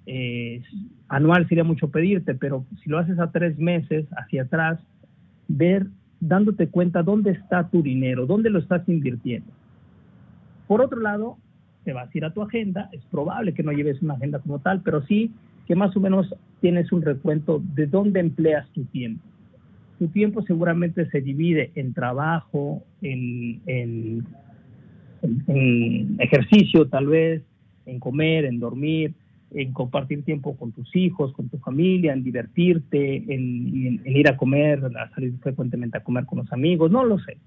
eh, 0.07 0.63
anual 1.09 1.49
sería 1.49 1.65
mucho 1.65 1.91
pedirte, 1.91 2.35
pero 2.35 2.65
si 2.83 2.91
lo 2.91 2.99
haces 2.99 3.19
a 3.19 3.31
tres 3.31 3.59
meses 3.59 4.07
hacia 4.17 4.43
atrás, 4.43 4.81
ver, 5.49 5.87
dándote 6.21 6.69
cuenta 6.69 7.03
dónde 7.03 7.33
está 7.33 7.69
tu 7.69 7.83
dinero, 7.83 8.27
dónde 8.27 8.51
lo 8.51 8.59
estás 8.59 8.89
invirtiendo. 8.89 9.51
Por 10.67 10.81
otro 10.81 11.01
lado, 11.01 11.37
te 11.85 11.93
vas 11.93 12.13
a 12.13 12.19
ir 12.19 12.25
a 12.25 12.33
tu 12.33 12.43
agenda, 12.43 12.89
es 12.93 13.03
probable 13.11 13.55
que 13.55 13.63
no 13.63 13.73
lleves 13.73 14.03
una 14.03 14.15
agenda 14.15 14.39
como 14.41 14.59
tal, 14.59 14.83
pero 14.83 15.03
sí 15.03 15.33
que 15.67 15.75
más 15.75 15.97
o 15.97 16.01
menos 16.01 16.35
tienes 16.61 16.93
un 16.93 17.03
recuento 17.03 17.63
de 17.75 17.87
dónde 17.87 18.21
empleas 18.21 18.69
tu 18.71 18.85
tiempo. 18.85 19.23
Tu 19.99 20.09
tiempo 20.09 20.43
seguramente 20.43 21.09
se 21.11 21.21
divide 21.21 21.71
en 21.75 21.95
trabajo, 21.95 22.83
en, 23.01 23.61
en 23.67 24.27
ejercicio 26.19 26.89
tal 26.89 27.07
vez, 27.07 27.43
en 27.87 28.01
comer, 28.01 28.45
en 28.45 28.59
dormir, 28.59 29.15
en 29.55 29.73
compartir 29.73 30.25
tiempo 30.25 30.57
con 30.57 30.73
tus 30.73 30.95
hijos, 30.97 31.33
con 31.33 31.49
tu 31.49 31.59
familia, 31.59 32.13
en 32.13 32.25
divertirte, 32.25 33.33
en, 33.33 34.03
ir 34.05 34.29
a 34.29 34.37
comer, 34.37 34.85
a 34.97 35.09
salir 35.11 35.35
frecuentemente 35.41 35.99
a 35.99 36.03
comer 36.03 36.27
con 36.27 36.39
los 36.39 36.53
amigos, 36.53 36.91
no 36.91 37.05
lo 37.05 37.19
sé. 37.21 37.39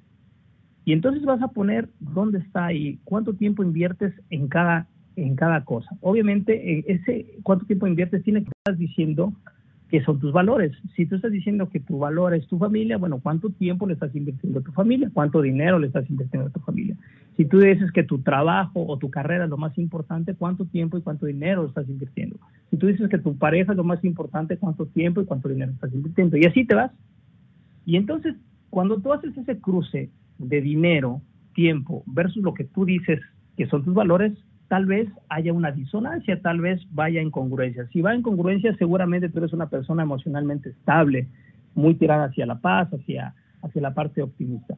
Y 0.86 0.93
entonces 0.93 1.26
vas 1.26 1.41
a 1.41 1.49
poner 1.49 1.89
dónde 1.99 2.39
está 2.39 2.72
y 2.72 2.97
cuánto 3.03 3.34
tiempo 3.34 3.61
inviertes 3.61 4.13
en 4.30 4.47
cada, 4.47 4.88
en 5.18 5.36
cada 5.36 5.65
cosa. 5.65 5.89
Obviamente, 6.01 6.80
eh, 6.80 6.86
ese 6.88 7.39
cuánto 7.43 7.65
tiempo 7.65 7.88
inviertes 7.88 8.24
tiene 8.24 8.43
que 8.43 8.51
estar 8.57 8.78
diciendo 8.78 9.34
que 9.89 10.03
son 10.03 10.20
tus 10.20 10.34
valores. 10.34 10.74
Si 10.95 11.05
tú 11.05 11.15
estás 11.15 11.32
diciendo 11.32 11.70
que 11.70 11.80
tu 11.80 11.97
valor 11.97 12.34
es 12.34 12.45
tu 12.47 12.57
familia, 12.57 12.97
bueno, 12.97 13.20
¿cuánto 13.22 13.49
tiempo 13.49 13.88
le 13.88 13.93
estás 13.93 14.13
invirtiendo 14.15 14.59
a 14.59 14.63
tu 14.63 14.72
familia? 14.74 15.09
¿Cuánto 15.13 15.41
dinero 15.41 15.80
le 15.80 15.88
estás 15.88 16.09
invirtiendo 16.09 16.49
a 16.49 16.51
tu 16.51 16.59
familia? 16.59 16.95
Si 17.38 17.45
tú 17.45 17.59
dices 17.59 17.91
que 17.91 18.03
tu 18.03 18.20
trabajo 18.20 18.86
o 18.86 18.97
tu 18.97 19.09
carrera 19.09 19.45
es 19.45 19.49
lo 19.49 19.57
más 19.57 19.78
importante, 19.78 20.36
¿cuánto 20.36 20.65
tiempo 20.65 20.97
y 20.97 21.01
cuánto 21.01 21.26
dinero 21.26 21.65
estás 21.65 21.88
invirtiendo? 21.88 22.38
Si 22.70 22.78
tú 22.78 22.88
dices 22.88 23.09
que 23.09 23.18
tu 23.18 23.38
pareja 23.38 23.72
es 23.72 23.78
lo 23.78 23.84
más 23.84 24.03
importante, 24.03 24.57
¿cuánto 24.57 24.88
tiempo 24.88 25.22
y 25.22 25.26
cuánto 25.26 25.47
dinero 25.47 25.72
estás 25.72 25.93
invirtiendo? 25.93 26.36
Y 26.38 26.45
así 26.45 26.65
te 26.65 26.76
vas. 26.76 26.91
Y 27.86 27.95
entonces, 27.95 28.36
cuando 28.70 28.99
tú 28.99 29.13
haces 29.13 29.38
ese 29.38 29.57
cruce 29.59 30.09
de 30.38 30.61
dinero, 30.61 31.22
tiempo, 31.53 32.03
versus 32.07 32.43
lo 32.43 32.53
que 32.53 32.65
tú 32.65 32.84
dices 32.84 33.22
que 33.55 33.68
son 33.68 33.84
tus 33.86 33.93
valores, 33.93 34.34
tal 34.68 34.86
vez 34.86 35.09
haya 35.30 35.53
una 35.53 35.72
disonancia, 35.72 36.41
tal 36.41 36.59
vez 36.61 36.82
vaya 36.91 37.22
en 37.22 37.32
congruencia. 37.32 37.88
Si 37.88 38.01
va 38.01 38.13
en 38.13 38.22
congruencia, 38.22 38.76
seguramente 38.78 39.30
tú 39.30 39.39
eres 39.39 39.53
una 39.53 39.70
persona 39.70 40.03
emocionalmente 40.03 40.70
estable, 40.70 41.28
muy 41.76 41.95
tirada 41.95 42.26
hacia 42.26 42.45
la 42.45 42.59
paz, 42.59 42.89
hacia, 42.93 43.34
hacia 43.61 43.82
la 43.82 43.93
parte 43.93 44.22
optimista. 44.22 44.76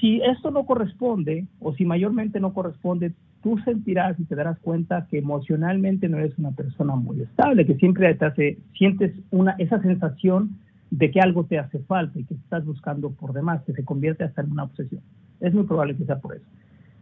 Si 0.00 0.20
esto 0.22 0.50
no 0.50 0.66
corresponde, 0.66 1.46
o 1.60 1.74
si 1.74 1.84
mayormente 1.84 2.40
no 2.40 2.52
corresponde, 2.52 3.12
tú 3.42 3.58
sentirás 3.58 4.18
y 4.18 4.24
te 4.24 4.34
darás 4.34 4.58
cuenta 4.58 5.06
que 5.10 5.18
emocionalmente 5.18 6.08
no 6.08 6.18
eres 6.18 6.36
una 6.38 6.52
persona 6.52 6.94
muy 6.94 7.20
estable, 7.20 7.66
que 7.66 7.76
siempre 7.76 8.14
te 8.14 8.24
hace, 8.24 8.58
sientes 8.76 9.14
una, 9.30 9.52
esa 9.58 9.80
sensación 9.82 10.56
de 10.90 11.10
que 11.10 11.20
algo 11.20 11.44
te 11.44 11.58
hace 11.58 11.78
falta 11.80 12.18
y 12.18 12.24
que 12.24 12.34
estás 12.34 12.64
buscando 12.64 13.10
por 13.10 13.32
demás, 13.32 13.62
que 13.64 13.72
se 13.72 13.84
convierte 13.84 14.24
hasta 14.24 14.42
en 14.42 14.52
una 14.52 14.64
obsesión. 14.64 15.02
Es 15.40 15.52
muy 15.52 15.64
probable 15.64 15.96
que 15.96 16.04
sea 16.04 16.20
por 16.20 16.36
eso. 16.36 16.44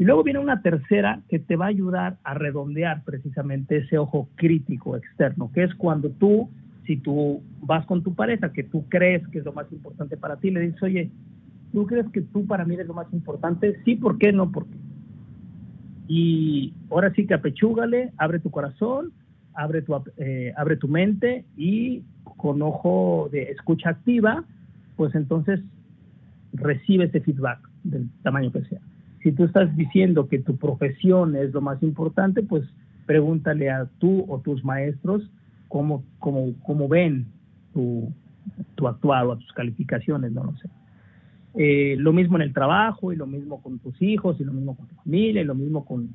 Y 0.03 0.05
luego 0.05 0.24
viene 0.24 0.40
una 0.40 0.62
tercera 0.62 1.20
que 1.28 1.38
te 1.38 1.55
va 1.55 1.66
a 1.66 1.68
ayudar 1.68 2.16
a 2.24 2.34
redondear 2.34 3.05
precisamente 3.05 3.76
ese 3.76 3.98
ojo 3.98 4.28
crítico 4.34 4.96
externo, 4.96 5.53
que 5.55 5.62
es 5.62 5.72
cuando 5.76 6.11
tú, 6.11 6.50
si 6.84 6.96
tú 6.96 7.40
vas 7.61 7.86
con 7.86 8.03
tu 8.03 8.12
pareja, 8.12 8.53
que 8.53 8.64
tú 8.64 8.84
crees 8.88 9.24
que 9.28 9.38
es 9.38 9.44
lo 9.44 9.53
más 9.53 9.70
importante 9.70 10.16
para 10.16 10.38
ti, 10.38 10.50
le 10.50 10.59
dices, 10.59 10.82
oye, 10.82 11.09
¿tú 11.72 11.86
crees 11.86 12.09
que 12.09 12.20
tú 12.20 12.44
para 12.48 12.64
mí 12.64 12.74
eres 12.74 12.88
lo 12.88 12.94
más 12.94 13.07
importante? 13.12 13.80
Sí, 13.84 13.94
¿por 13.94 14.18
qué? 14.18 14.32
No, 14.32 14.50
¿por 14.50 14.66
qué? 14.66 14.76
Y 16.09 16.74
ahora 16.90 17.12
sí 17.14 17.24
que 17.24 17.34
apechúgale, 17.34 18.11
abre 18.16 18.40
tu 18.40 18.50
corazón, 18.50 19.12
abre 19.55 19.82
tu, 19.82 19.94
eh, 20.16 20.53
abre 20.57 20.78
tu 20.78 20.88
mente 20.88 21.44
y 21.57 22.03
con 22.24 22.61
ojo 22.61 23.28
de 23.30 23.53
escucha 23.53 23.90
activa, 23.90 24.42
pues 24.96 25.14
entonces 25.14 25.61
recibe 26.55 27.05
ese 27.05 27.20
feedback 27.20 27.61
del 27.84 28.09
tamaño 28.24 28.50
que 28.50 28.64
sea 28.64 28.80
si 29.23 29.33
tú 29.33 29.45
estás 29.45 29.75
diciendo 29.77 30.29
que 30.29 30.39
tu 30.39 30.57
profesión 30.57 31.37
es 31.37 31.53
lo 31.53 31.61
más 31.61 31.83
importante, 31.83 32.43
pues 32.43 32.64
pregúntale 33.07 33.70
a 33.70 33.89
tú 33.99 34.25
o 34.29 34.41
tus 34.41 34.64
maestros 34.64 35.31
cómo, 35.68 36.05
cómo, 36.18 36.55
cómo 36.62 36.89
ven 36.89 37.27
tu, 37.73 38.12
tu 38.75 38.89
actuado, 38.89 39.33
a 39.33 39.39
tus 39.39 39.53
calificaciones, 39.53 40.33
no 40.33 40.45
lo 40.45 40.57
sé. 40.57 40.68
Eh, 41.55 41.97
lo 41.99 42.12
mismo 42.12 42.37
en 42.37 42.43
el 42.43 42.53
trabajo 42.53 43.12
y 43.12 43.16
lo 43.16 43.27
mismo 43.27 43.62
con 43.62 43.79
tus 43.79 44.01
hijos 44.01 44.41
y 44.41 44.45
lo 44.45 44.53
mismo 44.53 44.75
con 44.75 44.87
tu 44.87 44.95
familia 44.97 45.43
y 45.43 45.45
lo 45.45 45.55
mismo 45.55 45.85
con, 45.85 46.14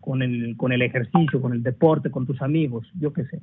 con, 0.00 0.22
el, 0.22 0.56
con 0.56 0.72
el 0.72 0.82
ejercicio, 0.82 1.42
con 1.42 1.52
el 1.52 1.62
deporte, 1.62 2.10
con 2.10 2.26
tus 2.26 2.40
amigos, 2.40 2.90
yo 2.98 3.12
qué 3.12 3.24
sé. 3.24 3.40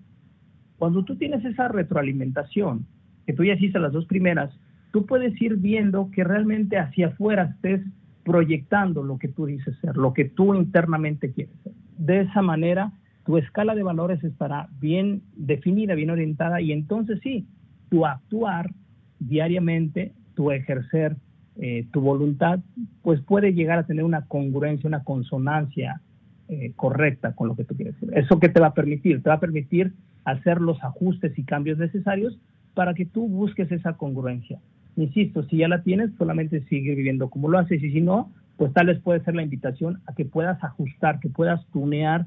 Cuando 0.77 1.03
tú 1.03 1.15
tienes 1.15 1.43
esa 1.43 1.67
retroalimentación, 1.67 2.85
que 3.25 3.33
tú 3.33 3.43
ya 3.43 3.53
hiciste 3.53 3.79
las 3.79 3.91
dos 3.91 4.05
primeras, 4.05 4.51
tú 4.91 5.05
puedes 5.05 5.39
ir 5.41 5.57
viendo 5.57 6.09
que 6.11 6.23
realmente 6.23 6.77
hacia 6.77 7.07
afuera 7.07 7.55
estés 7.55 7.81
proyectando 8.27 9.03
lo 9.03 9.17
que 9.17 9.29
tú 9.29 9.45
dices 9.45 9.73
ser, 9.79 9.95
lo 9.95 10.13
que 10.13 10.25
tú 10.25 10.53
internamente 10.53 11.31
quieres 11.31 11.55
ser. 11.63 11.71
De 11.97 12.19
esa 12.19 12.41
manera, 12.41 12.91
tu 13.25 13.37
escala 13.37 13.73
de 13.73 13.83
valores 13.83 14.21
estará 14.21 14.67
bien 14.81 15.21
definida, 15.37 15.95
bien 15.95 16.09
orientada 16.09 16.59
y 16.59 16.73
entonces 16.73 17.21
sí, 17.23 17.47
tu 17.89 18.05
actuar 18.05 18.71
diariamente, 19.17 20.11
tu 20.35 20.51
ejercer 20.51 21.15
eh, 21.55 21.87
tu 21.93 22.01
voluntad, 22.01 22.59
pues 23.01 23.21
puede 23.21 23.53
llegar 23.53 23.79
a 23.79 23.85
tener 23.85 24.03
una 24.03 24.25
congruencia, 24.25 24.89
una 24.89 25.05
consonancia 25.05 26.01
eh, 26.49 26.73
correcta 26.75 27.33
con 27.33 27.47
lo 27.47 27.55
que 27.55 27.63
tú 27.63 27.77
quieres 27.77 27.95
ser. 28.01 28.09
¿Eso 28.17 28.41
qué 28.41 28.49
te 28.49 28.59
va 28.59 28.67
a 28.67 28.73
permitir? 28.73 29.23
Te 29.23 29.29
va 29.29 29.35
a 29.35 29.39
permitir 29.39 29.93
hacer 30.25 30.59
los 30.59 30.83
ajustes 30.83 31.39
y 31.39 31.43
cambios 31.45 31.77
necesarios 31.77 32.37
para 32.73 32.93
que 32.93 33.05
tú 33.05 33.29
busques 33.29 33.71
esa 33.71 33.93
congruencia. 33.93 34.59
Insisto, 34.97 35.43
si 35.43 35.57
ya 35.57 35.67
la 35.67 35.83
tienes, 35.83 36.11
solamente 36.17 36.63
sigue 36.65 36.95
viviendo 36.95 37.29
como 37.29 37.49
lo 37.49 37.59
haces 37.59 37.81
y 37.83 37.91
si 37.91 38.01
no, 38.01 38.31
pues 38.57 38.73
tal 38.73 38.87
vez 38.87 38.99
puede 38.99 39.23
ser 39.23 39.35
la 39.35 39.43
invitación 39.43 40.01
a 40.07 40.15
que 40.15 40.25
puedas 40.25 40.61
ajustar, 40.63 41.19
que 41.19 41.29
puedas 41.29 41.65
tunear 41.67 42.25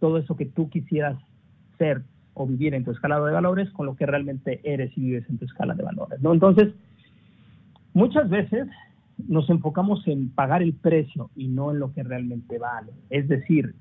todo 0.00 0.16
eso 0.16 0.34
que 0.34 0.46
tú 0.46 0.70
quisieras 0.70 1.18
ser 1.78 2.02
o 2.32 2.46
vivir 2.46 2.74
en 2.74 2.84
tu 2.84 2.90
escala 2.90 3.20
de 3.20 3.32
valores 3.32 3.70
con 3.70 3.84
lo 3.84 3.96
que 3.96 4.06
realmente 4.06 4.60
eres 4.64 4.96
y 4.96 5.02
vives 5.02 5.28
en 5.28 5.38
tu 5.38 5.44
escala 5.44 5.74
de 5.74 5.82
valores. 5.82 6.20
¿no? 6.22 6.32
Entonces, 6.32 6.72
muchas 7.92 8.30
veces 8.30 8.66
nos 9.28 9.48
enfocamos 9.50 10.06
en 10.08 10.30
pagar 10.30 10.62
el 10.62 10.72
precio 10.72 11.30
y 11.36 11.48
no 11.48 11.70
en 11.70 11.80
lo 11.80 11.92
que 11.92 12.02
realmente 12.02 12.58
vale. 12.58 12.92
Es 13.10 13.28
decir, 13.28 13.74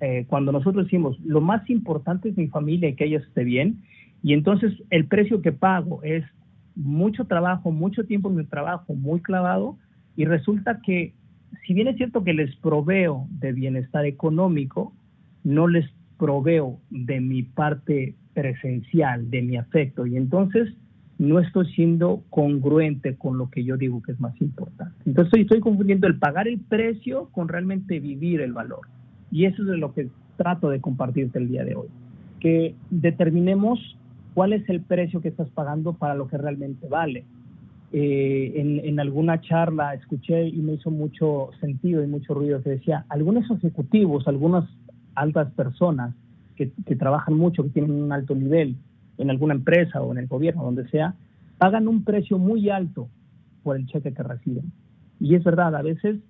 eh, 0.00 0.24
cuando 0.28 0.52
nosotros 0.52 0.86
decimos, 0.86 1.18
lo 1.20 1.42
más 1.42 1.68
importante 1.68 2.30
es 2.30 2.36
mi 2.38 2.48
familia 2.48 2.88
y 2.88 2.94
que 2.94 3.04
ella 3.04 3.18
esté 3.18 3.44
bien, 3.44 3.82
y 4.22 4.32
entonces 4.32 4.72
el 4.90 5.06
precio 5.06 5.42
que 5.42 5.52
pago 5.52 6.02
es 6.02 6.24
mucho 6.78 7.24
trabajo, 7.24 7.72
mucho 7.72 8.04
tiempo 8.04 8.30
en 8.30 8.36
mi 8.36 8.44
trabajo, 8.44 8.94
muy 8.94 9.20
clavado, 9.20 9.76
y 10.16 10.24
resulta 10.24 10.80
que, 10.80 11.12
si 11.66 11.74
bien 11.74 11.88
es 11.88 11.96
cierto 11.96 12.24
que 12.24 12.32
les 12.32 12.54
proveo 12.56 13.26
de 13.30 13.52
bienestar 13.52 14.06
económico, 14.06 14.92
no 15.42 15.66
les 15.66 15.90
proveo 16.18 16.78
de 16.90 17.20
mi 17.20 17.42
parte 17.42 18.14
presencial, 18.32 19.28
de 19.30 19.42
mi 19.42 19.56
afecto, 19.56 20.06
y 20.06 20.16
entonces 20.16 20.72
no 21.18 21.40
estoy 21.40 21.66
siendo 21.72 22.22
congruente 22.30 23.16
con 23.16 23.38
lo 23.38 23.50
que 23.50 23.64
yo 23.64 23.76
digo 23.76 24.00
que 24.00 24.12
es 24.12 24.20
más 24.20 24.40
importante. 24.40 24.94
Entonces 25.04 25.40
estoy, 25.40 25.58
confundiendo 25.58 26.06
el 26.06 26.16
pagar 26.16 26.46
el 26.46 26.60
precio 26.60 27.28
con 27.32 27.48
realmente 27.48 27.98
vivir 27.98 28.40
el 28.40 28.52
valor. 28.52 28.86
Y 29.32 29.46
eso 29.46 29.62
es 29.62 29.68
de 29.68 29.76
lo 29.76 29.92
que 29.92 30.08
trato 30.36 30.70
de 30.70 30.80
compartirte 30.80 31.40
el 31.40 31.48
día 31.48 31.64
de 31.64 31.74
hoy. 31.74 31.88
Que 32.38 32.76
determinemos 32.90 33.98
cuál 34.38 34.52
es 34.52 34.68
el 34.68 34.82
precio 34.82 35.20
que 35.20 35.30
estás 35.30 35.48
pagando 35.48 35.94
para 35.94 36.14
lo 36.14 36.28
que 36.28 36.38
realmente 36.38 36.86
vale. 36.86 37.24
Eh, 37.92 38.52
en, 38.54 38.78
en, 38.84 39.00
alguna 39.00 39.40
charla 39.40 39.94
escuché 39.94 40.46
y 40.46 40.58
me 40.58 40.74
hizo 40.74 40.92
mucho 40.92 41.50
sentido 41.58 42.04
y 42.04 42.06
mucho 42.06 42.34
ruido 42.34 42.62
que 42.62 42.70
decía, 42.70 43.04
algunos 43.08 43.50
ejecutivos, 43.50 44.28
algunas 44.28 44.64
altas 45.16 45.50
personas 45.54 46.14
que, 46.54 46.70
que 46.86 46.94
trabajan 46.94 47.34
mucho, 47.34 47.64
que 47.64 47.70
tienen 47.70 47.90
un 47.90 48.12
alto 48.12 48.36
nivel, 48.36 48.76
en 49.16 49.28
alguna 49.28 49.54
empresa 49.54 50.02
o 50.02 50.12
en 50.12 50.18
el 50.18 50.28
gobierno, 50.28 50.62
donde 50.62 50.88
sea, 50.88 51.16
pagan 51.58 51.88
un 51.88 52.04
precio 52.04 52.38
muy 52.38 52.70
alto 52.70 53.08
por 53.64 53.74
el 53.74 53.86
cheque 53.86 54.14
que 54.14 54.22
reciben. 54.22 54.70
Y 55.18 55.34
es 55.34 55.42
verdad, 55.42 55.74
a 55.74 55.82
veces 55.82 56.20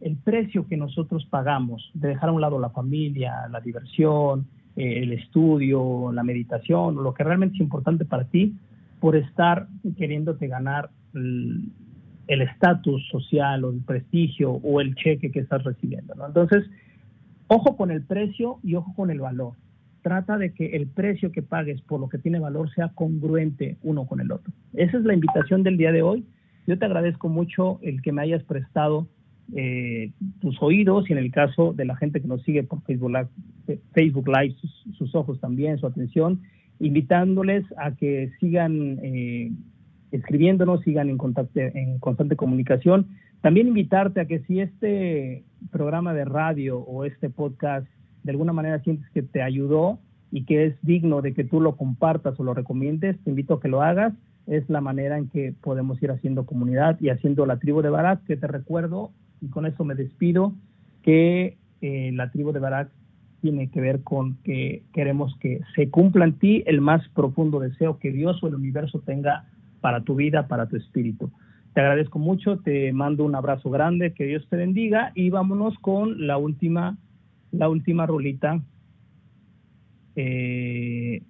el 0.00 0.14
precio 0.14 0.64
que 0.68 0.76
nosotros 0.76 1.26
pagamos 1.28 1.90
de 1.94 2.10
dejar 2.10 2.28
a 2.28 2.32
un 2.32 2.40
lado 2.40 2.60
la 2.60 2.70
familia, 2.70 3.48
la 3.50 3.60
diversión, 3.60 4.46
eh, 4.78 5.02
el 5.02 5.12
estudio, 5.12 6.12
la 6.12 6.22
meditación, 6.22 6.94
lo 6.94 7.12
que 7.12 7.24
realmente 7.24 7.56
es 7.56 7.60
importante 7.60 8.04
para 8.04 8.24
ti, 8.24 8.54
por 9.00 9.16
estar 9.16 9.68
queriéndote 9.96 10.46
ganar 10.48 10.90
el 11.14 12.42
estatus 12.42 13.06
social 13.08 13.64
o 13.64 13.70
el 13.70 13.80
prestigio 13.80 14.52
o 14.52 14.80
el 14.80 14.94
cheque 14.94 15.30
que 15.30 15.40
estás 15.40 15.64
recibiendo. 15.64 16.14
Entonces, 16.26 16.64
ojo 17.48 17.76
con 17.76 17.90
el 17.90 18.02
precio 18.02 18.58
y 18.62 18.74
ojo 18.74 18.94
con 18.94 19.10
el 19.10 19.20
valor 19.20 19.54
trata 20.02 20.38
de 20.38 20.52
que 20.52 20.76
el 20.76 20.86
precio 20.86 21.32
que 21.32 21.42
pagues 21.42 21.80
por 21.82 22.00
lo 22.00 22.08
que 22.08 22.18
tiene 22.18 22.38
valor 22.38 22.72
sea 22.74 22.88
congruente 22.94 23.76
uno 23.82 24.06
con 24.06 24.20
el 24.20 24.32
otro. 24.32 24.52
Esa 24.74 24.96
es 24.96 25.04
la 25.04 25.14
invitación 25.14 25.62
del 25.62 25.76
día 25.76 25.92
de 25.92 26.02
hoy. 26.02 26.24
Yo 26.66 26.78
te 26.78 26.84
agradezco 26.84 27.28
mucho 27.28 27.78
el 27.82 28.00
que 28.02 28.12
me 28.12 28.22
hayas 28.22 28.42
prestado 28.44 29.06
eh, 29.54 30.12
tus 30.40 30.60
oídos 30.62 31.08
y 31.08 31.12
en 31.12 31.18
el 31.18 31.30
caso 31.30 31.72
de 31.72 31.84
la 31.84 31.96
gente 31.96 32.20
que 32.20 32.28
nos 32.28 32.42
sigue 32.42 32.62
por 32.64 32.82
Facebook 32.82 33.10
Live, 33.10 33.78
Facebook 33.92 34.28
Live 34.28 34.56
sus, 34.96 35.14
ojos 35.14 35.40
también, 35.40 35.78
su 35.78 35.86
atención, 35.86 36.42
invitándoles 36.80 37.64
a 37.78 37.92
que 37.92 38.30
sigan 38.40 38.98
eh, 39.02 39.52
escribiéndonos, 40.12 40.82
sigan 40.82 41.10
en, 41.10 41.18
contacto, 41.18 41.60
en 41.60 41.98
constante 41.98 42.36
comunicación. 42.36 43.06
También 43.40 43.68
invitarte 43.68 44.20
a 44.20 44.26
que 44.26 44.40
si 44.40 44.60
este 44.60 45.44
programa 45.70 46.12
de 46.12 46.24
radio 46.24 46.78
o 46.80 47.04
este 47.04 47.30
podcast 47.30 47.86
de 48.24 48.32
alguna 48.32 48.52
manera 48.52 48.80
sientes 48.80 49.08
que 49.10 49.22
te 49.22 49.42
ayudó 49.42 49.98
y 50.30 50.44
que 50.44 50.66
es 50.66 50.74
digno 50.82 51.22
de 51.22 51.32
que 51.32 51.44
tú 51.44 51.60
lo 51.60 51.76
compartas 51.76 52.38
o 52.38 52.44
lo 52.44 52.52
recomiendes, 52.52 53.16
te 53.24 53.30
invito 53.30 53.54
a 53.54 53.60
que 53.60 53.68
lo 53.68 53.82
hagas. 53.82 54.12
Es 54.46 54.68
la 54.68 54.80
manera 54.80 55.18
en 55.18 55.28
que 55.28 55.54
podemos 55.62 56.02
ir 56.02 56.10
haciendo 56.10 56.46
comunidad 56.46 56.98
y 57.00 57.10
haciendo 57.10 57.46
la 57.46 57.58
tribu 57.58 57.82
de 57.82 57.90
Barak, 57.90 58.24
que 58.24 58.36
te 58.36 58.46
recuerdo, 58.46 59.12
y 59.40 59.48
con 59.48 59.66
eso 59.66 59.84
me 59.84 59.94
despido, 59.94 60.52
que 61.02 61.56
eh, 61.80 62.10
la 62.14 62.30
tribu 62.30 62.52
de 62.52 62.60
Barak 62.60 62.90
tiene 63.40 63.70
que 63.70 63.80
ver 63.80 64.02
con 64.02 64.36
que 64.42 64.82
queremos 64.92 65.36
que 65.38 65.60
se 65.74 65.90
cumpla 65.90 66.24
en 66.24 66.38
ti 66.38 66.64
el 66.66 66.80
más 66.80 67.06
profundo 67.10 67.60
deseo 67.60 67.98
que 67.98 68.10
Dios 68.10 68.42
o 68.42 68.48
el 68.48 68.56
universo 68.56 69.00
tenga 69.00 69.44
para 69.80 70.02
tu 70.02 70.16
vida, 70.16 70.48
para 70.48 70.66
tu 70.66 70.76
espíritu. 70.76 71.30
Te 71.72 71.80
agradezco 71.80 72.18
mucho, 72.18 72.58
te 72.58 72.92
mando 72.92 73.24
un 73.24 73.36
abrazo 73.36 73.70
grande, 73.70 74.12
que 74.12 74.24
Dios 74.24 74.46
te 74.48 74.56
bendiga 74.56 75.12
y 75.14 75.30
vámonos 75.30 75.78
con 75.78 76.26
la 76.26 76.36
última 76.36 76.96
la 77.50 77.68
última 77.68 78.06
rolita 78.06 78.60
eh, 80.16 81.22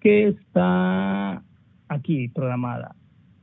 que 0.00 0.28
está 0.28 1.42
aquí 1.88 2.28
programada. 2.28 2.96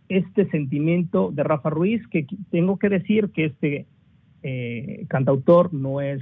Este 0.09 0.49
sentimiento 0.49 1.31
de 1.31 1.43
Rafa 1.43 1.69
Ruiz, 1.69 2.05
que 2.07 2.27
tengo 2.51 2.77
que 2.77 2.89
decir 2.89 3.29
que 3.29 3.45
este 3.45 3.85
eh, 4.43 5.05
cantautor 5.07 5.73
no 5.73 6.01
es 6.01 6.21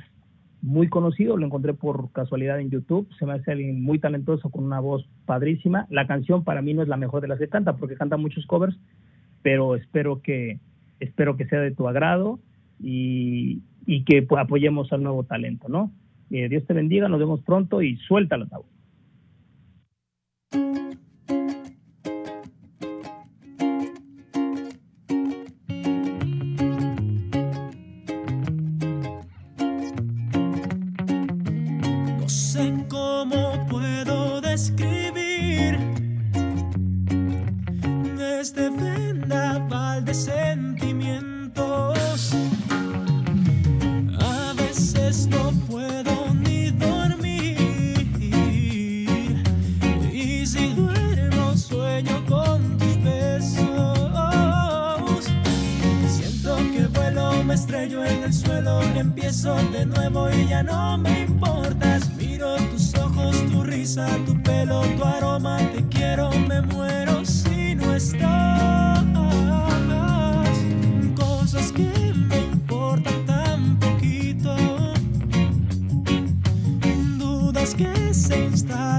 muy 0.62 0.90
conocido, 0.90 1.38
lo 1.38 1.46
encontré 1.46 1.74
por 1.74 2.12
casualidad 2.12 2.60
en 2.60 2.70
YouTube, 2.70 3.08
se 3.18 3.26
me 3.26 3.34
hace 3.34 3.52
alguien 3.52 3.82
muy 3.82 4.00
talentoso 4.00 4.50
con 4.50 4.64
una 4.64 4.80
voz 4.80 5.08
padrísima. 5.26 5.88
La 5.90 6.08
canción 6.08 6.44
para 6.44 6.62
mí 6.62 6.74
no 6.74 6.82
es 6.82 6.88
la 6.88 6.98
mejor 6.98 7.22
de 7.22 7.28
las 7.28 7.40
que 7.40 7.48
canta 7.48 7.78
porque 7.78 7.96
canta 7.96 8.18
muchos 8.18 8.46
covers, 8.46 8.78
pero 9.42 9.76
espero 9.76 10.22
que 10.22 10.60
espero 11.00 11.38
que 11.38 11.46
sea 11.46 11.62
de 11.62 11.72
tu 11.72 11.88
agrado 11.88 12.40
y, 12.80 13.62
que 14.06 14.24
pues, 14.24 14.42
apoyemos 14.42 14.92
al 14.92 15.04
nuevo 15.04 15.24
talento, 15.24 15.70
¿no? 15.70 15.92
Eh, 16.30 16.50
Dios 16.50 16.66
te 16.66 16.74
bendiga, 16.74 17.08
nos 17.08 17.20
vemos 17.20 17.42
pronto 17.42 17.82
y 17.82 17.96
suéltalo, 17.98 18.48
Tau. 18.48 18.64
No 18.64 18.77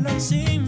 instalan 0.09 0.21
sin 0.21 0.68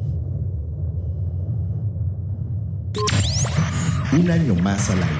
Un 4.13 4.29
año 4.29 4.55
más 4.55 4.89
al 4.89 5.01
aire. 5.01 5.15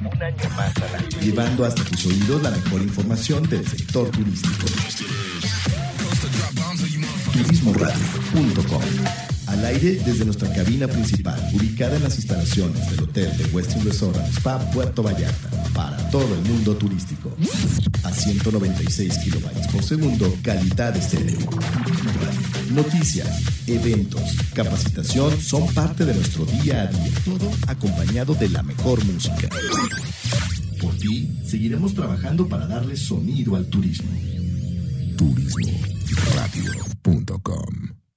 Un 0.00 0.22
año 0.22 0.50
más 0.56 0.76
al 0.76 0.94
año. 0.96 1.20
llevando 1.20 1.64
hasta 1.64 1.84
tus 1.84 2.06
oídos 2.06 2.42
la 2.42 2.50
mejor 2.50 2.82
información 2.82 3.48
del 3.48 3.66
sector 3.66 4.10
turístico. 4.10 4.66
Turismoradio.com 7.32 9.23
Al 9.54 9.64
aire 9.66 10.00
desde 10.04 10.24
nuestra 10.24 10.52
cabina 10.52 10.88
principal, 10.88 11.40
ubicada 11.52 11.94
en 11.94 12.02
las 12.02 12.16
instalaciones 12.16 12.90
del 12.90 13.04
Hotel 13.04 13.36
de 13.36 13.44
Westin 13.46 13.84
Resort 13.84 14.16
Spa 14.32 14.58
Puerto 14.72 15.00
Vallarta, 15.00 15.48
para 15.72 15.96
todo 16.10 16.34
el 16.34 16.40
mundo 16.40 16.74
turístico. 16.74 17.32
A 18.02 18.10
196 18.10 19.16
kilobytes 19.18 19.68
por 19.68 19.84
segundo, 19.84 20.36
calidad 20.42 20.96
estéreo. 20.96 21.38
Turismo 21.38 22.10
Radio. 22.20 22.40
Noticias, 22.74 23.28
eventos, 23.68 24.36
capacitación 24.54 25.40
son 25.40 25.72
parte 25.72 26.04
de 26.04 26.14
nuestro 26.14 26.44
día 26.46 26.82
a 26.82 26.88
día, 26.88 27.12
todo 27.24 27.48
acompañado 27.68 28.34
de 28.34 28.48
la 28.48 28.64
mejor 28.64 29.04
música. 29.04 29.48
Por 30.80 30.96
ti, 30.96 31.30
seguiremos 31.46 31.94
trabajando 31.94 32.48
para 32.48 32.66
darle 32.66 32.96
sonido 32.96 33.54
al 33.54 33.66
turismo. 33.66 34.10
Turismoradio.com 35.16 38.03